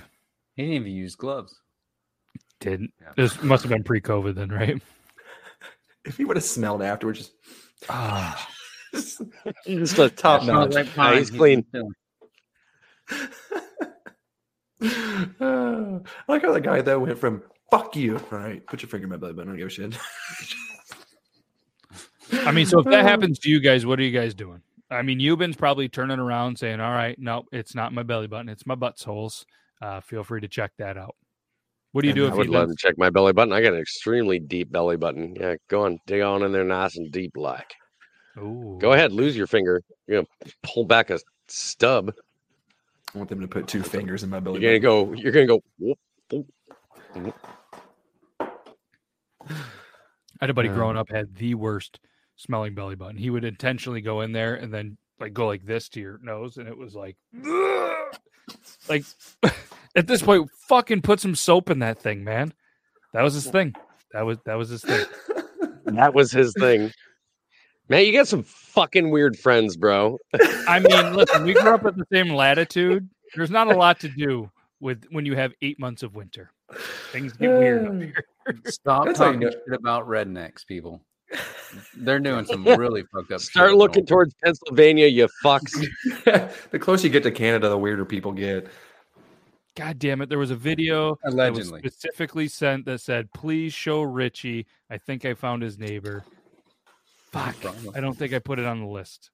He 0.54 0.62
didn't 0.62 0.76
even 0.76 0.92
use 0.92 1.14
gloves. 1.14 1.60
Didn't 2.60 2.92
this 3.16 3.42
must 3.42 3.62
have 3.64 3.70
been 3.70 3.84
pre-COVID 3.84 4.34
then, 4.34 4.50
right? 4.50 4.82
If 6.04 6.16
he 6.18 6.24
would 6.24 6.36
have 6.36 6.44
smelled 6.44 6.82
afterwards, 6.82 7.18
just 7.18 7.32
Ah, 7.88 8.48
Just 9.66 9.98
a 9.98 10.08
top 10.08 10.44
notch. 10.44 10.72
notch. 10.72 10.86
Yeah, 10.96 11.16
he's 11.18 11.30
clean. 11.32 11.66
I 14.80 16.00
like 16.28 16.42
how 16.42 16.52
the 16.52 16.60
guy 16.60 16.80
though 16.82 17.00
went 17.00 17.18
from 17.18 17.42
"fuck 17.70 17.96
you." 17.96 18.18
All 18.30 18.38
right, 18.38 18.64
put 18.66 18.82
your 18.82 18.88
finger 18.88 19.06
in 19.06 19.10
my 19.10 19.16
belly 19.16 19.32
button. 19.32 19.48
I 19.48 19.52
don't 19.52 19.58
give 19.58 19.66
a 19.66 19.70
shit. 19.70 19.98
I 22.46 22.52
mean, 22.52 22.66
so 22.66 22.78
if 22.80 22.84
that 22.86 23.04
happens 23.04 23.38
to 23.40 23.50
you 23.50 23.60
guys, 23.60 23.84
what 23.86 23.98
are 23.98 24.02
you 24.02 24.16
guys 24.16 24.34
doing? 24.34 24.62
I 24.90 25.02
mean, 25.02 25.18
Yuban's 25.18 25.56
probably 25.56 25.88
turning 25.88 26.18
around 26.18 26.58
saying, 26.58 26.80
"All 26.80 26.92
right, 26.92 27.18
no, 27.18 27.44
it's 27.52 27.74
not 27.74 27.92
my 27.92 28.02
belly 28.04 28.26
button; 28.28 28.48
it's 28.48 28.66
my 28.66 28.74
butt's 28.76 29.02
holes." 29.02 29.44
Uh, 29.82 30.00
feel 30.00 30.22
free 30.24 30.40
to 30.40 30.48
check 30.48 30.72
that 30.78 30.96
out. 30.96 31.16
What 31.96 32.02
do 32.02 32.08
you 32.08 32.12
And 32.12 32.18
do 32.18 32.24
I 32.24 32.28
if 32.28 32.34
I 32.34 32.36
would 32.36 32.46
you 32.48 32.52
love 32.52 32.68
to 32.68 32.74
check 32.76 32.98
my 32.98 33.08
belly 33.08 33.32
button. 33.32 33.54
I 33.54 33.62
got 33.62 33.72
an 33.72 33.80
extremely 33.80 34.38
deep 34.38 34.70
belly 34.70 34.98
button. 34.98 35.34
Yeah, 35.34 35.54
go 35.68 35.86
on, 35.86 35.98
dig 36.04 36.20
on 36.20 36.42
in 36.42 36.52
there, 36.52 36.62
nice 36.62 36.98
and 36.98 37.10
deep, 37.10 37.38
like. 37.38 37.72
Ooh. 38.36 38.76
Go 38.78 38.92
ahead, 38.92 39.12
lose 39.12 39.34
your 39.34 39.46
finger. 39.46 39.82
You're 40.06 40.18
gonna 40.18 40.52
pull 40.62 40.84
back 40.84 41.08
a 41.08 41.18
stub. 41.48 42.12
I 43.14 43.16
want 43.16 43.30
them 43.30 43.40
to 43.40 43.48
put 43.48 43.66
two 43.66 43.82
fingers 43.82 44.22
in 44.24 44.28
my 44.28 44.40
belly. 44.40 44.60
You're 44.60 44.78
gonna 44.78 45.06
button. 45.06 45.14
go. 45.14 45.22
You're 45.22 45.32
gonna 45.32 45.46
go. 45.46 45.62
whoop, 45.78 45.98
whoop. 46.30 47.34
I 48.38 48.44
had 50.42 50.50
a 50.50 50.54
buddy 50.54 50.68
Uh, 50.68 50.74
growing 50.74 50.98
up 50.98 51.08
had 51.08 51.34
the 51.34 51.54
worst 51.54 51.98
smelling 52.36 52.74
belly 52.74 52.96
button. 52.96 53.16
He 53.16 53.30
would 53.30 53.44
intentionally 53.46 54.02
go 54.02 54.20
in 54.20 54.32
there 54.32 54.54
and 54.54 54.70
then 54.70 54.98
like 55.18 55.32
go 55.32 55.46
like 55.46 55.64
this 55.64 55.88
to 55.90 56.00
your 56.02 56.20
nose, 56.22 56.58
and 56.58 56.68
it 56.68 56.76
was 56.76 56.94
like, 56.94 57.16
like 58.86 59.06
at 59.96 60.06
this 60.06 60.22
point, 60.22 60.48
fucking 60.68 61.02
put 61.02 61.20
some 61.20 61.34
soap 61.34 61.70
in 61.70 61.80
that 61.80 61.98
thing, 61.98 62.22
man. 62.22 62.52
That 63.12 63.22
was 63.22 63.34
his 63.34 63.46
thing. 63.46 63.74
That 64.12 64.22
was 64.22 64.38
that 64.44 64.54
was 64.54 64.68
his 64.68 64.82
thing. 64.82 65.04
That 65.86 66.14
was 66.14 66.32
his 66.32 66.52
thing. 66.58 66.90
Man, 67.88 68.04
you 68.04 68.12
got 68.12 68.26
some 68.26 68.42
fucking 68.42 69.10
weird 69.10 69.38
friends, 69.38 69.76
bro. 69.76 70.18
I 70.66 70.80
mean, 70.80 71.14
listen, 71.14 71.44
we 71.44 71.54
grew 71.54 71.74
up 71.74 71.84
at 71.84 71.96
the 71.96 72.04
same 72.12 72.30
latitude. 72.30 73.08
There's 73.36 73.52
not 73.52 73.68
a 73.68 73.76
lot 73.76 74.00
to 74.00 74.08
do 74.08 74.50
with 74.80 75.04
when 75.12 75.24
you 75.24 75.36
have 75.36 75.52
eight 75.62 75.78
months 75.78 76.02
of 76.02 76.16
winter. 76.16 76.50
Things 77.12 77.34
get 77.34 77.56
weird 77.56 77.84
up 77.84 77.90
um, 77.92 78.00
here. 78.00 78.24
Stop 78.66 79.06
That's 79.06 79.18
talking 79.18 79.42
shit 79.42 79.62
about 79.72 80.08
rednecks, 80.08 80.66
people. 80.66 81.00
They're 81.96 82.18
doing 82.18 82.46
some 82.46 82.64
really 82.64 83.04
fucked 83.14 83.30
up. 83.30 83.40
Start 83.40 83.70
shit 83.70 83.78
looking 83.78 84.06
towards 84.06 84.34
Pennsylvania, 84.42 85.06
you 85.06 85.28
fucks. 85.44 85.86
the 86.72 86.78
closer 86.80 87.06
you 87.06 87.12
get 87.12 87.22
to 87.22 87.30
Canada, 87.30 87.68
the 87.68 87.78
weirder 87.78 88.04
people 88.04 88.32
get. 88.32 88.66
God 89.76 89.98
damn 89.98 90.22
it! 90.22 90.30
There 90.30 90.38
was 90.38 90.50
a 90.50 90.56
video 90.56 91.18
that 91.22 91.26
was 91.26 91.34
Allegedly. 91.34 91.80
specifically 91.80 92.48
sent 92.48 92.86
that 92.86 93.02
said, 93.02 93.30
"Please 93.34 93.74
show 93.74 94.00
Richie." 94.00 94.66
I 94.88 94.96
think 94.96 95.26
I 95.26 95.34
found 95.34 95.62
his 95.62 95.78
neighbor. 95.78 96.24
Fuck! 97.30 97.56
I 97.94 98.00
don't 98.00 98.16
think 98.16 98.32
I 98.32 98.38
put 98.38 98.58
it 98.58 98.64
on 98.64 98.80
the 98.80 98.86
list. 98.86 99.30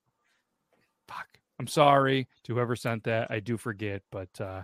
Fuck! 1.07 1.29
I'm 1.61 1.69
sorry 1.69 2.27
to 2.43 2.55
whoever 2.55 2.75
sent 2.75 3.05
that. 3.05 3.31
I 3.31 3.39
do 3.39 3.57
forget, 3.57 4.03
but 4.11 4.41
uh, 4.41 4.63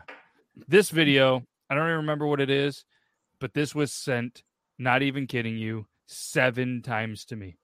this 0.66 0.90
video, 0.90 1.46
I 1.70 1.76
don't 1.76 1.86
even 1.86 1.98
remember 1.98 2.26
what 2.26 2.40
it 2.40 2.50
is, 2.50 2.84
but 3.38 3.54
this 3.54 3.72
was 3.72 3.92
sent. 3.92 4.42
Not 4.80 5.02
even 5.02 5.28
kidding 5.28 5.56
you, 5.56 5.86
seven 6.06 6.82
times 6.82 7.24
to 7.26 7.36
me. 7.36 7.56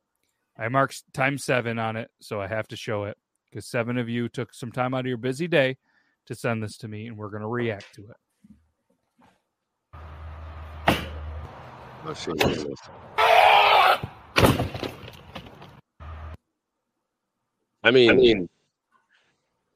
I 0.56 0.68
marked 0.68 1.02
time 1.12 1.36
seven 1.36 1.80
on 1.80 1.96
it, 1.96 2.10
so 2.20 2.40
I 2.40 2.46
have 2.46 2.68
to 2.68 2.76
show 2.76 3.04
it 3.04 3.16
because 3.50 3.66
seven 3.66 3.98
of 3.98 4.08
you 4.08 4.28
took 4.28 4.54
some 4.54 4.70
time 4.70 4.94
out 4.94 5.00
of 5.00 5.06
your 5.06 5.16
busy 5.16 5.48
day 5.48 5.78
to 6.26 6.34
send 6.34 6.62
this 6.62 6.76
to 6.78 6.88
me, 6.88 7.06
and 7.06 7.16
we're 7.16 7.30
going 7.30 7.42
to 7.42 7.48
react 7.48 7.94
to 7.94 8.02
it. 8.02 8.16
Let's 12.04 12.20
see 12.20 12.32
what 12.32 12.50
it 12.50 12.66
is. 12.66 12.78
I 17.82 17.90
mean, 17.90 18.10
I 18.10 18.14
mean, 18.14 18.48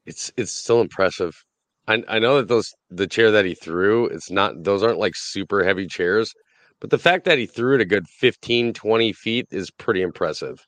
it's 0.05 0.31
it's 0.37 0.51
still 0.51 0.81
impressive. 0.81 1.43
I 1.87 2.03
I 2.07 2.19
know 2.19 2.37
that 2.37 2.47
those 2.47 2.73
the 2.89 3.07
chair 3.07 3.31
that 3.31 3.45
he 3.45 3.55
threw, 3.55 4.05
it's 4.07 4.31
not 4.31 4.63
those 4.63 4.83
aren't 4.83 4.99
like 4.99 5.15
super 5.15 5.63
heavy 5.63 5.87
chairs, 5.87 6.33
but 6.79 6.89
the 6.89 6.97
fact 6.97 7.25
that 7.25 7.37
he 7.37 7.45
threw 7.45 7.75
it 7.75 7.81
a 7.81 7.85
good 7.85 8.07
15, 8.07 8.73
20 8.73 9.13
feet 9.13 9.47
is 9.51 9.69
pretty 9.71 10.01
impressive. 10.01 10.67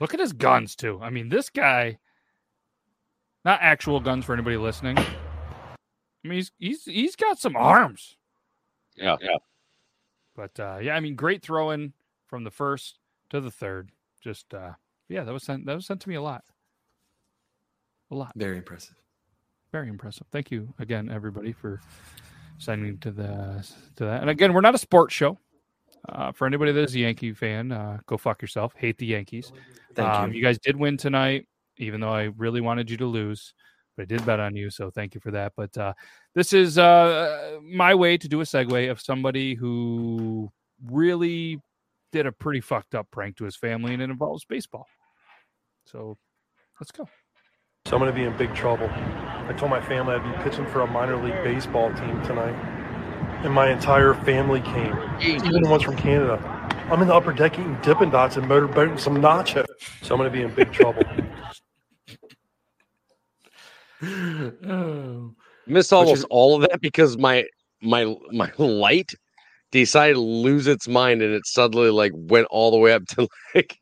Look 0.00 0.14
at 0.14 0.20
his 0.20 0.32
guns 0.32 0.74
too. 0.74 0.98
I 1.02 1.10
mean, 1.10 1.28
this 1.28 1.50
guy, 1.50 1.98
not 3.44 3.60
actual 3.62 4.00
guns 4.00 4.24
for 4.24 4.32
anybody 4.32 4.56
listening. 4.56 4.98
I 4.98 6.28
mean, 6.28 6.34
he's 6.34 6.52
he's 6.58 6.84
he's 6.84 7.16
got 7.16 7.38
some 7.38 7.56
arms. 7.56 8.16
Yeah, 8.96 9.16
yeah. 9.20 9.36
But 10.36 10.58
uh, 10.60 10.78
yeah, 10.82 10.94
I 10.94 11.00
mean, 11.00 11.14
great 11.16 11.42
throwing 11.42 11.92
from 12.26 12.44
the 12.44 12.50
first 12.50 12.98
to 13.30 13.40
the 13.40 13.50
third. 13.50 13.90
Just 14.20 14.52
uh, 14.52 14.72
yeah, 15.08 15.24
that 15.24 15.32
was 15.32 15.42
sent 15.42 15.66
that 15.66 15.74
was 15.74 15.86
sent 15.86 16.00
to 16.02 16.08
me 16.08 16.14
a 16.14 16.22
lot, 16.22 16.44
a 18.10 18.14
lot. 18.14 18.32
Very 18.36 18.58
impressive. 18.58 18.96
Very 19.72 19.88
impressive. 19.88 20.26
Thank 20.30 20.50
you 20.50 20.74
again, 20.78 21.10
everybody, 21.10 21.52
for 21.52 21.80
sending 22.58 22.98
to 22.98 23.10
the 23.10 23.66
to 23.96 24.04
that. 24.04 24.20
And 24.20 24.30
again, 24.30 24.52
we're 24.52 24.60
not 24.60 24.74
a 24.74 24.78
sports 24.78 25.14
show. 25.14 25.38
Uh, 26.08 26.32
for 26.32 26.46
anybody 26.46 26.72
that 26.72 26.82
is 26.82 26.94
a 26.94 27.00
Yankee 27.00 27.32
fan, 27.32 27.72
uh, 27.72 27.98
go 28.06 28.16
fuck 28.16 28.40
yourself. 28.40 28.72
Hate 28.76 28.96
the 28.98 29.06
Yankees. 29.06 29.52
Thank 29.94 30.08
um, 30.08 30.32
you. 30.32 30.38
you 30.38 30.44
guys 30.44 30.58
did 30.58 30.74
win 30.76 30.96
tonight, 30.96 31.46
even 31.80 32.00
though 32.00 32.12
I 32.12 32.30
really 32.36 32.60
wanted 32.60 32.90
you 32.90 32.96
to 32.98 33.06
lose. 33.06 33.52
But 33.96 34.02
I 34.02 34.06
did 34.06 34.24
bet 34.24 34.38
on 34.38 34.54
you, 34.54 34.70
so 34.70 34.90
thank 34.90 35.14
you 35.14 35.20
for 35.20 35.32
that. 35.32 35.52
But 35.56 35.76
uh, 35.76 35.94
this 36.34 36.52
is 36.52 36.78
uh, 36.78 37.58
my 37.62 37.94
way 37.94 38.16
to 38.16 38.28
do 38.28 38.40
a 38.40 38.44
segue 38.44 38.90
of 38.90 39.00
somebody 39.00 39.54
who 39.54 40.50
really 40.86 41.60
did 42.12 42.26
a 42.26 42.32
pretty 42.32 42.60
fucked 42.60 42.94
up 42.94 43.08
prank 43.10 43.36
to 43.36 43.44
his 43.44 43.56
family, 43.56 43.92
and 43.92 44.02
it 44.02 44.10
involves 44.10 44.44
baseball. 44.44 44.86
So 45.86 46.16
let's 46.80 46.92
go. 46.92 47.08
So 47.86 47.96
I'm 47.96 48.02
going 48.02 48.12
to 48.12 48.16
be 48.16 48.24
in 48.24 48.36
big 48.36 48.54
trouble. 48.54 48.88
I 48.90 49.54
told 49.56 49.70
my 49.70 49.80
family 49.80 50.14
I'd 50.14 50.22
be 50.22 50.42
pitching 50.44 50.66
for 50.66 50.82
a 50.82 50.86
minor 50.86 51.16
league 51.16 51.42
baseball 51.42 51.92
team 51.94 52.22
tonight. 52.22 52.54
And 53.42 53.52
my 53.54 53.70
entire 53.70 54.12
family 54.12 54.60
came, 54.60 54.96
even 55.20 55.62
the 55.62 55.68
ones 55.68 55.82
from 55.82 55.96
Canada. 55.96 56.38
I'm 56.90 57.00
in 57.00 57.08
the 57.08 57.14
upper 57.14 57.32
deck 57.32 57.58
eating 57.58 57.78
Dippin' 57.82 58.10
Dots 58.10 58.36
and 58.36 58.46
motorboating 58.46 59.00
some 59.00 59.16
nacho. 59.16 59.64
So 60.02 60.14
I'm 60.14 60.20
going 60.20 60.30
to 60.30 60.36
be 60.36 60.42
in 60.42 60.54
big 60.54 60.72
trouble. 60.72 61.02
oh. 64.02 65.34
Missed 65.66 65.92
almost 65.92 66.26
all 66.30 66.56
of 66.56 66.68
that 66.68 66.80
because 66.80 67.16
my 67.16 67.44
my 67.82 68.14
my 68.32 68.50
light 68.58 69.10
decided 69.70 70.14
to 70.14 70.20
lose 70.20 70.66
its 70.66 70.88
mind 70.88 71.22
and 71.22 71.32
it 71.32 71.46
suddenly 71.46 71.90
like 71.90 72.12
went 72.14 72.46
all 72.50 72.70
the 72.70 72.76
way 72.76 72.92
up 72.92 73.04
to 73.06 73.28
like 73.54 73.78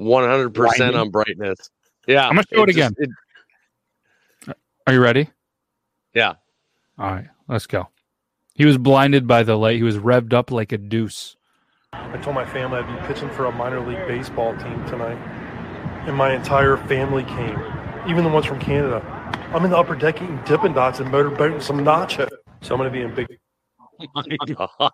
100% 0.00 0.52
Blinding. 0.52 0.94
on 0.94 1.10
brightness. 1.10 1.70
Yeah. 2.06 2.26
I'm 2.26 2.34
gonna 2.34 2.44
show 2.52 2.62
it 2.64 2.74
just- 2.74 2.92
again. 2.92 3.14
Uh, 4.48 4.52
are 4.86 4.92
you 4.92 5.00
ready? 5.00 5.30
yeah. 6.14 6.34
All 6.98 7.10
right, 7.10 7.28
let's 7.48 7.66
go. 7.66 7.88
He 8.54 8.66
was 8.66 8.76
blinded 8.76 9.26
by 9.26 9.42
the 9.42 9.56
light. 9.56 9.76
He 9.76 9.82
was 9.82 9.96
revved 9.96 10.34
up 10.34 10.50
like 10.50 10.72
a 10.72 10.78
deuce. 10.78 11.36
I 11.94 12.16
told 12.18 12.34
my 12.34 12.44
family 12.44 12.78
I'd 12.78 12.86
be 13.00 13.06
pitching 13.06 13.30
for 13.30 13.46
a 13.46 13.52
minor 13.52 13.80
league 13.80 14.06
baseball 14.06 14.54
team 14.58 14.84
tonight. 14.86 15.16
And 16.06 16.14
my 16.16 16.34
entire 16.34 16.76
family 16.76 17.24
came, 17.24 17.58
even 18.08 18.24
the 18.24 18.30
ones 18.30 18.46
from 18.46 18.58
Canada. 18.58 19.00
I'm 19.54 19.64
in 19.64 19.70
the 19.70 19.76
upper 19.76 19.94
deck 19.94 20.22
eating 20.22 20.40
Dippin' 20.44 20.72
Dots 20.72 21.00
and 21.00 21.10
motorboating 21.10 21.62
some 21.62 21.78
nacho. 21.80 22.28
So 22.62 22.74
I'm 22.74 22.80
going 22.80 22.90
to 22.90 22.98
be 22.98 23.02
in 23.02 23.14
big 23.14 23.38
oh 24.00 24.22
My 24.38 24.54
God. 24.78 24.92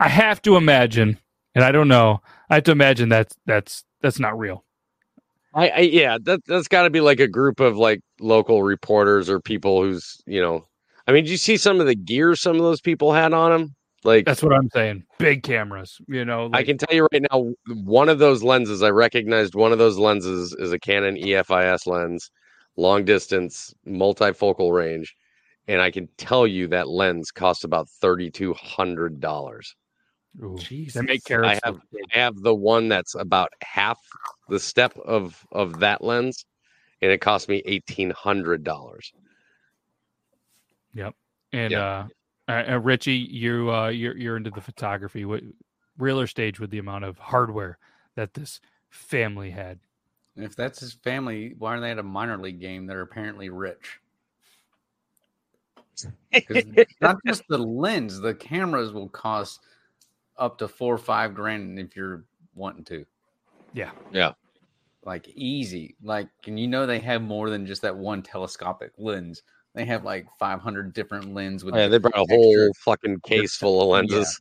I 0.00 0.08
have 0.08 0.40
to 0.42 0.56
imagine, 0.56 1.18
and 1.54 1.64
I 1.64 1.72
don't 1.72 1.88
know. 1.88 2.20
I 2.50 2.56
have 2.56 2.64
to 2.64 2.72
imagine 2.72 3.08
that's 3.08 3.34
that's 3.46 3.84
that's 4.00 4.20
not 4.20 4.38
real. 4.38 4.64
I, 5.54 5.68
I 5.68 5.78
yeah, 5.80 6.18
that 6.22 6.40
that's 6.46 6.68
got 6.68 6.82
to 6.82 6.90
be 6.90 7.00
like 7.00 7.20
a 7.20 7.26
group 7.26 7.58
of 7.58 7.76
like 7.76 8.00
local 8.20 8.62
reporters 8.62 9.28
or 9.28 9.40
people 9.40 9.82
who's 9.82 10.20
you 10.26 10.40
know. 10.40 10.64
I 11.06 11.12
mean, 11.12 11.24
did 11.24 11.30
you 11.30 11.36
see 11.38 11.56
some 11.56 11.80
of 11.80 11.86
the 11.86 11.94
gear 11.94 12.36
some 12.36 12.56
of 12.56 12.62
those 12.62 12.80
people 12.80 13.12
had 13.12 13.32
on 13.32 13.50
them? 13.50 13.74
Like 14.04 14.26
That's 14.26 14.42
what 14.42 14.52
I'm 14.52 14.70
saying. 14.70 15.04
Big 15.18 15.42
cameras, 15.42 16.00
you 16.06 16.24
know. 16.24 16.50
I 16.52 16.62
can 16.62 16.78
tell 16.78 16.94
you 16.94 17.08
right 17.12 17.24
now, 17.30 17.52
one 17.84 18.08
of 18.08 18.18
those 18.18 18.42
lenses 18.42 18.82
I 18.82 18.90
recognized. 18.90 19.54
One 19.54 19.72
of 19.72 19.78
those 19.78 19.98
lenses 19.98 20.54
is 20.58 20.72
a 20.72 20.78
Canon 20.78 21.16
EFIS 21.16 21.86
lens, 21.86 22.30
long 22.76 23.04
distance, 23.04 23.74
multifocal 23.86 24.72
range, 24.72 25.14
and 25.66 25.80
I 25.80 25.90
can 25.90 26.08
tell 26.16 26.46
you 26.46 26.68
that 26.68 26.88
lens 26.88 27.30
costs 27.30 27.64
about 27.64 27.88
thirty 27.88 28.30
two 28.30 28.54
hundred 28.54 29.20
dollars. 29.20 29.74
Ooh, 30.42 30.56
Jesus. 30.58 31.00
they 31.00 31.06
make 31.06 31.30
I 31.30 31.58
have. 31.64 31.80
I 32.14 32.18
have 32.18 32.36
the 32.36 32.54
one 32.54 32.88
that's 32.88 33.16
about 33.16 33.52
half 33.62 33.98
the 34.48 34.60
step 34.60 34.96
of 34.98 35.44
of 35.50 35.80
that 35.80 36.04
lens, 36.04 36.44
and 37.02 37.10
it 37.10 37.20
cost 37.20 37.48
me 37.48 37.62
eighteen 37.66 38.10
hundred 38.10 38.62
dollars. 38.62 39.12
Yep. 40.94 41.14
And 41.52 41.72
Yeah. 41.72 41.80
uh, 41.80 42.06
uh, 42.48 42.64
uh, 42.70 42.80
Richie, 42.80 43.14
you 43.14 43.70
uh, 43.70 43.88
you're 43.88 44.16
you're 44.16 44.36
into 44.36 44.50
the 44.50 44.60
photography. 44.60 45.24
What 45.24 45.42
real 45.98 46.20
or 46.20 46.26
stage 46.26 46.58
with 46.58 46.70
the 46.70 46.78
amount 46.78 47.04
of 47.04 47.18
hardware 47.18 47.78
that 48.14 48.34
this 48.34 48.60
family 48.88 49.50
had? 49.50 49.78
If 50.36 50.54
that's 50.56 50.80
his 50.80 50.92
family, 50.92 51.54
why 51.58 51.76
are 51.76 51.80
they 51.80 51.90
at 51.90 51.98
a 51.98 52.02
minor 52.02 52.38
league 52.38 52.60
game? 52.60 52.86
They're 52.86 53.02
apparently 53.02 53.50
rich. 53.50 54.00
not 57.00 57.16
just 57.26 57.42
the 57.48 57.58
lens, 57.58 58.20
the 58.20 58.34
cameras 58.34 58.92
will 58.92 59.08
cost 59.08 59.60
up 60.36 60.58
to 60.58 60.68
four 60.68 60.94
or 60.94 60.98
five 60.98 61.34
grand 61.34 61.78
if 61.78 61.96
you're 61.96 62.24
wanting 62.54 62.84
to. 62.84 63.04
Yeah. 63.72 63.90
Yeah. 64.12 64.32
Like 65.04 65.28
easy. 65.28 65.96
Like, 66.02 66.28
and 66.46 66.58
you 66.58 66.68
know 66.68 66.86
they 66.86 67.00
have 67.00 67.22
more 67.22 67.50
than 67.50 67.66
just 67.66 67.82
that 67.82 67.96
one 67.96 68.22
telescopic 68.22 68.92
lens. 68.96 69.42
They 69.78 69.84
have 69.84 70.04
like 70.04 70.26
500 70.40 70.92
different 70.92 71.34
lens 71.34 71.64
with. 71.64 71.72
Oh, 71.76 71.78
Yeah, 71.78 71.86
they 71.86 71.98
brought 71.98 72.16
a 72.18 72.24
whole 72.28 72.72
fucking 72.84 73.20
case 73.20 73.54
full 73.54 73.80
of 73.80 73.86
lenses. 73.86 74.40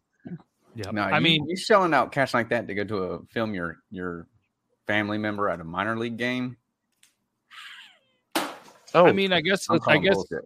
Yeah. 0.73 0.89
No, 0.89 1.03
I 1.03 1.17
you- 1.17 1.23
mean, 1.23 1.45
you're 1.47 1.55
shelling 1.57 1.93
out 1.93 2.11
cash 2.11 2.33
like 2.33 2.49
that 2.49 2.65
to 2.67 2.73
go 2.73 2.83
to 2.83 2.97
a 3.03 3.19
film 3.27 3.53
your 3.53 3.77
your 3.91 4.25
family 4.87 5.19
member 5.19 5.47
at 5.47 5.59
a 5.61 5.63
minor 5.63 5.95
league 5.95 6.17
game. 6.17 6.57
Oh, 8.95 9.05
I 9.05 9.11
mean, 9.11 9.31
I 9.31 9.41
guess 9.41 9.69
I'm 9.69 9.75
I 9.75 9.79
calling 9.79 10.01
guess 10.01 10.15
bullshit. 10.15 10.45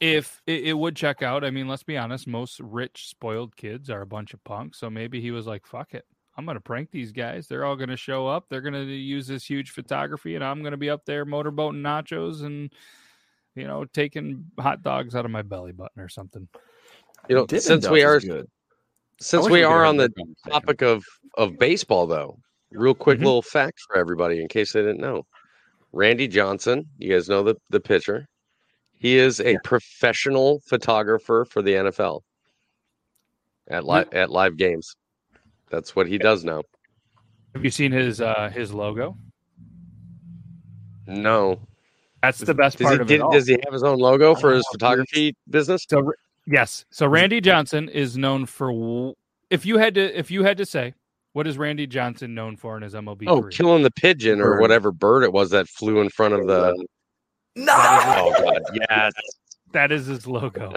if 0.00 0.42
it, 0.48 0.64
it 0.64 0.72
would 0.72 0.96
check 0.96 1.22
out. 1.22 1.44
I 1.44 1.50
mean, 1.50 1.68
let's 1.68 1.84
be 1.84 1.96
honest. 1.96 2.26
Most 2.26 2.58
rich, 2.58 3.06
spoiled 3.08 3.54
kids 3.54 3.88
are 3.88 4.00
a 4.00 4.06
bunch 4.06 4.34
of 4.34 4.42
punks. 4.42 4.80
So 4.80 4.90
maybe 4.90 5.20
he 5.20 5.30
was 5.30 5.46
like, 5.46 5.64
"Fuck 5.64 5.94
it, 5.94 6.04
I'm 6.36 6.44
gonna 6.44 6.58
prank 6.58 6.90
these 6.90 7.12
guys. 7.12 7.46
They're 7.46 7.64
all 7.64 7.76
gonna 7.76 7.96
show 7.96 8.26
up. 8.26 8.46
They're 8.48 8.62
gonna 8.62 8.82
use 8.82 9.28
this 9.28 9.44
huge 9.48 9.70
photography, 9.70 10.34
and 10.34 10.42
I'm 10.42 10.64
gonna 10.64 10.76
be 10.76 10.90
up 10.90 11.04
there 11.04 11.24
motorboating 11.24 11.82
nachos 11.82 12.42
and." 12.42 12.72
You 13.54 13.66
know, 13.66 13.84
taking 13.84 14.44
hot 14.58 14.82
dogs 14.82 15.14
out 15.14 15.24
of 15.24 15.30
my 15.30 15.42
belly 15.42 15.72
button 15.72 16.00
or 16.02 16.08
something. 16.08 16.48
you 17.28 17.36
know, 17.36 17.46
Dippin' 17.46 17.62
since 17.62 17.88
we 17.88 18.02
are 18.02 18.20
good. 18.20 18.48
since 19.20 19.46
we 19.46 19.52
we 19.52 19.62
are 19.62 19.84
on 19.84 19.96
the 19.96 20.10
topic 20.48 20.82
of 20.82 21.04
of 21.38 21.56
baseball, 21.58 22.06
though, 22.06 22.38
real 22.72 22.94
quick 22.94 23.18
Mhm. 23.18 23.24
little 23.24 23.42
fact 23.42 23.80
for 23.86 23.96
everybody 23.96 24.40
in 24.40 24.48
case 24.48 24.72
they 24.72 24.80
didn't 24.82 25.00
know. 25.00 25.24
Randy 25.92 26.26
Johnson, 26.28 26.86
you 26.98 27.10
guys 27.12 27.28
know 27.28 27.42
the 27.44 27.54
the 27.70 27.80
pitcher. 27.80 28.26
He 28.96 29.16
is 29.16 29.40
a 29.40 29.56
professional 29.64 30.60
photographer 30.66 31.44
for 31.48 31.62
the 31.62 31.74
NFL 31.74 32.22
at 33.68 33.84
live 33.84 34.12
at 34.12 34.30
live 34.30 34.56
games. 34.56 34.96
That's 35.70 35.94
what 35.94 36.06
he 36.08 36.18
does 36.18 36.44
now. 36.44 36.62
Have 37.54 37.64
you 37.64 37.70
seen 37.70 37.92
his 37.92 38.20
uh 38.20 38.50
his 38.52 38.72
logo? 38.74 39.16
No, 41.06 41.60
That's 42.24 42.38
the 42.40 42.54
best 42.54 42.78
does 42.78 42.86
part 42.86 42.96
he 42.96 43.00
of 43.02 43.06
did, 43.08 43.14
it 43.16 43.20
all. 43.20 43.32
does 43.32 43.46
he 43.46 43.58
have 43.64 43.72
his 43.72 43.82
own 43.82 43.98
logo 43.98 44.34
for 44.34 44.52
his 44.52 44.64
Oh, 44.68 44.72
photography 44.72 45.34
business? 45.50 45.84
So 45.88 46.12
yes, 46.46 46.84
so 46.90 47.04
mm-hmm. 47.04 47.14
Randy 47.14 47.40
Johnson 47.40 47.88
is 47.88 48.16
known 48.16 48.46
for. 48.46 49.14
If 49.50 49.66
you 49.66 49.78
had 49.78 49.94
to, 49.94 50.18
if 50.18 50.30
you 50.30 50.42
had 50.42 50.56
to 50.58 50.66
say, 50.66 50.94
what 51.34 51.46
is 51.46 51.58
Randy 51.58 51.86
Johnson 51.86 52.34
known 52.34 52.56
for 52.56 52.76
in 52.76 52.82
his 52.82 52.94
MLB 52.94 53.24
Oh, 53.26 53.40
career? 53.42 53.50
killing 53.50 53.82
the 53.82 53.90
pigeon 53.90 54.40
or 54.40 54.58
whatever 54.60 54.90
bird 54.92 55.22
it 55.24 55.32
was 55.32 55.50
that 55.50 55.68
flew 55.68 56.00
in 56.00 56.08
front 56.08 56.34
of 56.34 56.46
the. 56.46 56.86
No. 57.56 57.72
Oh 57.76 58.34
God! 58.42 58.62
Yes. 58.90 59.12
That 59.72 59.92
is 59.92 60.06
his 60.06 60.26
logo. 60.26 60.72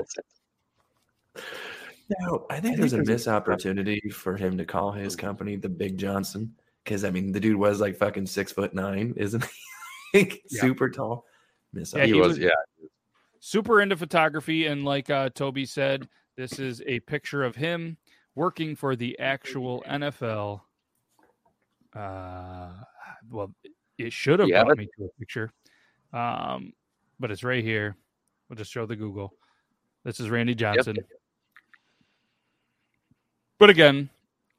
No, 2.19 2.45
I 2.49 2.59
think 2.59 2.77
there's 2.77 2.93
a 2.93 3.03
missed 3.03 3.27
opportunity 3.27 3.99
for 4.11 4.37
him 4.37 4.57
to 4.57 4.65
call 4.65 4.91
his 4.91 5.15
company 5.15 5.55
the 5.57 5.69
Big 5.69 5.97
Johnson 5.97 6.53
because 6.83 7.03
I 7.03 7.09
mean 7.11 7.31
the 7.31 7.39
dude 7.39 7.57
was 7.57 7.81
like 7.81 7.97
fucking 7.97 8.27
six 8.27 8.51
foot 8.51 8.73
nine, 8.73 9.13
isn't 9.17 9.43
he? 9.43 9.49
Like, 10.13 10.41
Yeah. 10.49 10.61
Super 10.61 10.89
tall. 10.89 11.25
Miss 11.73 11.93
Yeah, 11.93 12.05
he, 12.05 12.13
he 12.13 12.19
was, 12.19 12.29
was- 12.29 12.37
Yeah. 12.39 12.49
super 13.39 13.81
into 13.81 13.95
photography 13.97 14.65
and 14.67 14.83
like 14.85 15.09
uh, 15.09 15.29
toby 15.29 15.65
said 15.65 16.07
this 16.35 16.59
is 16.59 16.81
a 16.87 16.99
picture 17.01 17.43
of 17.43 17.55
him 17.55 17.97
working 18.35 18.75
for 18.75 18.95
the 18.95 19.17
actual 19.19 19.83
nfl 19.87 20.61
uh 21.95 22.69
well 23.31 23.53
it 23.97 24.11
should 24.13 24.39
have 24.39 24.47
You 24.49 24.55
have 24.55 24.65
brought 24.67 24.77
it? 24.79 24.81
me 24.81 24.89
to 24.97 25.05
a 25.05 25.09
picture. 25.19 25.51
Um 26.13 26.73
but 27.19 27.31
it's 27.31 27.43
right 27.43 27.63
here. 27.63 27.95
We'll 28.47 28.57
just 28.57 28.71
show 28.71 28.85
the 28.85 28.95
google. 28.95 29.33
This 30.03 30.19
is 30.19 30.29
randy 30.29 30.53
johnson. 30.55 30.97
But 33.59 33.69
again 33.69 34.09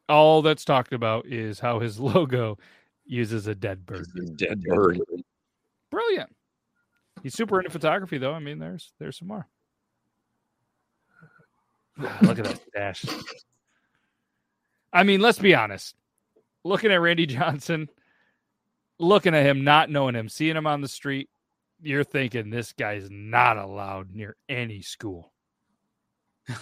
all 0.08 0.40
that's 0.42 0.64
talked 0.64 0.92
about 0.92 1.26
is 1.26 1.60
how 1.60 1.78
his 1.80 2.00
logo 2.00 2.58
uses 3.04 3.46
a 3.46 3.54
dead 3.54 3.84
bird. 3.86 4.06
Dead 4.36 4.62
bird. 4.62 4.98
brilliant 5.90 6.34
he's 7.22 7.34
super 7.34 7.58
into 7.60 7.70
photography 7.70 8.18
though. 8.18 8.34
I 8.34 8.38
mean 8.38 8.58
there's 8.58 8.92
there's 8.98 9.18
some 9.18 9.28
more. 9.28 9.46
Look 12.22 12.38
at 12.38 12.44
that 12.44 12.60
stash 12.68 13.04
i 14.92 15.02
mean 15.02 15.20
let's 15.20 15.38
be 15.38 15.54
honest. 15.54 15.94
Looking 16.64 16.90
at 16.92 17.00
randy 17.00 17.26
johnson 17.26 17.88
looking 18.98 19.34
at 19.34 19.44
him 19.46 19.62
not 19.64 19.90
knowing 19.90 20.14
him 20.14 20.28
seeing 20.28 20.56
him 20.56 20.66
on 20.66 20.80
the 20.80 20.88
street 20.88 21.28
you're 21.80 22.04
thinking 22.04 22.50
this 22.50 22.72
guy's 22.72 23.08
not 23.10 23.56
allowed 23.56 24.12
near 24.14 24.36
any 24.48 24.80
school. 24.82 25.32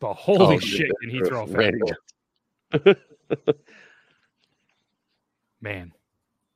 But 0.00 0.14
holy 0.14 0.56
Oh, 0.56 0.58
shit 0.58 0.90
can 1.00 1.08
he 1.10 1.20
throw 1.22 1.44
a 1.44 1.46
fastball. 1.46 2.96
man. 5.62 5.92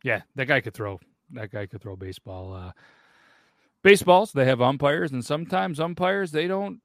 Yeah 0.05 0.21
that 0.35 0.47
guy 0.47 0.61
could 0.61 0.75
throw 0.75 1.01
that 1.33 1.51
guy 1.51 1.65
could 1.67 1.81
throw 1.81 1.97
baseball 1.97 2.53
uh 2.53 2.73
baseballs 3.83 4.33
they 4.33 4.45
have 4.45 4.61
umpires 4.61 5.13
and 5.13 5.25
sometimes 5.25 5.79
umpires 5.81 6.33
they 6.33 6.47
don't 6.47 6.81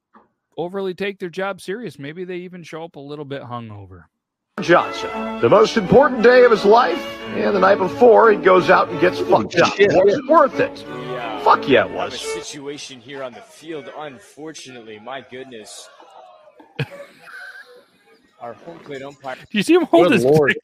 overly 0.56 0.94
take 0.94 1.18
their 1.18 1.28
job 1.28 1.60
serious 1.60 1.98
maybe 1.98 2.24
they 2.24 2.36
even 2.36 2.62
show 2.62 2.84
up 2.84 2.96
a 2.96 3.00
little 3.00 3.24
bit 3.24 3.42
hungover 3.42 4.04
Johnson. 4.60 5.10
The 5.40 5.48
most 5.48 5.76
important 5.76 6.22
day 6.22 6.44
of 6.44 6.50
his 6.52 6.64
life, 6.64 6.96
and 7.34 7.56
the 7.56 7.58
night 7.58 7.78
before, 7.78 8.30
he 8.30 8.36
goes 8.36 8.70
out 8.70 8.88
and 8.88 9.00
gets 9.00 9.18
fucked 9.18 9.56
up. 9.56 9.74
shit. 9.74 9.90
Was 9.92 10.14
it 10.14 10.26
worth 10.28 10.60
it? 10.60 10.84
Yeah. 10.88 11.42
Fuck 11.42 11.68
yeah, 11.68 11.84
it 11.84 11.90
We 11.90 11.96
have 11.96 12.10
a 12.10 12.10
was. 12.12 12.20
situation 12.20 13.00
here 13.00 13.24
on 13.24 13.32
the 13.32 13.40
field. 13.40 13.90
Unfortunately, 13.98 15.00
my 15.00 15.22
goodness. 15.28 15.88
Our 18.40 18.52
home 18.54 18.78
plate 18.78 19.02
umpire. 19.02 19.34
do 19.34 19.58
you 19.58 19.64
see 19.64 19.74
him 19.74 19.86
hold 19.86 20.04
Good 20.08 20.12
his 20.14 20.24
lord. 20.24 20.54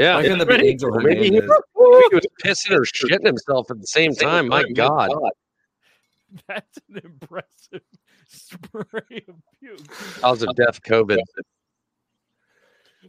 Pick 0.00 0.04
Yeah. 0.04 0.16
Why 0.16 0.22
couldn't 0.22 0.38
the 0.38 0.46
Ready? 0.46 0.68
Angel 0.68 0.90
maybe 0.90 1.24
he, 1.24 1.36
Hernandez- 1.36 1.50
maybe 1.76 2.04
he 2.10 2.14
was 2.14 2.26
pissing 2.44 2.76
or 2.76 2.82
shitting 2.82 3.26
himself 3.26 3.70
at 3.70 3.80
the 3.80 3.86
same 3.86 4.14
time. 4.14 4.48
My 4.48 4.64
God. 4.64 5.10
that's 6.48 6.78
an 6.88 7.00
impressive 7.04 7.82
spray 8.28 9.24
of 9.28 9.34
puke 9.58 9.88
Cause 10.20 10.42
of 10.42 10.54
death, 10.54 10.80
COVID. 10.82 11.18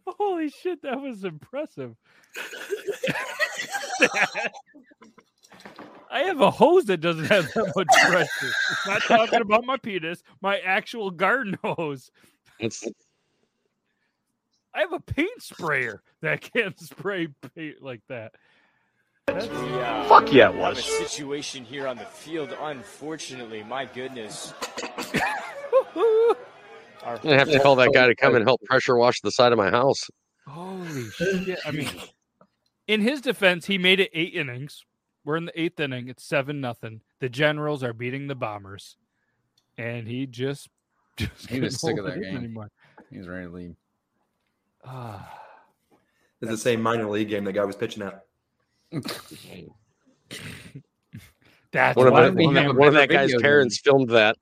holy 0.08 0.50
shit 0.50 0.82
that 0.82 1.00
was 1.00 1.24
impressive 1.24 1.96
I 6.10 6.24
have 6.24 6.42
a 6.42 6.50
hose 6.52 6.86
that 6.86 6.98
doesn't 6.98 7.26
have 7.26 7.46
that 7.54 7.72
much 7.76 7.88
pressure. 8.10 8.28
It's 8.72 8.88
not 8.88 9.02
talking 9.04 9.42
about 9.42 9.66
my 9.66 9.78
penis, 9.78 10.24
my 10.42 10.60
actual 10.60 11.10
garden 11.12 11.58
hose. 11.64 12.12
It's 12.60 12.86
I 14.74 14.80
have 14.80 14.94
a 14.94 15.00
paint 15.00 15.42
sprayer 15.42 16.02
that 16.22 16.42
can't 16.42 16.80
spray 16.80 17.28
paint 17.56 17.82
like 17.82 18.02
that. 18.10 18.34
That's, 19.28 19.46
Yeah. 19.48 20.08
Fuck 20.08 20.32
yeah, 20.34 20.50
it 20.50 20.56
We 20.56 20.60
have 20.62 20.74
a 20.74 20.76
was. 20.76 20.86
situation 21.10 21.64
here 21.64 21.88
on 21.88 21.98
the 21.98 22.06
field. 22.06 22.56
Unfortunately, 22.60 23.64
my 23.64 23.86
goodness. 23.86 24.54
Our 27.04 27.16
I'm 27.16 27.22
gonna 27.24 27.38
have 27.40 27.50
to 27.50 27.60
call 27.60 27.76
that 27.78 27.92
guy 27.94 28.08
to 28.08 28.16
come 28.16 28.36
and 28.36 28.46
help 28.46 28.62
pressure 28.64 28.96
wash 28.96 29.22
the 29.22 29.32
side 29.32 29.52
of 29.52 29.58
my 29.58 29.70
house. 29.72 30.10
holy 30.48 31.10
shit! 31.10 31.58
I 31.66 31.72
mean, 31.72 31.90
in 32.88 33.02
his 33.02 33.22
defense, 33.22 33.66
he 33.66 33.78
made 33.80 34.00
it 34.00 34.12
eight 34.14 34.36
innings. 34.36 34.86
We're 35.26 35.38
in 35.38 35.46
the 35.46 35.60
eighth 35.60 35.80
inning. 35.80 36.10
It's 36.10 36.24
seven 36.24 36.62
nothing. 36.62 37.02
The 37.20 37.30
Generals 37.30 37.84
are 37.84 37.94
beating 37.94 38.28
the 38.28 38.36
Bombers, 38.36 38.98
and 39.78 40.08
he 40.08 40.28
just 40.28 40.70
just 41.18 41.50
He 41.50 41.60
was 41.60 41.80
sick 41.82 41.98
of 41.98 42.06
that 42.06 42.22
game. 42.22 42.38
anymore. 42.38 42.70
He's 43.12 43.28
ready 43.28 43.48
to 43.48 43.52
leave. 43.54 43.76
Ah, 44.86 45.40
It's 46.42 46.52
the 46.52 46.58
same 46.58 46.82
minor 46.82 47.10
league 47.10 47.30
game 47.30 47.44
that 47.46 47.54
guy 47.54 47.64
was 47.66 47.76
pitching 47.76 48.04
at. 48.04 48.26
that's 51.72 51.96
One 51.96 52.08
of, 52.08 52.14
why 52.14 52.22
that, 52.24 52.36
we 52.36 52.46
one, 52.48 52.56
have 52.56 52.66
of 52.72 52.76
that- 52.76 52.80
one 52.80 52.88
of 52.90 52.94
that 52.96 53.10
guy's 53.10 53.28
video 53.28 53.38
than- 53.38 53.44
parents 53.44 53.80
filmed 53.80 54.10
that. 54.10 54.36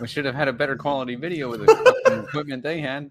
We 0.00 0.08
should 0.08 0.24
have 0.24 0.34
had 0.34 0.48
a 0.48 0.52
better 0.52 0.76
quality 0.76 1.14
video 1.16 1.50
with 1.50 1.66
the 1.66 2.24
equipment 2.28 2.62
they 2.62 2.80
had. 2.80 3.10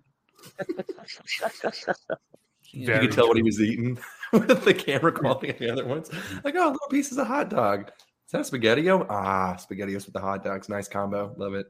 You 2.71 2.85
Very 2.87 3.07
could 3.07 3.15
tell 3.15 3.27
what 3.27 3.37
he 3.37 3.43
was 3.43 3.61
eating 3.61 3.99
with 4.33 4.63
the 4.63 4.73
camera 4.73 5.11
quality 5.11 5.49
of 5.49 5.59
the 5.59 5.69
other 5.69 5.85
ones. 5.85 6.09
Like, 6.43 6.55
oh, 6.55 6.65
little 6.69 6.87
pieces 6.89 7.17
of 7.19 7.27
hot 7.27 7.49
dog. 7.49 7.91
Is 8.25 8.31
that 8.31 8.41
spaghettio? 8.41 9.05
Ah, 9.09 9.55
spaghettios 9.59 10.05
with 10.05 10.13
the 10.13 10.19
hot 10.19 10.43
dogs. 10.43 10.69
Nice 10.69 10.87
combo. 10.87 11.33
Love 11.37 11.53
it. 11.55 11.67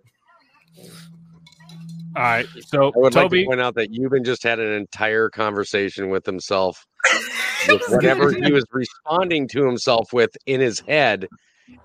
All 2.15 2.23
right, 2.23 2.47
so 2.59 2.87
I 2.87 2.97
would 2.97 3.13
Toby, 3.13 3.37
like 3.37 3.45
to 3.45 3.49
point 3.49 3.61
out 3.61 3.75
that 3.75 3.91
Yuban 3.91 4.25
just 4.25 4.41
had 4.43 4.59
an 4.59 4.73
entire 4.73 5.29
conversation 5.29 6.09
with 6.09 6.25
himself 6.25 6.85
with 7.67 7.81
whatever 7.89 8.31
he 8.31 8.51
was 8.51 8.65
responding 8.71 9.47
to 9.49 9.65
himself 9.65 10.11
with 10.11 10.35
in 10.45 10.59
his 10.59 10.79
head, 10.79 11.27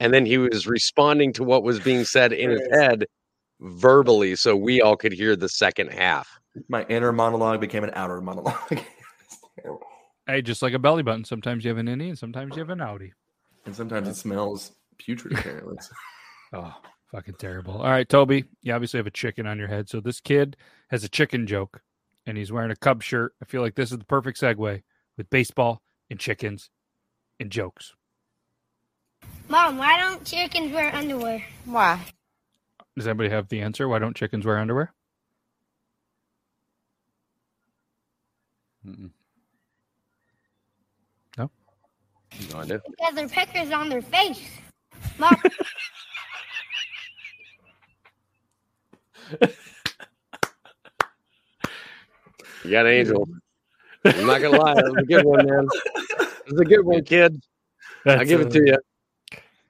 and 0.01 0.15
then 0.15 0.25
he 0.25 0.39
was 0.39 0.67
responding 0.67 1.33
to 1.35 1.45
what 1.45 1.63
was 1.63 1.79
being 1.79 2.05
said 2.05 2.33
in 2.33 2.51
his 2.51 2.67
head 2.73 3.05
verbally, 3.61 4.35
so 4.37 4.57
we 4.57 4.81
all 4.81 4.97
could 4.97 5.13
hear 5.13 5.37
the 5.37 5.49
second 5.49 5.89
half. 5.93 6.29
My 6.69 6.85
inner 6.89 7.13
monologue 7.13 7.61
became 7.61 7.85
an 7.85 7.91
outer 7.95 8.21
monologue. 8.21 8.81
hey, 10.27 10.43
just 10.43 10.63
like 10.63 10.73
a 10.73 10.79
belly 10.79 11.03
button. 11.03 11.25
Sometimes 11.25 11.65
you 11.65 11.69
have 11.69 11.79
an 11.79 11.87
innie, 11.87 12.09
and 12.09 12.19
sometimes 12.19 12.57
you 12.57 12.61
have 12.61 12.71
an 12.71 12.79
outie. 12.79 13.13
and 13.67 13.75
sometimes 13.75 14.09
it 14.09 14.15
smells 14.15 14.73
putrid, 14.99 15.39
apparently. 15.39 15.77
Oh, 16.53 16.73
fucking 17.15 17.35
terrible. 17.35 17.75
All 17.75 17.91
right, 17.91 18.09
Toby, 18.09 18.45
you 18.63 18.73
obviously 18.73 18.99
have 18.99 19.07
a 19.07 19.11
chicken 19.11 19.47
on 19.47 19.57
your 19.57 19.69
head. 19.69 19.89
So 19.89 20.01
this 20.01 20.21
kid 20.21 20.57
has 20.91 21.05
a 21.05 21.09
chicken 21.09 21.47
joke 21.47 21.81
and 22.27 22.37
he's 22.37 22.51
wearing 22.51 22.73
a 22.73 22.77
Cub 22.77 23.03
shirt. 23.05 23.35
I 23.41 23.45
feel 23.45 23.63
like 23.63 23.77
this 23.77 23.93
is 23.93 23.99
the 23.99 24.05
perfect 24.05 24.41
segue 24.41 24.83
with 25.17 25.31
baseball 25.31 25.81
and 26.11 26.19
chickens 26.19 26.71
and 27.39 27.51
jokes. 27.51 27.95
Mom, 29.49 29.79
why 29.79 29.97
don't 29.97 30.25
chickens 30.25 30.73
wear 30.73 30.93
underwear? 30.95 31.45
Why? 31.67 32.05
Does 32.97 33.07
anybody 33.07 33.31
have 33.31 33.49
the 33.49 33.61
answer? 33.61 33.87
Why 33.87 34.01
don't 34.01 34.17
chickens 34.17 34.45
wear 34.45 34.59
underwear? 34.59 34.93
Mm-mm. 38.85 39.11
No. 41.39 41.51
No 42.53 42.59
idea. 42.59 42.83
Because 42.91 43.15
their 43.15 43.29
pecker's 43.29 43.71
on 43.71 43.89
their 43.89 44.03
face. 44.03 44.43
Mom, 45.19 45.37
You 52.65 52.71
got 52.71 52.87
Angel. 52.87 53.29
I'm 54.05 54.27
not 54.27 54.41
gonna 54.41 54.59
lie, 54.59 54.75
that 54.75 54.85
was 54.85 54.95
a 54.97 55.07
good 55.07 55.25
one, 55.25 55.47
man. 55.47 55.69
It 56.47 56.51
was 56.51 56.61
a 56.61 56.65
good 56.65 56.85
one, 56.85 57.05
kid. 57.05 57.43
That's, 58.05 58.29
give 58.29 58.41
it 58.41 58.49
uh, 58.49 58.51
to 58.51 58.67
you. 58.67 58.79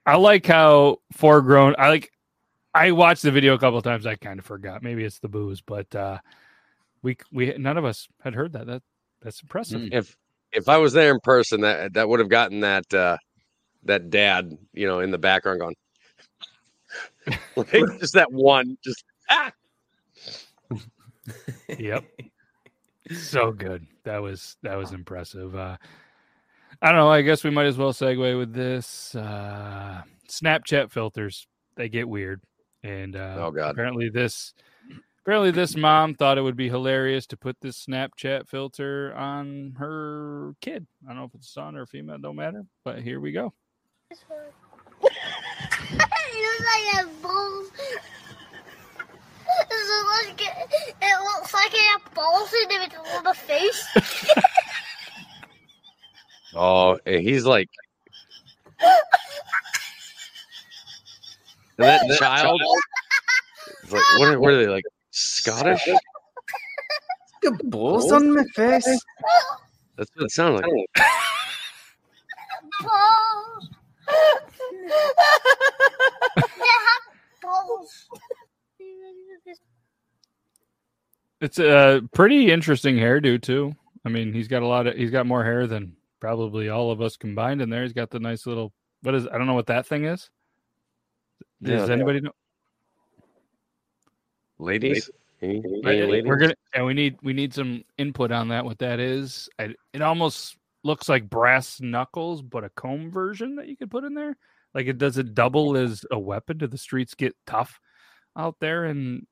I 0.06 0.16
like 0.16 0.46
how 0.46 0.98
foregrown. 1.12 1.74
I 1.78 1.88
like. 1.88 2.10
I 2.72 2.90
watched 2.90 3.22
the 3.22 3.30
video 3.30 3.54
a 3.54 3.58
couple 3.58 3.78
of 3.78 3.84
times. 3.84 4.06
I 4.06 4.16
kind 4.16 4.38
of 4.38 4.44
forgot. 4.44 4.82
Maybe 4.82 5.04
it's 5.04 5.20
the 5.20 5.28
booze, 5.28 5.60
but 5.60 5.94
uh 5.94 6.18
we 7.02 7.16
we 7.32 7.54
none 7.56 7.76
of 7.76 7.84
us 7.84 8.08
had 8.22 8.34
heard 8.34 8.52
that. 8.54 8.66
That 8.66 8.82
That's 9.22 9.40
impressive. 9.40 9.88
If 9.92 10.16
if 10.52 10.68
I 10.68 10.78
was 10.78 10.92
there 10.92 11.12
in 11.12 11.20
person, 11.20 11.60
that 11.60 11.94
that 11.94 12.08
would 12.08 12.18
have 12.20 12.28
gotten 12.28 12.60
that 12.60 12.92
uh 12.92 13.16
that 13.84 14.10
dad, 14.10 14.56
you 14.72 14.86
know, 14.86 15.00
in 15.00 15.10
the 15.10 15.18
background 15.18 15.60
going 15.60 15.76
like 17.56 18.00
just 18.00 18.14
that 18.14 18.32
one, 18.32 18.76
just. 18.82 19.04
Yep. 21.78 22.04
So 23.12 23.52
good. 23.52 23.86
That 24.04 24.22
was 24.22 24.56
that 24.62 24.76
was 24.76 24.92
impressive. 24.92 25.54
Uh 25.56 25.76
I 26.82 26.88
don't 26.88 26.98
know. 26.98 27.10
I 27.10 27.22
guess 27.22 27.44
we 27.44 27.50
might 27.50 27.66
as 27.66 27.78
well 27.78 27.92
segue 27.92 28.38
with 28.38 28.52
this. 28.52 29.14
Uh 29.14 30.02
Snapchat 30.28 30.90
filters. 30.90 31.46
They 31.76 31.88
get 31.88 32.08
weird. 32.08 32.42
And 32.82 33.16
uh 33.16 33.36
Oh, 33.40 33.50
God. 33.50 33.70
apparently 33.72 34.08
this 34.10 34.54
apparently 35.22 35.50
this 35.50 35.76
mom 35.76 36.14
thought 36.14 36.38
it 36.38 36.42
would 36.42 36.56
be 36.56 36.68
hilarious 36.68 37.26
to 37.28 37.36
put 37.36 37.56
this 37.60 37.84
Snapchat 37.86 38.48
filter 38.48 39.14
on 39.14 39.74
her 39.78 40.54
kid. 40.60 40.86
I 41.04 41.08
don't 41.08 41.16
know 41.18 41.24
if 41.24 41.34
it's 41.34 41.48
a 41.48 41.52
son 41.52 41.76
or 41.76 41.82
a 41.82 41.86
female, 41.86 42.18
don't 42.18 42.36
matter. 42.36 42.64
But 42.84 43.02
here 43.02 43.20
we 43.20 43.32
go. 43.32 43.52
it 49.60 49.74
looks 49.74 50.32
like 50.32 50.42
it 50.42 50.54
has 50.54 50.74
balls. 50.74 50.92
It 50.92 50.92
looks 50.92 50.92
like 50.92 50.92
it, 50.92 50.96
it 51.02 51.18
looks 51.22 51.54
like 51.54 51.74
it 51.74 51.86
has 51.90 52.02
balls 52.14 52.52
in 52.52 52.70
it 52.70 52.92
with 52.92 53.12
a 53.12 53.16
little 53.16 53.34
face. 53.34 53.86
Oh, 56.56 56.96
eh, 57.04 57.18
he's 57.18 57.44
like 57.44 57.68
that 61.78 62.16
child 62.16 62.62
like 63.90 64.02
what 64.18 64.28
are, 64.28 64.38
what 64.38 64.52
are 64.52 64.58
they 64.58 64.68
like 64.68 64.84
Scottish? 65.10 65.88
The 67.42 67.50
balls 67.64 68.10
on 68.10 68.34
my 68.34 68.44
face. 68.54 68.86
That's 69.96 70.10
what 70.14 70.24
it 70.24 70.30
sounds 70.30 70.62
like. 70.62 70.70
balls. 72.82 73.68
they 76.36 76.42
have 76.42 77.04
balls. 77.42 78.06
It's 81.40 81.58
a 81.58 82.00
pretty 82.14 82.50
interesting 82.50 82.96
hairdo 82.96 83.40
too. 83.42 83.74
I 84.04 84.08
mean, 84.08 84.32
he's 84.32 84.48
got 84.48 84.62
a 84.62 84.66
lot 84.66 84.86
of 84.86 84.96
he's 84.96 85.10
got 85.10 85.26
more 85.26 85.44
hair 85.44 85.66
than 85.66 85.94
probably 86.20 86.68
all 86.68 86.90
of 86.90 87.02
us 87.02 87.16
combined 87.16 87.60
in 87.60 87.68
there. 87.70 87.82
He's 87.82 87.92
got 87.92 88.10
the 88.10 88.20
nice 88.20 88.46
little 88.46 88.72
what 89.02 89.14
is 89.14 89.26
I 89.26 89.36
don't 89.36 89.46
know 89.46 89.54
what 89.54 89.66
that 89.66 89.86
thing 89.86 90.04
is. 90.04 90.30
Does 91.62 91.88
Yeah. 91.88 91.94
anybody 91.94 92.20
know? 92.20 92.32
Ladies? 94.58 95.10
Any, 95.42 95.62
I- 95.84 96.04
ladies? 96.04 96.24
We're 96.26 96.36
gonna 96.36 96.54
yeah, 96.74 96.84
we 96.84 96.94
need 96.94 97.16
we 97.22 97.32
need 97.32 97.52
some 97.52 97.84
input 97.98 98.30
on 98.32 98.48
that. 98.48 98.64
What 98.64 98.78
that 98.78 99.00
is? 99.00 99.48
I, 99.58 99.74
it 99.92 100.00
almost 100.02 100.56
looks 100.82 101.08
like 101.08 101.28
brass 101.28 101.80
knuckles, 101.80 102.42
but 102.42 102.64
a 102.64 102.70
comb 102.70 103.10
version 103.10 103.56
that 103.56 103.68
you 103.68 103.76
could 103.76 103.90
put 103.90 104.04
in 104.04 104.14
there. 104.14 104.36
Like 104.74 104.86
it 104.86 104.98
does 104.98 105.18
it 105.18 105.34
double 105.34 105.76
as 105.76 106.04
a 106.10 106.18
weapon? 106.18 106.58
Do 106.58 106.66
the 106.66 106.78
streets 106.78 107.14
get 107.14 107.34
tough 107.46 107.80
out 108.36 108.56
there 108.60 108.86
in 108.86 109.26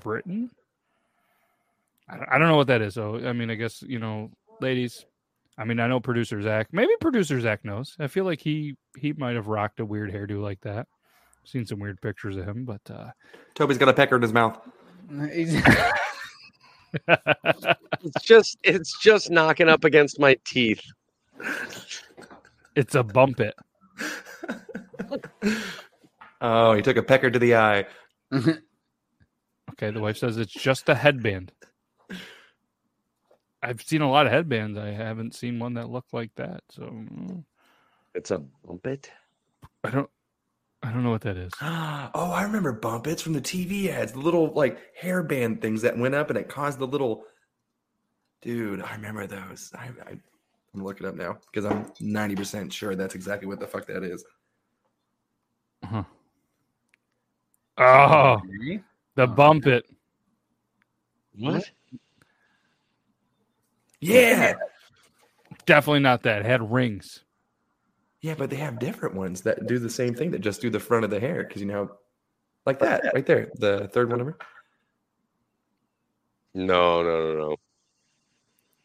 Britain? 0.00 0.50
I 2.08 2.38
don't, 2.38 2.48
know 2.48 2.56
what 2.56 2.68
that 2.68 2.80
is. 2.80 2.94
So 2.94 3.16
I 3.16 3.34
mean, 3.34 3.50
I 3.50 3.54
guess 3.54 3.82
you 3.82 3.98
know, 3.98 4.30
ladies. 4.60 5.04
I 5.58 5.64
mean, 5.64 5.80
I 5.80 5.88
know 5.88 5.98
producer 6.00 6.40
Zach. 6.40 6.68
Maybe 6.72 6.92
producer 7.00 7.40
Zach 7.40 7.64
knows. 7.64 7.96
I 7.98 8.06
feel 8.06 8.24
like 8.24 8.40
he 8.40 8.76
he 8.96 9.12
might 9.12 9.34
have 9.34 9.48
rocked 9.48 9.80
a 9.80 9.84
weird 9.84 10.12
hairdo 10.12 10.40
like 10.40 10.60
that. 10.62 10.86
Seen 11.44 11.66
some 11.66 11.80
weird 11.80 12.00
pictures 12.00 12.36
of 12.36 12.44
him, 12.46 12.64
but 12.64 12.80
uh 12.90 13.10
Toby's 13.54 13.76
got 13.78 13.88
a 13.88 13.92
pecker 13.92 14.16
in 14.16 14.22
his 14.22 14.32
mouth. 14.32 14.58
it's 15.10 15.52
just 18.22 18.56
it's 18.62 18.98
just 19.00 19.30
knocking 19.30 19.68
up 19.68 19.84
against 19.84 20.18
my 20.20 20.36
teeth. 20.44 20.82
It's 22.74 22.94
a 22.94 23.02
bump 23.02 23.40
it. 23.40 23.54
Oh, 26.40 26.74
he 26.74 26.82
took 26.82 26.96
a 26.96 27.02
pecker 27.02 27.30
to 27.30 27.38
the 27.38 27.56
eye. 27.56 27.86
Okay, 29.72 29.90
the 29.90 30.00
wife 30.00 30.18
says 30.18 30.36
it's 30.38 30.52
just 30.52 30.88
a 30.88 30.94
headband. 30.94 31.52
I've 33.62 33.82
seen 33.82 34.02
a 34.02 34.10
lot 34.10 34.26
of 34.26 34.32
headbands. 34.32 34.78
I 34.78 34.88
haven't 34.90 35.34
seen 35.34 35.58
one 35.58 35.74
that 35.74 35.90
looked 35.90 36.14
like 36.14 36.34
that. 36.36 36.62
So 36.70 36.82
mm, 36.82 37.44
It's 38.14 38.30
a 38.30 38.38
bump 38.38 38.86
it. 38.86 39.10
I 39.84 39.90
don't 39.90 40.10
I 40.82 40.92
don't 40.92 41.02
know 41.02 41.10
what 41.10 41.22
that 41.22 41.36
is. 41.36 41.52
Oh, 42.14 42.32
I 42.32 42.42
remember 42.42 42.72
bump 42.72 43.06
its 43.06 43.20
from 43.22 43.32
the 43.34 43.40
TV 43.40 43.88
ads, 43.88 44.12
the 44.12 44.18
little 44.20 44.52
like 44.54 44.78
hairband 45.00 45.60
things 45.60 45.82
that 45.82 45.98
went 45.98 46.14
up 46.14 46.30
and 46.30 46.38
it 46.38 46.48
caused 46.48 46.78
the 46.78 46.86
little. 46.86 47.24
Dude, 48.40 48.80
I 48.82 48.92
remember 48.94 49.26
those. 49.26 49.70
I, 49.74 49.90
I 50.06 50.10
I'm 50.10 50.22
gonna 50.74 50.84
look 50.86 51.00
it 51.00 51.06
up 51.06 51.14
now 51.16 51.38
because 51.46 51.64
I'm 51.64 51.90
90 52.00 52.36
percent 52.36 52.72
sure 52.72 52.94
that's 52.94 53.14
exactly 53.14 53.46
what 53.48 53.60
the 53.60 53.66
fuck 53.66 53.86
that 53.86 54.04
is. 54.04 54.24
Uh-huh. 55.82 56.04
Oh, 57.78 58.40
the 59.14 59.22
oh, 59.22 59.26
bump 59.26 59.66
it. 59.66 59.84
What? 61.38 61.70
Yeah, 64.00 64.54
Definitely 65.66 66.00
not 66.00 66.22
that. 66.22 66.40
It 66.40 66.46
had 66.46 66.72
rings. 66.72 67.24
yeah, 68.20 68.34
but 68.36 68.48
they 68.50 68.56
have 68.56 68.78
different 68.78 69.14
ones 69.14 69.42
that 69.42 69.66
do 69.66 69.78
the 69.78 69.90
same 69.90 70.14
thing 70.14 70.30
that 70.32 70.40
just 70.40 70.60
do 70.60 70.70
the 70.70 70.80
front 70.80 71.04
of 71.04 71.10
the 71.10 71.20
hair 71.20 71.44
because 71.44 71.60
you 71.60 71.68
know, 71.68 71.90
like 72.66 72.78
that 72.80 73.12
right 73.14 73.26
there, 73.26 73.50
the 73.56 73.88
third 73.92 74.10
one 74.10 74.20
over. 74.20 74.38
No, 76.54 77.02
no, 77.02 77.32
no, 77.34 77.38
no. 77.38 77.56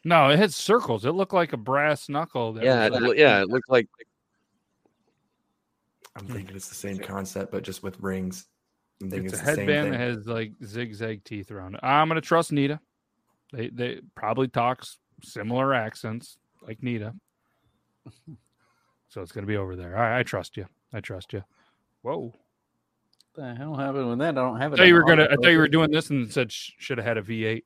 No, 0.04 0.28
it 0.30 0.38
had 0.38 0.52
circles. 0.52 1.04
It 1.06 1.12
looked 1.12 1.32
like 1.32 1.52
a 1.54 1.56
brass 1.56 2.08
knuckle. 2.08 2.52
That 2.52 2.64
Yeah, 2.64 2.88
was 2.88 2.98
it, 2.98 3.02
like- 3.08 3.18
yeah, 3.18 3.40
it 3.40 3.48
looked 3.48 3.70
like 3.70 3.88
I'm 6.16 6.26
thinking 6.26 6.54
it's 6.54 6.68
the 6.68 6.74
same 6.74 6.98
concept, 6.98 7.50
but 7.50 7.62
just 7.64 7.82
with 7.82 7.98
rings. 8.00 8.46
I'm 9.12 9.24
it's 9.24 9.32
it's, 9.32 9.42
a 9.42 9.44
the 9.44 9.54
same 9.54 9.56
headband 9.58 9.84
thing. 9.84 9.92
that 9.92 10.00
has 10.00 10.26
like 10.26 10.52
zigzag 10.64 11.24
teeth 11.24 11.50
around 11.50 11.74
it. 11.74 11.80
I'm 11.82 12.08
gonna 12.08 12.20
trust 12.20 12.52
Nita. 12.52 12.80
They 13.52 13.68
they 13.68 14.00
probably 14.14 14.48
talks 14.48 14.98
similar 15.22 15.74
accents 15.74 16.38
like 16.62 16.82
Nita. 16.82 17.14
So 19.08 19.22
it's 19.22 19.32
gonna 19.32 19.46
be 19.46 19.56
over 19.56 19.76
there. 19.76 19.96
All 19.96 20.02
right, 20.02 20.18
I 20.18 20.22
trust 20.22 20.56
you. 20.56 20.66
I 20.92 21.00
trust 21.00 21.32
you. 21.32 21.44
Whoa. 22.02 22.34
the 23.34 23.54
hell 23.54 23.74
happened 23.76 24.10
with 24.10 24.18
that? 24.18 24.30
I 24.36 24.42
don't 24.42 24.60
have 24.60 24.72
I 24.72 24.74
it. 24.74 24.78
thought 24.78 24.86
you 24.88 24.94
were 24.94 25.04
gonna. 25.04 25.28
I 25.30 25.36
thought 25.36 25.52
you 25.52 25.58
were 25.58 25.68
doing 25.68 25.90
this 25.90 26.10
and 26.10 26.30
said 26.30 26.50
sh- 26.52 26.72
should 26.78 26.98
have 26.98 27.06
had 27.06 27.18
a 27.18 27.22
V8. 27.22 27.62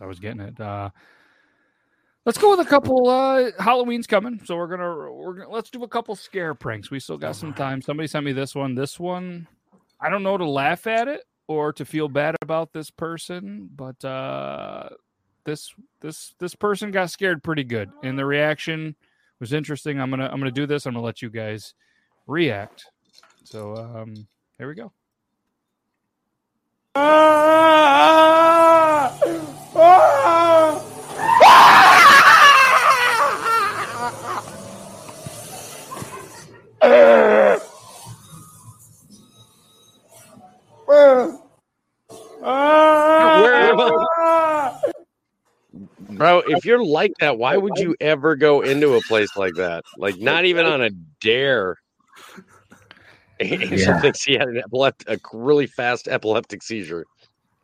I 0.00 0.06
was 0.06 0.18
getting 0.18 0.40
it. 0.40 0.60
Uh, 0.60 0.90
let's 2.24 2.38
go 2.38 2.50
with 2.50 2.60
a 2.66 2.68
couple. 2.68 3.08
Uh, 3.08 3.50
Halloween's 3.58 4.06
coming, 4.06 4.40
so 4.44 4.56
we're 4.56 4.68
gonna 4.68 5.12
we're 5.12 5.34
gonna 5.34 5.50
let's 5.50 5.70
do 5.70 5.82
a 5.84 5.88
couple 5.88 6.16
scare 6.16 6.54
pranks. 6.54 6.90
We 6.90 7.00
still 7.00 7.18
got 7.18 7.36
some 7.36 7.52
time. 7.54 7.82
Somebody 7.82 8.06
sent 8.06 8.24
me 8.24 8.32
this 8.32 8.54
one. 8.54 8.74
This 8.74 8.98
one, 8.98 9.46
I 10.00 10.08
don't 10.08 10.22
know 10.22 10.36
to 10.36 10.48
laugh 10.48 10.86
at 10.86 11.08
it 11.08 11.24
or 11.46 11.72
to 11.74 11.84
feel 11.84 12.08
bad 12.08 12.36
about 12.42 12.72
this 12.72 12.90
person, 12.90 13.68
but 13.74 14.04
uh, 14.04 14.88
this 15.44 15.74
this 16.00 16.34
this 16.38 16.54
person 16.54 16.90
got 16.90 17.10
scared 17.10 17.42
pretty 17.42 17.64
good, 17.64 17.90
and 18.02 18.18
the 18.18 18.26
reaction 18.26 18.96
was 19.40 19.52
interesting. 19.52 20.00
I'm 20.00 20.10
gonna 20.10 20.26
I'm 20.26 20.38
gonna 20.38 20.50
do 20.50 20.66
this. 20.66 20.86
I'm 20.86 20.94
gonna 20.94 21.04
let 21.04 21.22
you 21.22 21.30
guys 21.30 21.74
react. 22.26 22.86
So 23.44 23.76
um, 23.76 24.26
here 24.58 24.68
we 24.68 24.74
go. 24.74 24.92
Where 29.72 30.13
Bro, 46.16 46.40
if 46.48 46.64
you're 46.64 46.84
like 46.84 47.12
that, 47.20 47.38
why 47.38 47.56
would 47.56 47.76
you 47.78 47.94
ever 48.00 48.36
go 48.36 48.60
into 48.62 48.94
a 48.94 49.00
place 49.02 49.36
like 49.36 49.54
that? 49.54 49.84
Like, 49.96 50.18
not 50.18 50.44
even 50.44 50.66
on 50.66 50.82
a 50.82 50.90
dare. 51.20 51.76
Angel 53.40 53.78
Yeah. 53.78 54.00
thinks 54.00 54.22
he 54.22 54.34
had 54.34 54.48
an 54.48 54.58
epilept- 54.58 55.04
a 55.08 55.18
really 55.32 55.66
fast 55.66 56.06
epileptic 56.08 56.62
seizure. 56.62 57.04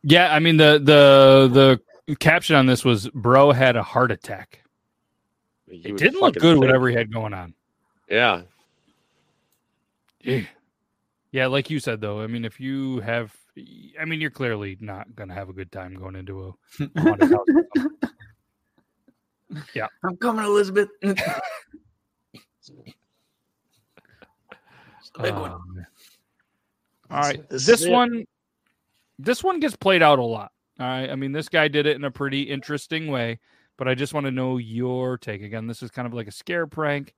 Yeah, 0.02 0.34
I 0.34 0.38
mean 0.40 0.56
the 0.56 0.80
the 0.82 1.78
the 2.08 2.16
caption 2.16 2.56
on 2.56 2.66
this 2.66 2.84
was 2.84 3.08
"Bro 3.10 3.52
had 3.52 3.76
a 3.76 3.82
heart 3.82 4.10
attack." 4.10 4.62
He 5.70 5.76
It 5.90 5.96
didn't 5.96 6.20
look 6.20 6.34
good, 6.34 6.54
think- 6.54 6.60
whatever 6.64 6.88
he 6.88 6.94
had 6.96 7.12
going 7.12 7.32
on. 7.34 7.54
Yeah. 8.08 8.42
Yeah. 10.22 10.40
Yeah, 11.32 11.46
like 11.46 11.70
you 11.70 11.78
said 11.78 12.00
though. 12.00 12.20
I 12.20 12.26
mean, 12.26 12.44
if 12.44 12.58
you 12.58 12.98
have, 13.00 13.32
I 14.00 14.04
mean, 14.04 14.20
you're 14.20 14.30
clearly 14.30 14.76
not 14.80 15.14
gonna 15.14 15.34
have 15.34 15.48
a 15.48 15.52
good 15.52 15.70
time 15.70 15.94
going 15.94 16.16
into 16.16 16.56
a 16.80 17.00
haunted 17.00 17.30
house. 17.30 17.46
Yeah, 19.74 19.86
I'm 20.04 20.16
coming, 20.16 20.44
Elizabeth. 20.44 20.88
big 21.02 21.18
one. 25.34 25.52
Um, 25.52 25.86
All 27.10 27.20
right, 27.20 27.48
This 27.48 27.66
this 27.66 27.80
is 27.80 27.86
it. 27.86 27.92
one, 27.92 28.24
this 29.18 29.42
one 29.42 29.60
gets 29.60 29.76
played 29.76 30.02
out 30.02 30.18
a 30.18 30.24
lot. 30.24 30.52
All 30.78 30.86
right. 30.86 31.10
I 31.10 31.16
mean, 31.16 31.32
this 31.32 31.48
guy 31.48 31.68
did 31.68 31.86
it 31.86 31.96
in 31.96 32.04
a 32.04 32.10
pretty 32.10 32.42
interesting 32.42 33.08
way, 33.08 33.38
but 33.76 33.86
I 33.86 33.94
just 33.94 34.14
want 34.14 34.24
to 34.26 34.30
know 34.30 34.56
your 34.56 35.18
take. 35.18 35.42
Again, 35.42 35.66
this 35.66 35.82
is 35.82 35.90
kind 35.90 36.06
of 36.06 36.14
like 36.14 36.28
a 36.28 36.32
scare 36.32 36.66
prank. 36.66 37.14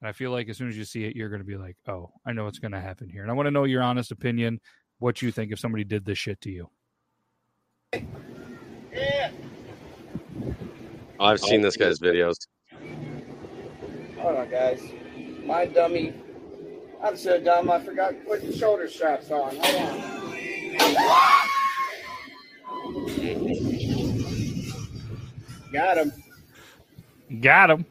And 0.00 0.08
I 0.08 0.12
feel 0.12 0.30
like 0.30 0.48
as 0.48 0.56
soon 0.56 0.68
as 0.68 0.76
you 0.76 0.84
see 0.84 1.04
it, 1.04 1.16
you're 1.16 1.28
going 1.28 1.42
to 1.42 1.46
be 1.46 1.56
like, 1.56 1.76
oh, 1.86 2.10
I 2.24 2.32
know 2.32 2.44
what's 2.44 2.58
going 2.58 2.72
to 2.72 2.80
happen 2.80 3.10
here. 3.10 3.22
And 3.22 3.30
I 3.30 3.34
want 3.34 3.46
to 3.46 3.50
know 3.50 3.64
your 3.64 3.82
honest 3.82 4.10
opinion, 4.10 4.60
what 4.98 5.20
you 5.20 5.30
think 5.32 5.52
if 5.52 5.58
somebody 5.58 5.84
did 5.84 6.04
this 6.04 6.18
shit 6.18 6.40
to 6.42 6.50
you. 6.50 6.70
Oh, 7.94 8.00
I've 11.24 11.40
seen 11.40 11.62
this 11.62 11.76
guy's 11.76 11.98
videos. 11.98 12.36
Hold 14.18 14.36
on, 14.36 14.50
guys. 14.50 14.80
My 15.44 15.66
dummy. 15.66 16.12
I'm 17.02 17.16
so 17.16 17.40
dumb. 17.40 17.70
I 17.70 17.80
forgot 17.80 18.10
to 18.10 18.16
put 18.26 18.42
the 18.42 18.56
shoulder 18.56 18.88
straps 18.88 19.30
on. 19.30 19.56
Hold 19.56 19.76
on. 19.76 20.14
Got 25.72 25.98
him. 25.98 26.12
Got 27.40 27.70
him. 27.70 27.86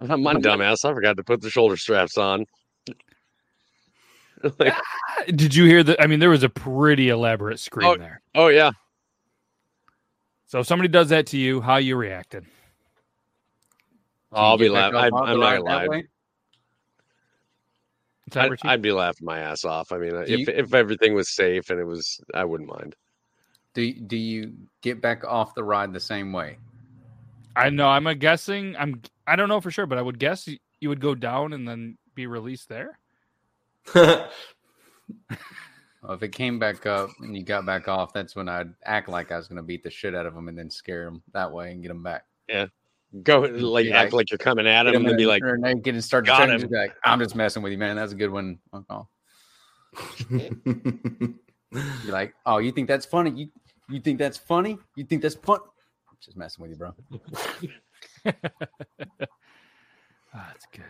I'm 0.00 0.22
my 0.22 0.34
dumbass. 0.34 0.84
I 0.84 0.94
forgot 0.94 1.16
to 1.16 1.24
put 1.24 1.40
the 1.40 1.50
shoulder 1.50 1.76
straps 1.76 2.16
on. 2.18 2.44
Like, 4.60 4.72
ah, 4.72 5.22
Did 5.34 5.56
you 5.56 5.64
hear 5.64 5.82
that? 5.82 6.00
I 6.00 6.06
mean, 6.06 6.20
there 6.20 6.30
was 6.30 6.44
a 6.44 6.48
pretty 6.48 7.08
elaborate 7.08 7.58
scream 7.58 7.88
oh, 7.88 7.96
there. 7.96 8.20
oh 8.36 8.46
yeah. 8.46 8.70
So 10.48 10.60
if 10.60 10.66
somebody 10.66 10.88
does 10.88 11.10
that 11.10 11.26
to 11.28 11.38
you, 11.38 11.60
how 11.60 11.76
you 11.76 11.94
reacting? 11.96 12.46
I'll 14.32 14.56
be 14.58 14.68
laughing. 14.68 14.96
I, 14.98 15.08
on 15.08 15.26
the 15.26 15.32
I'm 15.34 15.40
not 15.40 15.46
ride 15.46 15.56
gonna 15.58 15.64
that 15.64 15.76
lie. 15.76 15.88
way? 15.88 16.04
What's 18.24 18.34
that, 18.34 18.50
I'd, 18.52 18.72
I'd 18.74 18.82
be 18.82 18.92
laughing 18.92 19.24
my 19.26 19.38
ass 19.40 19.64
off. 19.64 19.92
I 19.92 19.98
mean, 19.98 20.14
uh, 20.14 20.24
Do 20.24 20.32
if 20.34 20.40
you- 20.40 20.54
if 20.54 20.74
everything 20.74 21.14
was 21.14 21.30
safe 21.34 21.70
and 21.70 21.78
it 21.80 21.84
was, 21.84 22.20
I 22.34 22.44
wouldn't 22.44 22.68
mind. 22.68 22.94
Do 23.74 23.92
do 23.92 24.16
you 24.16 24.54
get 24.82 25.00
back 25.02 25.22
off 25.24 25.54
the 25.54 25.62
ride 25.62 25.92
the 25.92 26.00
same 26.00 26.32
way? 26.32 26.58
I 27.54 27.70
know. 27.70 27.88
I'm 27.88 28.06
a 28.06 28.14
guessing. 28.14 28.74
I'm. 28.78 29.02
I 29.26 29.36
don't 29.36 29.48
know 29.48 29.60
for 29.60 29.70
sure, 29.70 29.86
but 29.86 29.98
I 29.98 30.02
would 30.02 30.18
guess 30.18 30.46
y- 30.46 30.58
you 30.80 30.88
would 30.88 31.00
go 31.00 31.14
down 31.14 31.52
and 31.52 31.68
then 31.68 31.96
be 32.14 32.26
released 32.26 32.68
there. 32.70 32.98
Well, 36.02 36.12
if 36.12 36.22
it 36.22 36.28
came 36.28 36.58
back 36.58 36.86
up 36.86 37.10
and 37.20 37.36
you 37.36 37.42
got 37.44 37.66
back 37.66 37.88
off, 37.88 38.12
that's 38.12 38.36
when 38.36 38.48
I'd 38.48 38.72
act 38.84 39.08
like 39.08 39.32
I 39.32 39.36
was 39.36 39.48
going 39.48 39.56
to 39.56 39.62
beat 39.62 39.82
the 39.82 39.90
shit 39.90 40.14
out 40.14 40.26
of 40.26 40.34
him 40.36 40.48
and 40.48 40.56
then 40.56 40.70
scare 40.70 41.06
him 41.08 41.22
that 41.32 41.50
way 41.50 41.72
and 41.72 41.82
get 41.82 41.90
him 41.90 42.02
back. 42.02 42.24
Yeah. 42.48 42.66
Go 43.22 43.40
like 43.40 43.86
Be 43.86 43.92
act 43.92 44.12
like- 44.12 44.18
like 44.18 44.30
you're 44.30 44.38
coming 44.38 44.66
at 44.66 44.84
Get 44.84 44.94
him 44.94 45.02
'em 45.02 45.08
and 45.08 45.16
be 45.16 45.26
like, 45.26 45.42
or 45.42 45.58
they 45.60 45.74
get 45.74 45.94
and 45.94 46.04
start 46.04 46.26
to 46.26 46.30
"Got 46.30 46.38
turn 46.40 46.50
him." 46.50 46.60
just 46.60 46.72
like, 46.72 46.94
I'm 47.04 47.18
just 47.18 47.34
messing 47.34 47.62
with 47.62 47.72
you, 47.72 47.78
man. 47.78 47.96
That's 47.96 48.12
a 48.12 48.14
good 48.14 48.30
one. 48.30 48.58
Uncle. 48.72 49.08
Be 51.70 52.10
like, 52.10 52.34
oh, 52.46 52.58
you 52.58 52.70
think 52.70 52.86
that's 52.86 53.06
funny? 53.06 53.30
You 53.30 53.48
you 53.88 54.00
think 54.00 54.18
that's 54.18 54.36
funny? 54.36 54.78
You 54.94 55.04
think 55.04 55.22
that's 55.22 55.34
fun? 55.36 55.60
Just 56.20 56.36
messing 56.36 56.62
with 56.62 56.70
you, 56.72 56.76
bro. 56.76 56.94
Ah, 60.34 60.48
that's 60.52 60.66
good. 60.66 60.84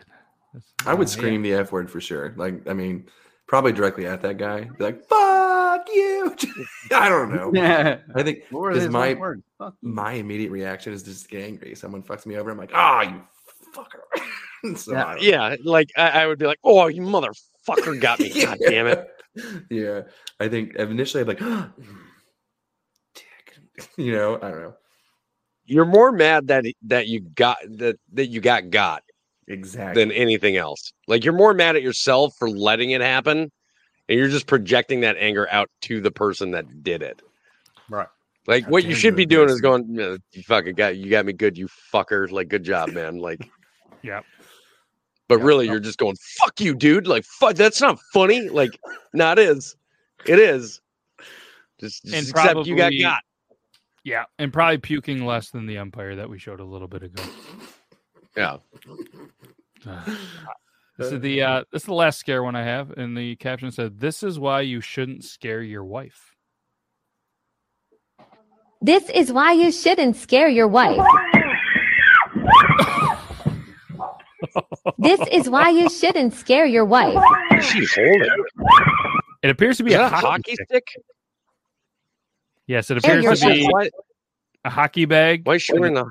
That's, 0.53 0.65
I 0.85 0.93
would 0.93 1.07
uh, 1.07 1.09
yeah. 1.11 1.17
scream 1.17 1.41
the 1.41 1.53
F 1.53 1.71
word 1.71 1.89
for 1.89 2.01
sure. 2.01 2.33
Like, 2.35 2.67
I 2.67 2.73
mean, 2.73 3.05
probably 3.49 3.71
directly 3.73 4.05
at 4.05 4.21
that 4.21 4.37
guy. 4.37 4.61
Be 4.77 4.83
like, 4.83 5.03
fuck 5.07 5.87
you. 5.91 6.35
I 6.91 7.09
don't 7.09 7.33
know. 7.33 7.51
Yeah. 7.53 7.97
I 8.15 8.21
think 8.21 8.43
What 8.51 8.61
were 8.61 8.73
because 8.73 8.87
my 8.89 9.09
last 9.09 9.19
words? 9.19 9.43
Fuck 9.57 9.73
you. 9.81 9.89
my 9.89 10.13
immediate 10.13 10.51
reaction 10.51 10.93
is 10.93 11.01
just 11.01 11.27
get 11.29 11.43
angry. 11.43 11.73
Someone 11.75 12.03
fucks 12.03 12.27
me 12.27 12.37
over. 12.37 12.51
I'm 12.51 12.57
like, 12.59 12.71
ah, 12.75 13.01
you 13.01 13.21
fucker. 13.75 14.77
so 14.77 14.95
I 14.95 15.17
yeah, 15.19 15.55
like 15.63 15.89
I, 15.97 16.09
I 16.09 16.27
would 16.27 16.37
be 16.37 16.45
like, 16.45 16.59
oh, 16.63 16.87
you 16.87 17.01
motherfucker 17.01 17.99
got 17.99 18.19
me. 18.19 18.29
God 18.45 18.59
damn 18.67 18.85
it. 18.87 19.07
yeah. 19.71 20.01
I 20.39 20.47
think 20.47 20.75
initially 20.75 21.21
I'd 21.21 21.27
be 21.27 21.33
like, 21.33 21.41
"Ah, 21.41 21.71
dick. 23.15 23.89
You 23.97 24.11
know, 24.13 24.35
I 24.35 24.51
don't 24.51 24.61
know. 24.61 24.75
You're 25.65 25.85
more 25.85 26.11
mad 26.11 26.47
that 26.47 26.65
that 26.83 27.07
you 27.07 27.21
got 27.21 27.57
that 27.77 27.99
that 28.13 28.27
you 28.27 28.41
got 28.41 28.69
got 28.69 29.03
Exactly. 29.49 30.01
than 30.01 30.11
anything 30.11 30.55
else. 30.57 30.93
Like 31.07 31.23
you're 31.25 31.33
more 31.33 31.53
mad 31.53 31.75
at 31.75 31.81
yourself 31.81 32.33
for 32.37 32.49
letting 32.49 32.91
it 32.91 33.01
happen, 33.01 33.51
and 34.07 34.19
you're 34.19 34.29
just 34.29 34.47
projecting 34.47 35.01
that 35.01 35.17
anger 35.17 35.47
out 35.51 35.69
to 35.81 35.99
the 36.01 36.11
person 36.11 36.51
that 36.51 36.83
did 36.83 37.01
it. 37.01 37.21
Right. 37.89 38.07
Like 38.47 38.63
How 38.65 38.69
what 38.71 38.85
you 38.85 38.95
should 38.95 39.15
be 39.15 39.25
doing 39.25 39.49
is 39.49 39.59
going, 39.61 39.85
you 39.95 40.43
fucking 40.43 40.75
got 40.75 40.95
you 40.97 41.09
got 41.09 41.25
me 41.25 41.33
good, 41.33 41.57
you 41.57 41.67
fucker. 41.93 42.31
Like 42.31 42.47
good 42.47 42.63
job, 42.63 42.89
man. 42.91 43.17
Like, 43.17 43.47
Yep. 44.01 44.23
but 45.27 45.39
really 45.39 45.67
you're 45.67 45.79
just 45.81 45.97
going, 45.99 46.15
fuck 46.39 46.59
you, 46.61 46.73
dude. 46.73 47.05
Like, 47.05 47.25
fuck, 47.25 47.55
that's 47.55 47.81
not 47.81 47.99
funny. 48.13 48.47
Like, 48.49 48.79
no, 49.13 49.31
it 49.33 49.39
is. 49.39 49.75
It 50.25 50.39
is. 50.39 50.79
Just, 51.79 52.03
just 52.03 52.15
And 52.15 52.29
accept 52.29 52.65
you 52.67 52.75
got 52.77 52.93
got. 53.01 53.21
Yeah, 54.03 54.23
and 54.37 54.51
probably 54.53 54.77
puking 54.77 55.25
less 55.25 55.49
than 55.49 55.65
the 55.65 55.77
umpire 55.77 56.15
that 56.15 56.29
we 56.29 56.39
showed 56.39 56.59
a 56.61 56.65
little 56.65 56.87
bit 56.87 57.03
ago. 57.03 57.23
Yeah. 58.35 58.57
This 60.99 61.13
is 61.13 61.21
the 61.21 61.41
uh, 61.41 61.63
this 61.71 61.83
is 61.83 61.85
the 61.85 61.93
last 61.93 62.19
scare 62.19 62.43
one 62.43 62.57
I 62.57 62.63
have, 62.65 62.91
and 62.91 63.15
the 63.17 63.37
caption 63.37 63.71
said, 63.71 64.01
"This 64.01 64.21
is 64.21 64.37
why 64.37 64.59
you 64.59 64.81
shouldn't 64.81 65.23
scare 65.23 65.61
your 65.61 65.85
wife." 65.85 66.35
This 68.81 69.09
is 69.09 69.31
why 69.31 69.53
you 69.53 69.71
shouldn't 69.71 70.17
scare 70.17 70.49
your 70.49 70.67
wife. 70.67 70.99
this 74.97 75.21
is 75.31 75.49
why 75.49 75.69
you 75.69 75.89
shouldn't 75.89 76.33
scare 76.33 76.65
your 76.65 76.83
wife. 76.83 77.15
What 77.15 77.59
is 77.59 77.65
she 77.65 77.85
holding? 77.85 78.45
It 79.41 79.51
appears 79.51 79.77
to 79.77 79.85
be 79.85 79.93
a 79.93 80.05
a 80.05 80.09
hockey, 80.09 80.25
hockey 80.25 80.55
stick. 80.55 80.67
stick? 80.67 80.87
Yes, 82.67 82.91
it 82.91 82.97
appears 82.97 83.39
to 83.39 83.47
be 83.47 83.63
wife. 83.63 83.71
Why, 83.71 83.89
a 84.65 84.69
hockey 84.69 85.05
bag. 85.05 85.47
why 85.47 85.55
is 85.55 85.61
she 85.61 85.73
wearing 85.79 85.97
a 85.97 86.05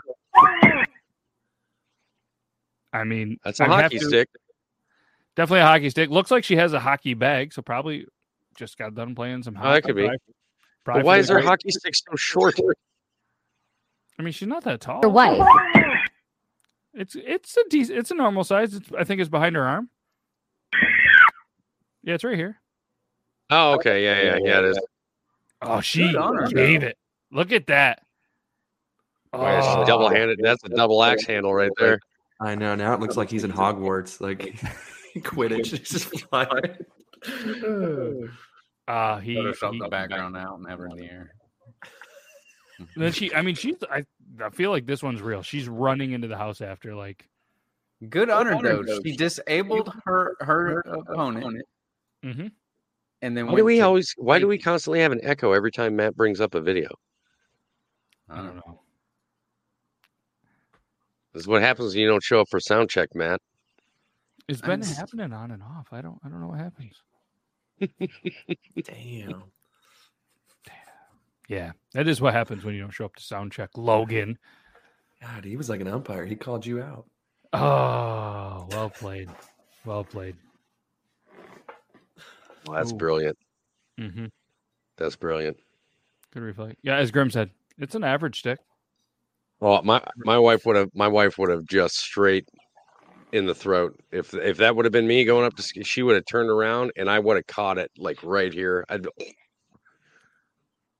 I 2.93 3.05
mean, 3.05 3.39
that's 3.45 3.61
a 3.61 3.65
I'd 3.65 3.69
hockey 3.83 3.99
to- 3.99 4.05
stick? 4.07 4.29
Definitely 5.37 5.61
a 5.61 5.67
hockey 5.67 5.91
stick. 5.91 6.11
Looks 6.11 6.31
like 6.31 6.43
she 6.45 6.57
has 6.57 6.73
a 6.73 6.81
hockey 6.81 7.15
bag, 7.15 7.53
so 7.53 7.63
probably 7.63 8.07
just 8.57 8.77
got 8.77 8.95
done 8.95 9.15
playing 9.15 9.43
some 9.45 9.57
Oh, 9.57 9.61
hockey. 9.61 9.75
that 9.75 9.83
could 9.83 9.97
be. 9.97 10.03
Probably- 10.03 10.19
probably 10.85 11.03
why 11.05 11.19
is 11.19 11.29
her 11.29 11.41
hockey 11.41 11.71
stick 11.71 11.95
so 11.95 12.17
short? 12.17 12.59
I 14.19 14.23
mean, 14.23 14.33
she's 14.33 14.49
not 14.49 14.65
that 14.65 14.81
tall. 14.81 15.01
Your 15.03 15.13
wife. 15.13 15.41
It's 16.95 17.15
it's 17.15 17.57
a 17.57 17.61
decent, 17.69 17.99
it's 17.99 18.11
a 18.11 18.15
normal 18.15 18.43
size. 18.43 18.75
It's, 18.75 18.89
I 18.99 19.05
think 19.05 19.21
it's 19.21 19.31
behind 19.31 19.55
her 19.55 19.63
arm. 19.65 19.91
Yeah, 22.03 22.15
it's 22.15 22.25
right 22.25 22.37
here. 22.37 22.61
Oh, 23.51 23.75
okay. 23.75 24.05
Yeah, 24.05 24.23
yeah, 24.23 24.39
yeah. 24.43 24.59
It 24.61 24.65
is. 24.67 24.81
Oh, 25.63 25.81
she 25.81 26.11
Good 26.13 26.17
her, 26.17 26.47
gave 26.49 26.81
though. 26.81 26.87
it. 26.89 26.99
Look 27.31 27.53
at 27.53 27.67
that. 27.69 28.03
Oh, 29.33 29.43
yeah, 29.43 29.61
she's 29.61 29.77
Oh. 29.77 29.85
double 29.85 30.09
handed. 30.09 30.41
That's 30.43 30.65
a 30.65 30.69
double 30.71 31.03
axe 31.05 31.25
handle 31.27 31.55
right 31.55 31.71
there. 31.79 32.01
I 32.41 32.55
know. 32.55 32.75
Now 32.75 32.95
it 32.95 33.01
looks 33.01 33.17
like 33.17 33.31
he's 33.31 33.45
in 33.45 33.53
Hogwarts. 33.53 34.21
Like 34.21 34.57
Quidditch. 35.19 35.67
He's 35.79 35.89
just 35.91 36.21
flying. 36.29 36.77
Uh, 38.89 39.19
he, 39.19 39.35
Photoshop 39.37 39.73
he- 39.75 39.79
the 39.81 39.89
background 39.89 40.35
out 40.35 40.57
and 40.59 40.67
have 40.67 40.79
her 40.79 40.87
in 40.87 40.97
the 40.97 41.05
air. 41.05 41.35
then 42.97 43.13
she. 43.13 43.35
I 43.35 43.43
mean, 43.43 43.55
she's. 43.55 43.75
I, 43.91 44.05
I 44.43 44.49
feel 44.49 44.71
like 44.71 44.87
this 44.87 45.03
one's 45.03 45.21
real. 45.21 45.43
She's 45.43 45.69
running 45.69 46.13
into 46.13 46.27
the 46.27 46.39
house 46.39 46.63
after 46.63 46.95
like. 46.95 47.29
Good 48.09 48.31
on 48.31 48.47
her 48.47 48.63
though. 48.63 49.01
She 49.05 49.15
disabled 49.15 49.93
her 50.07 50.37
her 50.41 50.81
opponent 50.81 51.67
Mm-hmm. 52.25 52.47
and 53.21 53.37
then 53.37 53.47
Why 53.49 53.57
do 53.57 53.65
we 53.67 53.77
to- 53.77 53.83
always? 53.83 54.15
Why 54.17 54.39
do 54.39 54.49
we 54.49 54.57
constantly 54.57 55.01
have 55.01 55.13
an 55.13 55.21
echo 55.23 55.53
every 55.53 55.71
time 55.71 55.95
Matt 55.97 56.17
brings 56.17 56.41
up 56.41 56.55
a 56.55 56.61
video? 56.63 56.89
I 58.31 58.37
don't 58.39 58.57
know. 58.57 58.81
This 61.39 61.45
is 61.45 61.49
what 61.49 61.63
happens 61.63 61.95
when 61.95 62.03
you 62.03 62.09
don't 62.09 62.21
show 62.21 62.41
up 62.41 62.49
for 62.51 62.59
sound 62.59 62.91
check, 62.91 63.15
Matt. 63.15 63.41
It's 64.49 64.61
been 64.61 64.81
s- 64.83 64.97
happening 64.97 65.33
on 65.33 65.53
and 65.53 65.63
off. 65.63 65.87
I 65.93 66.01
don't. 66.01 66.19
I 66.25 66.29
don't 66.29 66.41
know 66.41 66.49
what 66.49 66.59
happens. 66.59 67.01
Damn. 68.83 69.45
Yeah, 71.49 71.71
that 71.95 72.09
is 72.09 72.21
what 72.21 72.35
happens 72.35 72.65
when 72.65 72.75
you 72.75 72.81
don't 72.81 72.91
show 72.91 73.05
up 73.05 73.15
to 73.15 73.23
sound 73.23 73.53
check, 73.53 73.71
Logan. 73.77 74.37
God, 75.23 75.45
he 75.45 75.57
was 75.57 75.71
like 75.71 75.81
an 75.81 75.87
umpire. 75.87 76.27
He 76.27 76.35
called 76.35 76.67
you 76.67 76.83
out. 76.83 77.07
Oh, 77.53 78.67
well 78.73 78.91
played. 78.91 79.31
Well 79.85 80.03
played. 80.03 80.35
Well, 82.67 82.79
that's 82.79 82.93
Ooh. 82.93 82.97
brilliant. 82.97 83.39
Mm-hmm. 84.01 84.27
That's 84.97 85.15
brilliant. 85.15 85.57
Good 86.35 86.43
replay. 86.43 86.75
Yeah, 86.83 86.97
as 86.97 87.13
Grim 87.13 87.31
said, 87.31 87.51
it's 87.79 87.95
an 87.95 88.03
average 88.03 88.41
stick. 88.41 88.59
Well, 89.61 89.83
my 89.83 90.03
my 90.19 90.39
wife 90.39 90.65
would 90.67 90.77
have 90.77 90.91
my 90.95 91.09
wife 91.09 91.37
would 91.39 91.51
have 91.51 91.65
just 91.65 91.97
straight 91.97 92.49
in 93.33 93.47
the 93.47 93.55
throat. 93.55 93.99
If 94.13 94.33
if 94.35 94.59
that 94.59 94.77
would 94.77 94.85
have 94.85 94.93
been 94.93 95.07
me 95.07 95.25
going 95.25 95.45
up 95.45 95.57
to, 95.57 95.63
ski, 95.63 95.83
she 95.83 96.03
would 96.03 96.15
have 96.15 96.27
turned 96.27 96.51
around 96.51 96.93
and 96.97 97.11
I 97.11 97.19
would 97.19 97.37
have 97.37 97.47
caught 97.47 97.79
it 97.79 97.91
like 97.99 98.23
right 98.23 98.53
here. 98.53 98.85
I'd 98.89 99.03
be, 99.03 99.09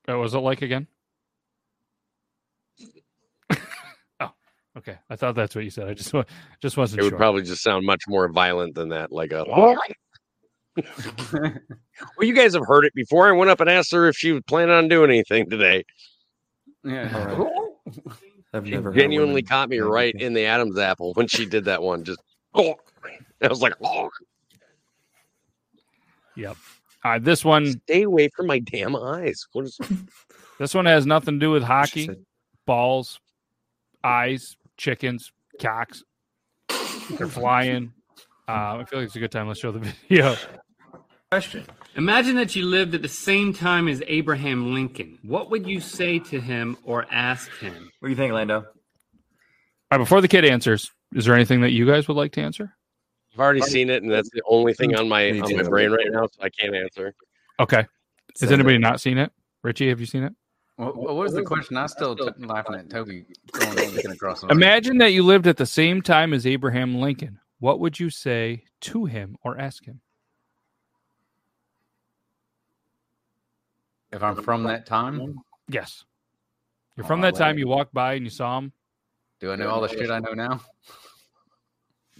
What 0.07 0.19
was 0.19 0.35
it 0.35 0.39
like 0.39 0.63
again? 0.63 0.89
oh, 4.21 4.33
okay. 4.77 4.99
I 5.09 5.17
thought 5.17 5.37
that's 5.37 5.55
what 5.55 5.65
you 5.65 5.71
said. 5.71 5.89
I 5.89 5.95
just 5.95 6.13
wa- 6.13 6.25
just 6.61 6.77
wasn't 6.77 7.01
it 7.01 7.05
would 7.05 7.11
sure. 7.11 7.19
probably 7.19 7.43
just 7.43 7.63
sound 7.63 7.87
much 7.87 8.03
more 8.09 8.29
violent 8.29 8.75
than 8.75 8.89
that, 8.89 9.13
like 9.13 9.33
a. 9.33 9.45
well, 9.49 9.79
you 12.21 12.35
guys 12.35 12.55
have 12.55 12.67
heard 12.67 12.85
it 12.85 12.95
before. 12.95 13.29
I 13.29 13.33
went 13.33 13.51
up 13.51 13.61
and 13.61 13.71
asked 13.71 13.93
her 13.93 14.09
if 14.09 14.17
she 14.17 14.33
was 14.33 14.43
planning 14.47 14.75
on 14.75 14.89
doing 14.89 15.11
anything 15.11 15.49
today. 15.49 15.85
Yeah. 16.85 17.45
I've 18.53 18.65
She 18.65 18.73
never 18.73 18.93
genuinely 18.93 19.43
caught 19.43 19.69
me 19.69 19.79
right 19.79 20.15
in 20.15 20.33
the 20.33 20.45
Adam's 20.45 20.79
apple 20.79 21.13
when 21.15 21.27
she 21.27 21.45
did 21.45 21.65
that 21.67 21.83
one. 21.83 22.05
Just 22.05 22.21
oh, 22.55 22.75
I 23.43 23.49
was 23.49 23.61
like, 23.61 23.75
oh, 23.83 24.11
Yep. 26.39 26.57
All 27.05 27.11
right, 27.13 27.23
this 27.23 27.45
one 27.45 27.81
stay 27.85 28.03
away 28.03 28.29
from 28.29 28.47
my 28.47 28.61
damn 28.61 28.95
eyes. 28.95 29.47
What 29.53 29.65
is? 29.65 29.79
this 30.59 30.73
one 30.73 30.87
has 30.87 31.05
nothing 31.05 31.35
to 31.35 31.41
do 31.41 31.51
with 31.51 31.65
hockey. 31.65 32.09
Balls, 32.65 33.19
eyes, 34.05 34.57
chickens, 34.77 35.33
cocks. 35.61 36.05
They're 37.11 37.27
flying. 37.27 37.93
Uh, 38.49 38.79
I 38.79 38.85
feel 38.85 39.01
like 39.01 39.07
it's 39.07 39.17
a 39.17 39.21
good 39.21 39.33
time. 39.33 39.49
Let's 39.49 39.61
show 39.61 39.73
the 39.73 39.81
video. 40.09 40.37
Question. 41.31 41.67
Imagine 41.95 42.37
that 42.37 42.57
you 42.57 42.65
lived 42.65 42.95
at 42.95 43.03
the 43.03 43.09
same 43.09 43.53
time 43.53 43.87
as 43.87 44.03
Abraham 44.07 44.73
Lincoln. 44.73 45.19
What 45.23 45.51
would 45.51 45.67
you 45.67 45.79
say 45.79 46.19
to 46.21 46.41
him 46.41 46.79
or 46.85 47.05
ask 47.11 47.51
him? 47.59 47.91
What 47.99 48.09
do 48.09 48.11
you 48.11 48.17
think, 48.17 48.33
Lando? 48.33 48.61
All 48.61 48.65
right, 49.91 49.99
before 49.99 50.23
the 50.23 50.29
kid 50.29 50.47
answers, 50.47 50.91
is 51.15 51.27
there 51.27 51.35
anything 51.35 51.61
that 51.61 51.73
you 51.73 51.87
guys 51.87 52.09
would 52.09 52.17
like 52.17 52.33
to 52.33 52.41
answer? 52.41 52.75
I've 53.35 53.41
already 53.41 53.61
seen 53.61 53.91
it, 53.91 54.03
and 54.03 54.11
that's 54.11 54.31
the 54.31 54.41
only 54.49 54.73
thing 54.73 54.97
on 54.97 55.07
my 55.07 55.29
on 55.41 55.55
my 55.55 55.63
brain 55.65 55.91
right 55.91 56.07
now, 56.11 56.27
so 56.27 56.43
I 56.43 56.49
can't 56.49 56.75
answer. 56.75 57.15
Okay. 57.61 57.77
Has 57.77 57.87
Send 58.37 58.53
anybody 58.53 58.77
it. 58.77 58.81
not 58.81 58.99
seen 58.99 59.19
it? 59.19 59.31
Richie, 59.63 59.91
have 59.91 60.01
you 60.01 60.07
seen 60.07 60.23
it? 60.23 60.33
What, 60.77 60.97
what 60.97 61.15
was 61.15 61.35
the 61.35 61.43
question? 61.43 61.77
I 61.77 61.87
still 61.87 62.17
t- 62.17 62.27
laughing 62.39 62.75
at 62.77 62.89
Toby 62.89 63.27
looking 63.55 64.13
across 64.13 64.41
the. 64.41 64.47
Imagine 64.47 64.97
that 64.99 65.13
you 65.13 65.23
lived 65.25 65.47
at 65.47 65.59
the 65.59 65.67
same 65.67 66.01
time 66.01 66.33
as 66.33 66.47
Abraham 66.47 67.01
Lincoln. 67.01 67.39
What 67.59 67.81
would 67.81 68.01
you 68.01 68.09
say 68.09 68.65
to 68.83 69.05
him 69.05 69.37
or 69.43 69.59
ask 69.59 69.85
him? 69.85 70.01
If 74.13 74.23
I'm 74.23 74.37
from 74.43 74.65
that 74.65 74.87
time. 74.87 75.39
Yes. 75.69 76.05
You're 76.97 77.05
Oh, 77.05 77.09
from 77.09 77.21
that 77.21 77.35
time 77.35 77.59
you 77.59 77.69
walked 77.69 77.95
by 77.95 78.15
and 78.15 78.25
you 78.25 78.31
saw 78.31 78.59
him. 78.59 78.73
Do 79.41 79.53
I 79.53 79.57
know 79.57 79.69
all 79.71 79.81
the 79.81 79.89
shit 79.89 80.11
I 80.11 80.19
know 80.19 80.33
now? 80.33 80.61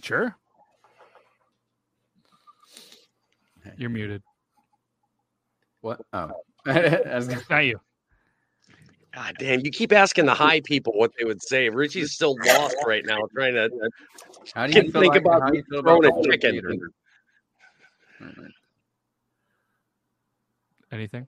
Sure. 0.01 0.35
You're 3.77 3.89
muted. 3.89 4.23
What? 5.81 6.01
Oh, 6.13 6.31
I 6.65 7.01
was 7.15 7.27
gonna- 7.27 7.41
Not 7.49 7.65
you. 7.65 7.79
God 9.13 9.35
damn, 9.39 9.59
you 9.61 9.71
keep 9.71 9.91
asking 9.91 10.27
the 10.27 10.33
high 10.33 10.61
people 10.61 10.93
what 10.95 11.11
they 11.17 11.25
would 11.25 11.41
say. 11.41 11.67
Richie's 11.69 12.11
still 12.13 12.35
lost 12.45 12.75
right 12.85 13.03
now, 13.05 13.17
trying 13.33 13.55
to 13.55 13.65
uh, 13.65 13.69
How 14.53 14.67
do 14.67 14.73
you 14.73 14.83
think 14.91 14.95
like, 14.95 15.19
about 15.19 15.41
how 15.41 15.47
do 15.47 15.53
me 15.53 15.57
you 15.57 15.63
feel 15.69 15.79
about 15.79 16.01
throwing 16.03 16.27
a 16.27 16.31
chicken. 16.31 16.79
Anything? 20.91 21.27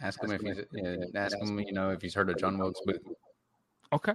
Ask 0.00 0.22
him 0.22 0.30
if 0.30 0.40
he's 0.42 0.58
yeah, 0.72 0.96
ask 1.14 1.36
him, 1.38 1.58
you 1.58 1.72
know, 1.72 1.90
if 1.90 2.02
he's 2.02 2.14
heard 2.14 2.28
of 2.28 2.38
John 2.38 2.58
Wilkes 2.58 2.80
Booth. 2.84 3.00
Okay. 3.92 4.12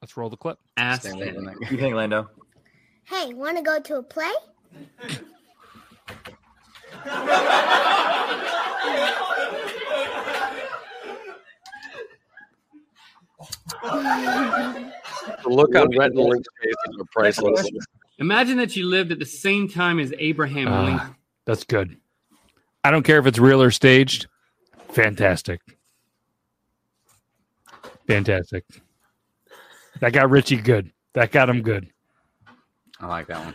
Let's 0.00 0.16
roll 0.16 0.30
the 0.30 0.36
clip. 0.36 0.58
Ask 0.76 1.02
Stay 1.02 1.10
him. 1.10 1.44
What 1.44 1.70
you 1.70 1.76
think, 1.78 1.94
Lando? 1.94 2.30
Hey, 3.04 3.34
want 3.34 3.56
to 3.56 3.62
go 3.62 3.78
to 3.80 3.96
a 3.96 4.02
play? 4.02 4.32
The 15.42 15.48
look 15.48 15.74
on 15.76 15.96
Rhett 15.96 16.10
and 16.12 16.20
Link's 16.20 16.48
faces 16.62 17.00
are 17.00 17.04
priceless. 17.12 17.68
Imagine 18.18 18.56
that 18.58 18.74
you 18.76 18.86
lived 18.86 19.12
at 19.12 19.18
the 19.18 19.26
same 19.26 19.68
time 19.68 19.98
as 20.00 20.12
Abraham 20.18 20.68
Ah, 20.68 20.84
Lincoln. 20.84 21.14
that's 21.44 21.64
good. 21.64 21.96
I 22.82 22.90
don't 22.90 23.02
care 23.04 23.18
if 23.18 23.26
it's 23.26 23.38
real 23.38 23.62
or 23.62 23.70
staged. 23.70 24.26
Fantastic. 24.90 25.60
Fantastic. 28.06 28.64
That 30.00 30.12
got 30.12 30.30
Richie 30.30 30.56
good. 30.56 30.90
That 31.14 31.30
got 31.32 31.48
him 31.50 31.62
good. 31.62 31.88
I 33.00 33.06
like 33.06 33.26
that 33.28 33.44
one. 33.44 33.54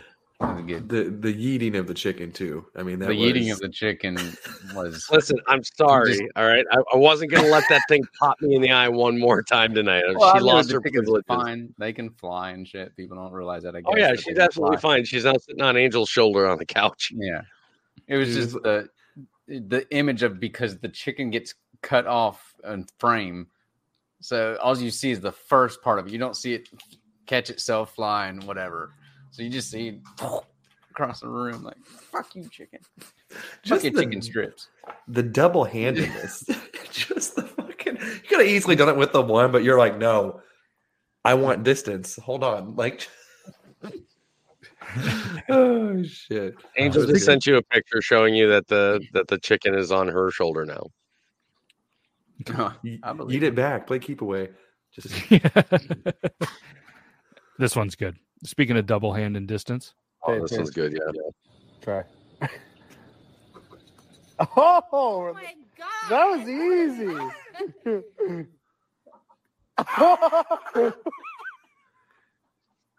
Good. 0.66 0.88
The 0.88 1.04
the 1.04 1.32
yeeting 1.32 1.78
of 1.78 1.86
the 1.86 1.94
chicken 1.94 2.30
too. 2.30 2.66
I 2.76 2.82
mean, 2.82 2.98
that 2.98 3.06
The 3.08 3.14
eating 3.14 3.44
was- 3.48 3.52
of 3.54 3.60
the 3.60 3.68
chicken 3.70 4.16
was. 4.74 5.08
Listen, 5.12 5.38
I'm 5.48 5.62
sorry. 5.64 6.12
Just- 6.12 6.22
all 6.36 6.46
right, 6.46 6.64
I, 6.70 6.78
I 6.92 6.96
wasn't 6.96 7.30
gonna 7.30 7.48
let 7.48 7.64
that 7.70 7.82
thing 7.88 8.02
pop 8.18 8.40
me 8.42 8.54
in 8.54 8.60
the 8.62 8.70
eye 8.70 8.88
one 8.88 9.18
more 9.18 9.42
time 9.42 9.74
tonight. 9.74 10.02
Well, 10.14 10.24
I 10.34 10.38
she 10.38 10.44
lost 10.44 10.70
her 10.70 10.78
chickens 10.80 11.04
privileges. 11.08 11.24
Fine, 11.26 11.74
they 11.78 11.92
can 11.92 12.10
fly 12.10 12.50
and 12.50 12.66
shit. 12.68 12.94
People 12.96 13.16
don't 13.16 13.32
realize 13.32 13.62
that. 13.62 13.74
I 13.74 13.80
guess 13.80 13.90
Oh 13.92 13.96
yeah, 13.96 14.14
she's 14.16 14.34
they 14.34 14.42
absolutely 14.42 14.76
fly. 14.78 14.96
fine. 14.96 15.04
She's 15.04 15.24
not 15.24 15.40
sitting 15.42 15.62
on 15.62 15.76
Angel's 15.76 16.10
shoulder 16.10 16.46
on 16.46 16.58
the 16.58 16.66
couch. 16.66 17.10
Yeah, 17.14 17.42
it 18.06 18.16
was 18.16 18.34
just 18.34 18.52
the 18.62 18.88
the 19.46 19.86
image 19.90 20.22
of 20.22 20.40
because 20.40 20.78
the 20.78 20.88
chicken 20.88 21.30
gets 21.30 21.54
cut 21.82 22.06
off 22.06 22.54
and 22.64 22.90
frame, 22.98 23.48
so 24.20 24.56
all 24.62 24.76
you 24.76 24.90
see 24.90 25.10
is 25.10 25.20
the 25.20 25.32
first 25.32 25.82
part 25.82 25.98
of 25.98 26.06
it. 26.06 26.12
You 26.12 26.18
don't 26.18 26.36
see 26.36 26.54
it 26.54 26.68
catch 27.26 27.50
itself 27.50 27.94
flying, 27.94 28.40
whatever. 28.46 28.92
So 29.30 29.42
you 29.42 29.50
just 29.50 29.70
see 29.70 30.00
across 30.90 31.20
the 31.20 31.28
room 31.28 31.62
like 31.62 31.76
"fuck 31.84 32.34
you, 32.34 32.48
chicken." 32.48 32.80
Just 33.62 33.82
the- 33.82 33.90
chicken 33.90 34.22
strips. 34.22 34.68
the 35.08 35.22
double 35.22 35.64
handedness. 35.64 36.44
Just 36.92 37.34
the 37.34 37.42
fucking. 37.42 37.96
You 37.96 38.20
could 38.28 38.38
have 38.40 38.48
easily 38.48 38.76
done 38.76 38.88
it 38.88 38.96
with 38.96 39.12
the 39.12 39.20
one, 39.20 39.50
but 39.50 39.64
you're 39.64 39.78
like, 39.78 39.98
no, 39.98 40.40
I 41.24 41.34
want 41.34 41.64
distance. 41.64 42.16
Hold 42.16 42.44
on, 42.44 42.76
like. 42.76 43.08
oh 45.48 46.02
shit! 46.02 46.54
Angel 46.76 47.02
Oh, 47.02 47.06
just 47.06 47.20
shit. 47.20 47.24
sent 47.26 47.46
you 47.46 47.56
a 47.56 47.62
picture 47.62 48.02
showing 48.02 48.34
you 48.34 48.48
that 48.50 48.66
the 48.68 49.00
that 49.12 49.28
the 49.28 49.38
chicken 49.38 49.74
is 49.74 49.90
on 49.92 50.08
her 50.08 50.30
shoulder 50.30 50.64
now. 50.64 50.86
Ye- 52.82 53.00
I 53.02 53.12
believe 53.12 53.36
Eat 53.36 53.42
it 53.46 53.54
back. 53.54 53.86
Play 53.86 53.98
keep 53.98 54.20
away. 54.22 54.50
Just 54.92 55.08
this 57.58 57.76
one's 57.76 57.94
good. 57.96 58.16
Speaking 58.44 58.76
of 58.76 58.86
double 58.86 59.12
hand 59.12 59.36
and 59.36 59.46
distance, 59.48 59.94
Oh, 60.26 60.40
this 60.40 60.52
one's 60.52 60.70
good. 60.70 60.92
Yeah. 60.92 61.10
Try. 61.80 62.02
Oh, 64.56 64.82
oh, 64.92 65.32
my 65.32 65.54
god, 65.78 66.10
that 66.10 66.24
was 66.26 66.48
easy. 66.48 67.16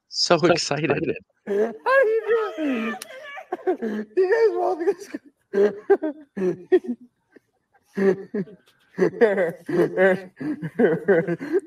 So 0.09 0.35
excited. 0.45 1.15
How 1.47 1.53
do 1.53 2.09
you 2.09 2.23
do 2.57 2.95
it? 2.97 4.07
You 4.17 4.25
guys 4.31 4.49
both 4.55 4.79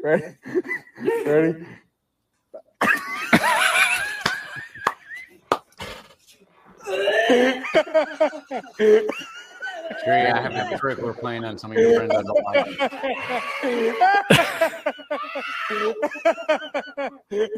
Ready? 0.02 0.36
Ready? 1.24 1.66
Sure, 10.04 10.14
I 10.14 10.40
have 10.40 10.72
a 10.72 10.78
trick 10.78 10.98
we're 10.98 11.14
playing 11.14 11.44
on 11.44 11.56
some 11.56 11.70
of 11.72 11.78
your 11.78 11.94
friends. 11.94 12.12
I 12.14 12.22
don't 12.22 12.44
like. 17.30 17.50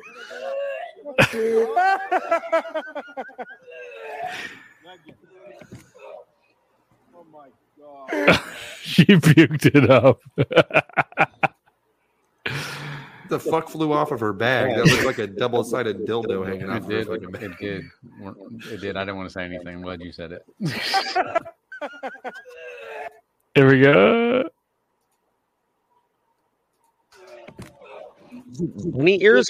she 8.82 9.05
puked 9.05 9.66
it 9.66 9.90
up. 9.90 10.20
the 13.28 13.38
fuck 13.38 13.68
flew 13.68 13.92
off 13.92 14.11
of 14.12 14.20
her 14.20 14.32
bag. 14.32 14.74
That 14.76 14.86
looked 14.86 15.05
like 15.05 15.18
a 15.18 15.26
double 15.26 15.62
sided 15.64 16.07
dildo 16.07 16.46
hanging 16.46 16.62
It 16.62 16.70
off 16.70 16.88
did. 16.88 17.07
her. 17.07 17.14
It 17.14 17.59
did. 17.59 17.84
It 18.70 18.80
did. 18.80 18.96
I 18.96 19.01
didn't 19.05 19.16
want 19.16 19.28
to 19.28 19.32
say 19.32 19.44
anything. 19.44 19.68
I'm 19.76 19.82
glad 19.82 20.01
you 20.01 20.12
said 20.12 20.32
it. 20.32 20.44
Here 23.55 23.68
we 23.68 23.80
go. 23.80 24.48
Any 28.98 29.22
ears? 29.22 29.48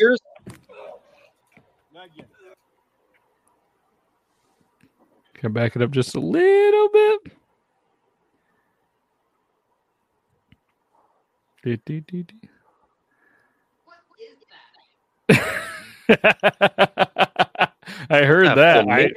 Can 5.34 5.46
I 5.46 5.48
back 5.48 5.74
it 5.76 5.82
up 5.82 5.90
just 5.90 6.14
a 6.14 6.20
little 6.20 6.88
bit? 6.90 7.20
I 18.10 18.24
heard 18.24 18.46
A 18.46 18.54
that. 18.56 18.88
I- 18.88 19.12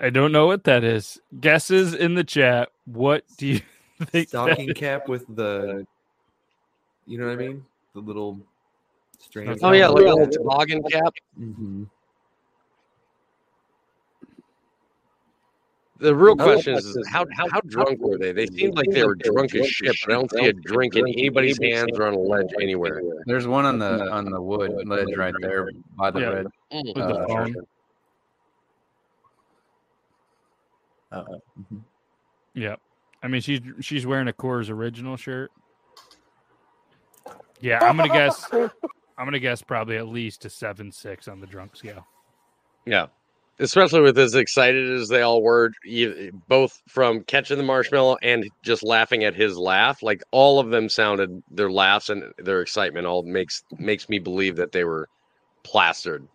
I 0.00 0.08
don't 0.08 0.32
know 0.32 0.46
what 0.46 0.64
that 0.64 0.82
is. 0.82 1.20
Guesses 1.40 1.92
in 1.94 2.14
the 2.14 2.24
chat. 2.24 2.70
What 2.86 3.24
do 3.36 3.46
you 3.46 3.60
think? 4.06 4.28
Stocking 4.28 4.72
cap 4.72 5.08
with 5.08 5.26
the. 5.28 5.86
You 7.06 7.18
know 7.18 7.26
what 7.26 7.32
I 7.32 7.36
mean? 7.36 7.64
The 7.92 8.00
little 8.00 8.40
strands. 9.24 9.62
Oh 9.62 9.72
yeah, 9.72 9.88
like 9.88 10.06
a 10.06 10.14
little 10.14 10.26
toboggan 10.28 10.82
cap. 10.84 11.12
hmm 11.36 11.84
The 15.98 16.14
real 16.14 16.36
question 16.36 16.74
is, 16.74 16.84
is 16.84 17.08
how 17.08 17.24
how 17.36 17.60
drunk 17.66 18.00
were 18.00 18.18
they? 18.18 18.32
They 18.32 18.46
seemed 18.46 18.76
like 18.76 18.90
they 18.90 19.04
were 19.04 19.14
drunk 19.14 19.54
as 19.54 19.66
shit, 19.68 19.96
but 20.04 20.12
I 20.12 20.16
don't 20.16 20.30
see 20.30 20.46
a 20.46 20.52
drink 20.52 20.96
in 20.96 21.06
anybody's 21.08 21.58
hands 21.60 21.98
or 21.98 22.06
on 22.06 22.14
a 22.14 22.18
ledge 22.18 22.52
anywhere. 22.60 23.00
There's 23.26 23.46
one 23.46 23.64
on 23.64 23.78
the 23.78 24.10
on 24.10 24.24
the 24.24 24.40
wood 24.40 24.86
ledge 24.86 25.16
right 25.16 25.34
there 25.40 25.70
by 25.96 26.10
the 26.10 26.20
Yeah, 26.20 26.28
red. 26.28 26.46
with 26.70 26.94
the 26.94 27.14
uh, 27.14 27.26
phone. 27.26 27.56
Uh-oh. 31.12 31.40
Yep. 32.54 32.80
I 33.22 33.28
mean, 33.28 33.40
she's 33.40 33.60
she's 33.80 34.06
wearing 34.06 34.28
a 34.28 34.32
Coors 34.32 34.68
original 34.70 35.16
shirt. 35.16 35.50
Yeah, 37.60 37.80
I'm 37.80 37.96
gonna 37.96 38.12
guess. 38.12 38.50
I'm 39.16 39.26
gonna 39.26 39.38
guess 39.38 39.62
probably 39.62 39.96
at 39.96 40.08
least 40.08 40.44
a 40.44 40.50
seven 40.50 40.90
six 40.90 41.28
on 41.28 41.40
the 41.40 41.46
drunk 41.46 41.76
scale. 41.76 42.06
Yeah. 42.86 43.06
Especially 43.60 44.00
with 44.00 44.18
as 44.18 44.34
excited 44.34 44.90
as 44.90 45.08
they 45.08 45.22
all 45.22 45.40
were, 45.40 45.70
both 46.48 46.82
from 46.88 47.22
catching 47.22 47.56
the 47.56 47.62
marshmallow 47.62 48.16
and 48.20 48.50
just 48.62 48.82
laughing 48.82 49.22
at 49.22 49.36
his 49.36 49.56
laugh. 49.56 50.02
Like 50.02 50.24
all 50.32 50.58
of 50.58 50.70
them 50.70 50.88
sounded 50.88 51.40
their 51.52 51.70
laughs 51.70 52.08
and 52.08 52.24
their 52.38 52.62
excitement 52.62 53.06
all 53.06 53.22
makes 53.22 53.62
makes 53.78 54.08
me 54.08 54.18
believe 54.18 54.56
that 54.56 54.72
they 54.72 54.82
were 54.82 55.08
plastered. 55.62 56.26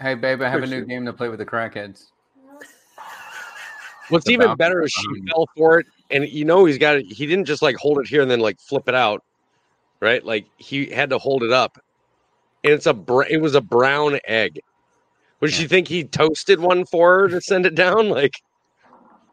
Hey, 0.00 0.14
babe, 0.14 0.40
I 0.40 0.48
have 0.48 0.60
For 0.60 0.64
a 0.64 0.68
new 0.68 0.78
sure. 0.78 0.84
game 0.86 1.04
to 1.04 1.12
play 1.12 1.28
with 1.28 1.38
the 1.38 1.44
crackheads. 1.44 2.06
What's 4.08 4.28
even 4.28 4.56
better 4.56 4.82
is 4.82 4.90
she 4.90 5.06
fell 5.28 5.46
for 5.54 5.78
it, 5.78 5.86
and 6.10 6.26
you 6.26 6.44
know 6.44 6.64
he's 6.64 6.78
got 6.78 6.96
it. 6.96 7.06
He 7.12 7.26
didn't 7.26 7.44
just 7.44 7.62
like 7.62 7.76
hold 7.76 7.98
it 7.98 8.08
here 8.08 8.22
and 8.22 8.30
then 8.30 8.40
like 8.40 8.58
flip 8.58 8.88
it 8.88 8.94
out, 8.94 9.22
right? 10.00 10.24
Like 10.24 10.46
he 10.56 10.86
had 10.86 11.10
to 11.10 11.18
hold 11.18 11.42
it 11.42 11.52
up, 11.52 11.78
and 12.64 12.72
it's 12.72 12.86
a 12.86 12.94
br- 12.94 13.24
it 13.24 13.40
was 13.40 13.54
a 13.54 13.60
brown 13.60 14.18
egg. 14.26 14.60
What 15.38 15.50
did 15.50 15.56
she 15.56 15.66
think 15.66 15.88
he 15.88 16.04
toasted 16.04 16.60
one 16.60 16.84
for 16.84 17.20
her 17.20 17.28
to 17.28 17.40
send 17.40 17.66
it 17.66 17.74
down? 17.74 18.08
Like 18.10 18.42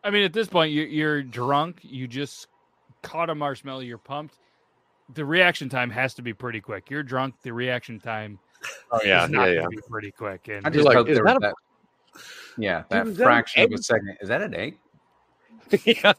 I 0.03 0.09
mean, 0.09 0.23
at 0.23 0.31
this 0.31 0.47
point, 0.47 0.71
you're, 0.71 0.85
you're 0.85 1.21
drunk. 1.21 1.79
You 1.81 2.07
just 2.07 2.47
caught 3.01 3.29
a 3.29 3.35
marshmallow. 3.35 3.81
You're 3.81 3.97
pumped. 3.97 4.35
The 5.15 5.25
reaction 5.25 5.67
time 5.67 5.89
has 5.89 6.13
to 6.13 6.21
be 6.21 6.33
pretty 6.33 6.61
quick. 6.61 6.89
You're 6.89 7.03
drunk. 7.03 7.35
The 7.41 7.51
reaction 7.51 7.99
time. 7.99 8.39
Oh, 8.91 8.99
yeah, 9.03 9.25
is 9.25 9.31
not 9.31 9.49
yeah, 9.49 9.61
yeah. 9.61 9.67
Be 9.69 9.79
pretty 9.89 10.11
quick. 10.11 10.47
And 10.47 10.65
I 10.65 10.69
just 10.69 10.85
like, 10.85 10.95
hope 10.95 11.09
is 11.09 11.15
there 11.15 11.25
was 11.25 11.33
that 11.33 11.37
a- 11.37 11.53
that. 12.13 12.21
Yeah, 12.57 12.83
that 12.89 13.03
Dude, 13.03 13.11
is 13.13 13.17
that 13.17 13.23
fraction 13.25 13.63
of 13.63 13.71
a 13.73 13.83
second. 13.83 14.17
Is 14.21 14.29
that 14.29 14.41
an 14.41 14.53
egg? 14.55 14.77
yeah. 15.83 16.13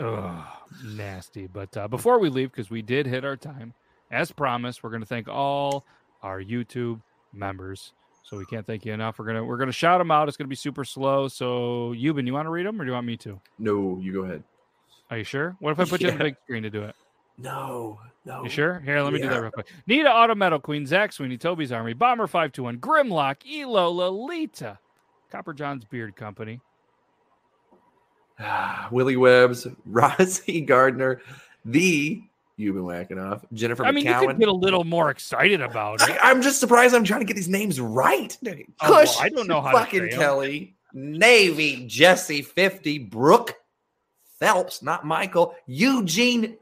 Ugh, 0.00 0.44
nasty. 0.84 1.46
But 1.46 1.76
uh, 1.76 1.88
before 1.88 2.18
we 2.18 2.28
leave, 2.28 2.50
because 2.50 2.70
we 2.70 2.82
did 2.82 3.06
hit 3.06 3.24
our 3.24 3.36
time, 3.36 3.74
as 4.10 4.32
promised, 4.32 4.82
we're 4.82 4.90
going 4.90 5.02
to 5.02 5.06
thank 5.06 5.28
all 5.28 5.84
our 6.22 6.42
YouTube 6.42 7.00
members. 7.32 7.92
So 8.24 8.38
we 8.38 8.44
can't 8.46 8.66
thank 8.66 8.84
you 8.84 8.92
enough. 8.92 9.18
We're 9.18 9.26
gonna 9.26 9.44
we're 9.44 9.56
gonna 9.56 9.72
shout 9.72 9.98
them 9.98 10.10
out. 10.10 10.28
It's 10.28 10.36
gonna 10.36 10.48
be 10.48 10.54
super 10.54 10.84
slow. 10.84 11.28
So 11.28 11.92
Yuban, 11.94 12.24
you 12.26 12.32
want 12.32 12.46
to 12.46 12.50
read 12.50 12.64
them, 12.64 12.80
or 12.80 12.84
do 12.84 12.88
you 12.88 12.94
want 12.94 13.06
me 13.06 13.16
to? 13.18 13.40
No, 13.58 13.98
you 14.00 14.12
go 14.12 14.20
ahead. 14.22 14.44
Are 15.10 15.18
you 15.18 15.24
sure? 15.24 15.56
What 15.58 15.72
if 15.72 15.80
I 15.80 15.84
put 15.84 16.00
you 16.00 16.08
on 16.08 16.18
the 16.18 16.24
big 16.24 16.36
screen 16.44 16.62
to 16.62 16.70
do 16.70 16.84
it? 16.84 16.94
No, 17.36 17.98
no. 18.24 18.44
You 18.44 18.48
sure? 18.48 18.80
Here, 18.80 19.02
let 19.02 19.12
me 19.12 19.20
do 19.20 19.28
that 19.28 19.42
real 19.42 19.50
quick. 19.50 19.66
Nita 19.86 20.10
Auto 20.10 20.34
Metal 20.34 20.60
Queen, 20.60 20.86
Zach 20.86 21.12
Sweeney, 21.12 21.36
Toby's 21.36 21.72
Army, 21.72 21.92
Bomber 21.92 22.26
Five 22.26 22.52
Two 22.52 22.62
One, 22.62 22.78
Grimlock, 22.78 23.38
Elo, 23.44 23.90
Lolita, 23.90 24.78
Copper 25.30 25.52
John's 25.52 25.84
Beard 25.84 26.14
Company. 26.14 26.60
Willie 28.90 29.16
Webbs, 29.16 29.66
Rossi 29.86 30.60
Gardner, 30.60 31.20
the 31.64 32.22
you've 32.56 32.74
been 32.74 32.84
whacking 32.84 33.18
off, 33.18 33.44
Jennifer 33.52 33.84
I 33.84 33.92
mean, 33.92 34.06
you 34.06 34.12
McCowan. 34.12 34.26
could 34.28 34.38
get 34.38 34.48
a 34.48 34.52
little 34.52 34.84
more 34.84 35.10
excited 35.10 35.60
about 35.60 36.02
it. 36.02 36.10
I, 36.22 36.30
am 36.30 36.42
just 36.42 36.60
surprised 36.60 36.94
I'm 36.94 37.04
trying 37.04 37.20
to 37.20 37.26
get 37.26 37.34
these 37.34 37.48
names 37.48 37.80
right. 37.80 38.36
Oh, 38.46 38.50
well, 38.82 39.00
Kush, 39.00 39.20
I 39.20 39.28
don't 39.28 39.48
know 39.48 39.60
how 39.60 39.72
to 39.72 39.78
fucking. 39.78 40.10
Kelly, 40.10 40.74
Navy, 40.92 41.84
Jesse 41.86 42.42
50, 42.42 42.98
Brooke 42.98 43.54
Phelps, 44.38 44.82
not 44.82 45.06
Michael, 45.06 45.54
Eugene 45.66 46.56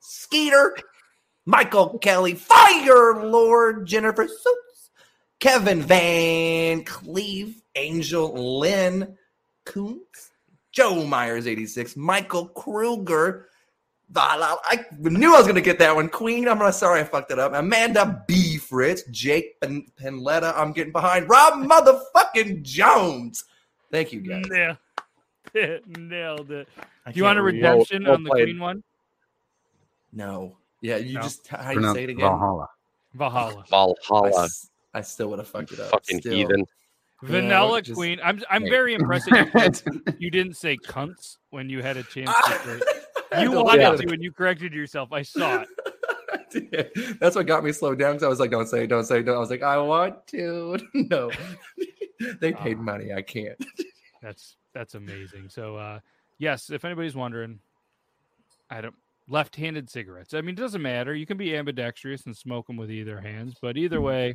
Skeeter, 0.00 0.76
Michael 1.44 1.98
Kelly, 1.98 2.34
Fire 2.34 3.24
Lord, 3.24 3.86
Jennifer 3.86 4.26
Suits, 4.26 4.90
Kevin 5.40 5.82
Van 5.82 6.84
Cleve, 6.84 7.62
Angel 7.74 8.58
Lynn, 8.58 9.16
Coons, 9.64 10.27
Joe 10.78 11.04
Myers 11.04 11.48
86, 11.48 11.96
Michael 11.96 12.46
Kruger. 12.50 13.48
I 14.14 14.84
knew 15.00 15.34
I 15.34 15.38
was 15.38 15.42
going 15.46 15.56
to 15.56 15.60
get 15.60 15.80
that 15.80 15.92
one. 15.92 16.08
Queen, 16.08 16.46
I'm 16.46 16.70
sorry 16.70 17.00
I 17.00 17.04
fucked 17.04 17.32
it 17.32 17.38
up. 17.40 17.52
Amanda 17.52 18.24
B. 18.28 18.58
Fritz, 18.58 19.02
Jake 19.10 19.60
Pen- 19.60 19.88
Penletta, 20.00 20.52
I'm 20.56 20.70
getting 20.72 20.92
behind. 20.92 21.28
Rob 21.28 21.54
motherfucking 21.54 22.62
Jones. 22.62 23.42
Thank 23.90 24.12
you 24.12 24.20
guys. 24.20 24.44
Yeah. 25.52 25.78
Nailed 25.98 26.52
it. 26.52 26.68
I 27.04 27.10
Do 27.10 27.18
you 27.18 27.24
want 27.24 27.40
a 27.40 27.42
can't 27.42 27.44
read. 27.46 27.54
redemption 27.56 28.04
Well- 28.04 28.14
on 28.14 28.22
the 28.22 28.30
well 28.30 28.36
played. 28.36 28.44
Queen 28.46 28.60
one? 28.60 28.84
No. 30.12 30.58
Yeah, 30.80 30.98
you 30.98 31.14
No. 31.14 31.22
just 31.22 31.48
how 31.48 31.74
do 31.74 31.80
you 31.80 31.92
say 31.92 32.04
it 32.04 32.10
again? 32.10 32.20
Valhalla. 32.20 32.68
Valhalla. 33.14 33.64
I, 33.66 33.68
Valhalla, 33.68 34.44
s- 34.44 34.70
I 34.94 35.00
still 35.00 35.26
would 35.30 35.40
have 35.40 35.48
fucked 35.48 35.72
it 35.72 35.80
up. 35.80 35.90
fucking 35.90 36.20
Still. 36.20 36.34
heathen. 36.34 36.64
Vanilla 37.22 37.82
just- 37.82 37.96
Queen. 37.96 38.20
I'm 38.22 38.42
I'm 38.48 38.62
Wait. 38.62 38.70
very 38.70 38.94
impressed 38.94 39.26
that 39.30 39.82
you, 39.86 40.02
you 40.18 40.30
didn't 40.30 40.54
say 40.54 40.76
cunts 40.76 41.38
when 41.50 41.68
you 41.68 41.82
had 41.82 41.96
a 41.96 42.02
chance 42.04 42.30
to 42.30 42.58
say 43.32 43.42
You 43.42 43.52
don't 43.52 43.64
wanted 43.64 43.82
know. 43.82 43.96
to 43.96 44.12
and 44.12 44.22
you 44.22 44.32
corrected 44.32 44.72
yourself. 44.72 45.12
I 45.12 45.22
saw 45.22 45.62
it. 45.62 47.18
That's 47.20 47.36
what 47.36 47.46
got 47.46 47.64
me 47.64 47.72
slowed 47.72 47.98
down 47.98 48.12
because 48.14 48.22
I 48.22 48.28
was 48.28 48.40
like, 48.40 48.50
"Don't 48.50 48.66
say, 48.66 48.84
it, 48.84 48.86
don't 48.86 49.04
say, 49.04 49.18
it, 49.20 49.24
don't." 49.24 49.36
I 49.36 49.40
was 49.40 49.50
like, 49.50 49.62
"I 49.62 49.76
want 49.78 50.26
to." 50.28 50.78
No, 50.94 51.30
they 52.40 52.52
paid 52.52 52.78
money. 52.78 53.12
I 53.12 53.22
can't. 53.22 53.62
That's 54.22 54.56
that's 54.74 54.94
amazing. 54.94 55.48
So 55.48 55.76
uh 55.76 56.00
yes, 56.38 56.70
if 56.70 56.84
anybody's 56.84 57.14
wondering, 57.16 57.58
I 58.70 58.80
don't 58.80 58.94
left-handed 59.28 59.90
cigarettes. 59.90 60.32
I 60.32 60.40
mean, 60.40 60.50
it 60.54 60.60
doesn't 60.60 60.80
matter. 60.80 61.14
You 61.14 61.26
can 61.26 61.36
be 61.36 61.54
ambidextrous 61.54 62.24
and 62.26 62.34
smoke 62.36 62.66
them 62.66 62.76
with 62.78 62.90
either 62.90 63.20
hands, 63.20 63.56
but 63.60 63.76
either 63.76 64.00
way, 64.00 64.34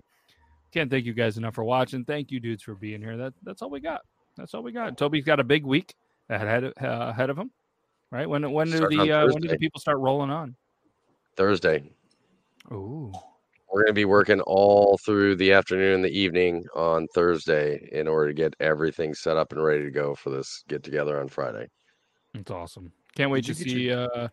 can't 0.74 0.90
thank 0.90 1.06
you 1.06 1.14
guys 1.14 1.38
enough 1.38 1.56
for 1.56 1.64
watching. 1.64 2.04
Thank 2.04 2.32
you, 2.32 2.40
dudes, 2.40 2.64
for 2.64 2.76
being 2.76 3.02
here. 3.02 3.16
That 3.16 3.34
that's 3.44 3.62
all 3.62 3.70
we 3.70 3.80
got. 3.80 4.02
That's 4.36 4.54
all 4.54 4.64
we 4.64 4.72
got. 4.72 4.98
Toby's 4.98 5.24
got 5.24 5.40
a 5.40 5.44
big 5.44 5.66
week 5.66 5.94
ahead 6.30 6.64
of, 6.64 6.74
uh, 6.82 7.10
ahead 7.12 7.30
of 7.30 7.38
him. 7.38 7.52
Right? 8.12 8.28
When 8.28 8.52
when 8.52 8.68
do 8.68 8.78
Starting 8.78 9.00
the 9.00 9.12
uh, 9.12 9.28
when 9.28 9.42
do 9.42 9.48
the 9.48 9.58
people 9.58 9.80
start 9.80 10.00
rolling 10.00 10.30
on? 10.30 10.56
Thursday. 11.36 11.84
Ooh. 12.72 13.12
We're 13.72 13.82
going 13.82 13.90
to 13.90 13.94
be 13.94 14.06
working 14.06 14.40
all 14.42 15.00
through 15.00 15.36
the 15.38 15.52
afternoon 15.52 15.96
and 15.96 16.06
the 16.06 16.16
evening 16.16 16.64
on 16.76 17.08
Thursday 17.16 17.90
in 17.92 18.08
order 18.08 18.28
to 18.28 18.34
get 18.36 18.56
everything 18.60 19.16
set 19.16 19.36
up 19.36 19.52
and 19.52 19.64
ready 19.64 19.84
to 19.84 19.90
go 19.90 20.14
for 20.14 20.30
this 20.30 20.64
get 20.68 20.84
together 20.84 21.20
on 21.20 21.28
Friday. 21.28 21.68
That's 22.36 22.52
awesome. 22.52 22.92
Can't 23.16 23.32
wait 23.32 23.46
to 23.46 23.54
Did 23.56 23.64
see. 23.64 23.92
Uh, 23.92 24.28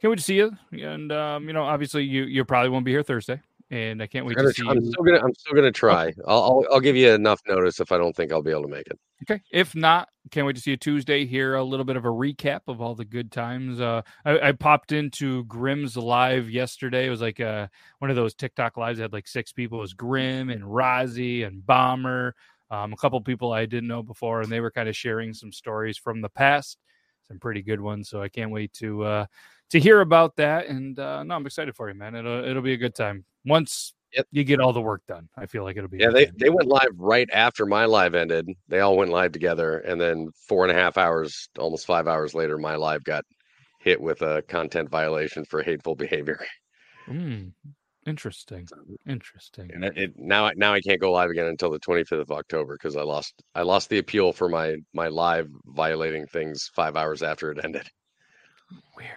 can't 0.00 0.10
wait 0.10 0.16
to 0.16 0.24
see 0.24 0.36
you. 0.36 0.56
And 0.72 1.12
um, 1.12 1.46
you 1.46 1.52
know, 1.52 1.64
obviously, 1.64 2.04
you 2.04 2.24
you 2.24 2.44
probably 2.46 2.70
won't 2.70 2.86
be 2.86 2.90
here 2.90 3.02
Thursday, 3.02 3.40
and 3.70 4.00
I 4.00 4.06
can't 4.06 4.24
wait 4.24 4.38
I'm, 4.38 4.46
to 4.46 4.52
see 4.52 4.66
I'm 4.68 4.80
you. 4.80 4.90
still 4.90 5.02
gonna 5.02 5.20
I'm 5.20 5.34
still 5.34 5.54
gonna 5.54 5.72
try. 5.72 6.12
I'll, 6.26 6.42
I'll 6.42 6.64
I'll 6.72 6.80
give 6.80 6.96
you 6.96 7.10
enough 7.10 7.40
notice 7.48 7.80
if 7.80 7.90
I 7.90 7.98
don't 7.98 8.14
think 8.14 8.32
I'll 8.32 8.42
be 8.42 8.50
able 8.50 8.62
to 8.62 8.68
make 8.68 8.86
it. 8.86 8.98
Okay. 9.22 9.42
If 9.50 9.74
not, 9.74 10.08
can't 10.30 10.46
wait 10.46 10.56
to 10.56 10.62
see 10.62 10.72
you 10.72 10.76
Tuesday. 10.76 11.26
Here 11.26 11.56
a 11.56 11.64
little 11.64 11.84
bit 11.84 11.96
of 11.96 12.04
a 12.04 12.08
recap 12.08 12.60
of 12.68 12.80
all 12.80 12.94
the 12.94 13.04
good 13.04 13.32
times. 13.32 13.80
Uh, 13.80 14.02
I, 14.24 14.48
I 14.48 14.52
popped 14.52 14.92
into 14.92 15.44
Grimm's 15.44 15.96
live 15.96 16.48
yesterday. 16.48 17.06
It 17.06 17.10
was 17.10 17.20
like 17.22 17.40
uh 17.40 17.66
one 17.98 18.10
of 18.10 18.16
those 18.16 18.34
TikTok 18.34 18.76
lives 18.76 18.98
that 18.98 19.04
had 19.04 19.12
like 19.12 19.26
six 19.26 19.52
people. 19.52 19.78
It 19.78 19.82
was 19.82 19.94
Grim 19.94 20.50
and 20.50 20.62
Rozzy 20.62 21.46
and 21.46 21.64
Bomber. 21.66 22.34
Um, 22.70 22.92
a 22.92 22.96
couple 22.96 23.20
people 23.20 23.52
I 23.52 23.66
didn't 23.66 23.88
know 23.88 24.02
before, 24.02 24.40
and 24.40 24.50
they 24.50 24.60
were 24.60 24.72
kind 24.72 24.88
of 24.88 24.96
sharing 24.96 25.32
some 25.32 25.52
stories 25.52 25.98
from 25.98 26.20
the 26.20 26.28
past, 26.28 26.78
some 27.28 27.38
pretty 27.38 27.62
good 27.62 27.80
ones. 27.80 28.08
So 28.08 28.22
I 28.22 28.28
can't 28.28 28.50
wait 28.50 28.72
to 28.74 29.04
uh, 29.04 29.26
to 29.70 29.80
hear 29.80 30.00
about 30.00 30.36
that. 30.36 30.66
And 30.66 30.98
uh, 30.98 31.24
no, 31.24 31.34
I'm 31.34 31.46
excited 31.46 31.74
for 31.74 31.88
you, 31.88 31.94
man. 31.94 32.14
It'll 32.14 32.44
it'll 32.44 32.62
be 32.62 32.74
a 32.74 32.78
good 32.78 32.94
time 32.94 33.24
once 33.46 33.94
Yep. 34.12 34.26
you 34.30 34.44
get 34.44 34.60
all 34.60 34.72
the 34.72 34.80
work 34.80 35.02
done. 35.06 35.28
I 35.36 35.46
feel 35.46 35.64
like 35.64 35.76
it'll 35.76 35.90
be. 35.90 35.98
Yeah, 35.98 36.10
they 36.10 36.26
they 36.26 36.48
went 36.48 36.68
live 36.68 36.88
right 36.96 37.28
after 37.32 37.66
my 37.66 37.84
live 37.84 38.14
ended. 38.14 38.48
They 38.68 38.80
all 38.80 38.96
went 38.96 39.10
live 39.10 39.32
together, 39.32 39.78
and 39.80 40.00
then 40.00 40.28
four 40.48 40.64
and 40.64 40.70
a 40.70 40.80
half 40.80 40.96
hours, 40.96 41.48
almost 41.58 41.86
five 41.86 42.06
hours 42.06 42.34
later, 42.34 42.56
my 42.56 42.76
live 42.76 43.04
got 43.04 43.24
hit 43.80 44.00
with 44.00 44.22
a 44.22 44.42
content 44.48 44.88
violation 44.90 45.44
for 45.44 45.62
hateful 45.62 45.94
behavior. 45.94 46.38
Mm, 47.08 47.52
interesting. 48.04 48.66
Interesting. 49.06 49.70
And 49.72 49.84
it, 49.84 49.96
it 49.96 50.12
now 50.16 50.50
now 50.56 50.74
I 50.74 50.80
can't 50.80 51.00
go 51.00 51.12
live 51.12 51.30
again 51.30 51.46
until 51.46 51.70
the 51.70 51.78
25th 51.78 52.20
of 52.20 52.32
October 52.32 52.74
because 52.74 52.96
I 52.96 53.02
lost 53.02 53.32
I 53.54 53.62
lost 53.62 53.90
the 53.90 53.98
appeal 53.98 54.32
for 54.32 54.48
my 54.48 54.74
my 54.92 55.06
live 55.06 55.48
violating 55.66 56.26
things 56.26 56.68
five 56.74 56.96
hours 56.96 57.22
after 57.22 57.52
it 57.52 57.64
ended. 57.64 57.86
Weird. 58.96 59.10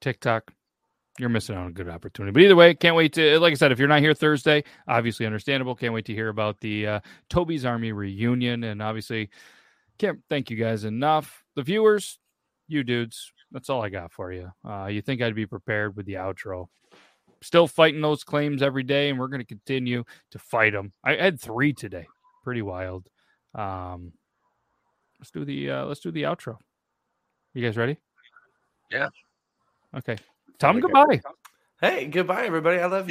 TikTok, 0.00 0.52
you're 1.22 1.30
missing 1.30 1.54
out 1.54 1.62
on 1.62 1.68
a 1.68 1.72
good 1.72 1.88
opportunity. 1.88 2.32
But 2.32 2.42
either 2.42 2.56
way, 2.56 2.74
can't 2.74 2.96
wait 2.96 3.14
to, 3.14 3.38
like 3.38 3.52
I 3.52 3.54
said, 3.54 3.72
if 3.72 3.78
you're 3.78 3.88
not 3.88 4.00
here 4.00 4.12
Thursday, 4.12 4.64
obviously 4.86 5.24
understandable. 5.24 5.74
Can't 5.74 5.94
wait 5.94 6.04
to 6.06 6.14
hear 6.14 6.28
about 6.28 6.60
the 6.60 6.86
uh, 6.86 7.00
Toby's 7.30 7.64
Army 7.64 7.92
reunion. 7.92 8.64
And 8.64 8.82
obviously, 8.82 9.30
can't 9.98 10.20
thank 10.28 10.50
you 10.50 10.56
guys 10.56 10.84
enough. 10.84 11.44
The 11.54 11.62
viewers, 11.62 12.18
you 12.68 12.84
dudes, 12.84 13.32
that's 13.52 13.70
all 13.70 13.82
I 13.82 13.88
got 13.88 14.12
for 14.12 14.32
you. 14.32 14.52
Uh, 14.68 14.86
you 14.86 15.00
think 15.00 15.22
I'd 15.22 15.34
be 15.34 15.46
prepared 15.46 15.96
with 15.96 16.04
the 16.04 16.14
outro. 16.14 16.66
Still 17.40 17.66
fighting 17.66 18.00
those 18.02 18.22
claims 18.22 18.62
every 18.62 18.82
day, 18.82 19.08
and 19.08 19.18
we're 19.18 19.28
going 19.28 19.40
to 19.40 19.46
continue 19.46 20.04
to 20.32 20.38
fight 20.38 20.74
them. 20.74 20.92
I 21.02 21.14
had 21.14 21.40
three 21.40 21.72
today. 21.72 22.06
Pretty 22.44 22.62
wild. 22.62 23.08
Um, 23.54 24.12
Let's 25.22 25.30
do 25.30 25.44
the 25.44 25.70
uh, 25.70 25.84
let's 25.84 26.00
do 26.00 26.10
the 26.10 26.24
outro. 26.24 26.56
You 27.54 27.64
guys 27.64 27.76
ready? 27.76 27.96
Yeah. 28.90 29.08
Okay. 29.96 30.16
Tell 30.62 30.72
them 30.72 30.80
goodbye. 30.80 31.20
Hey, 31.80 32.06
goodbye, 32.06 32.44
everybody. 32.46 32.78
I 32.78 32.86
love 32.86 33.06
you. 33.06 33.10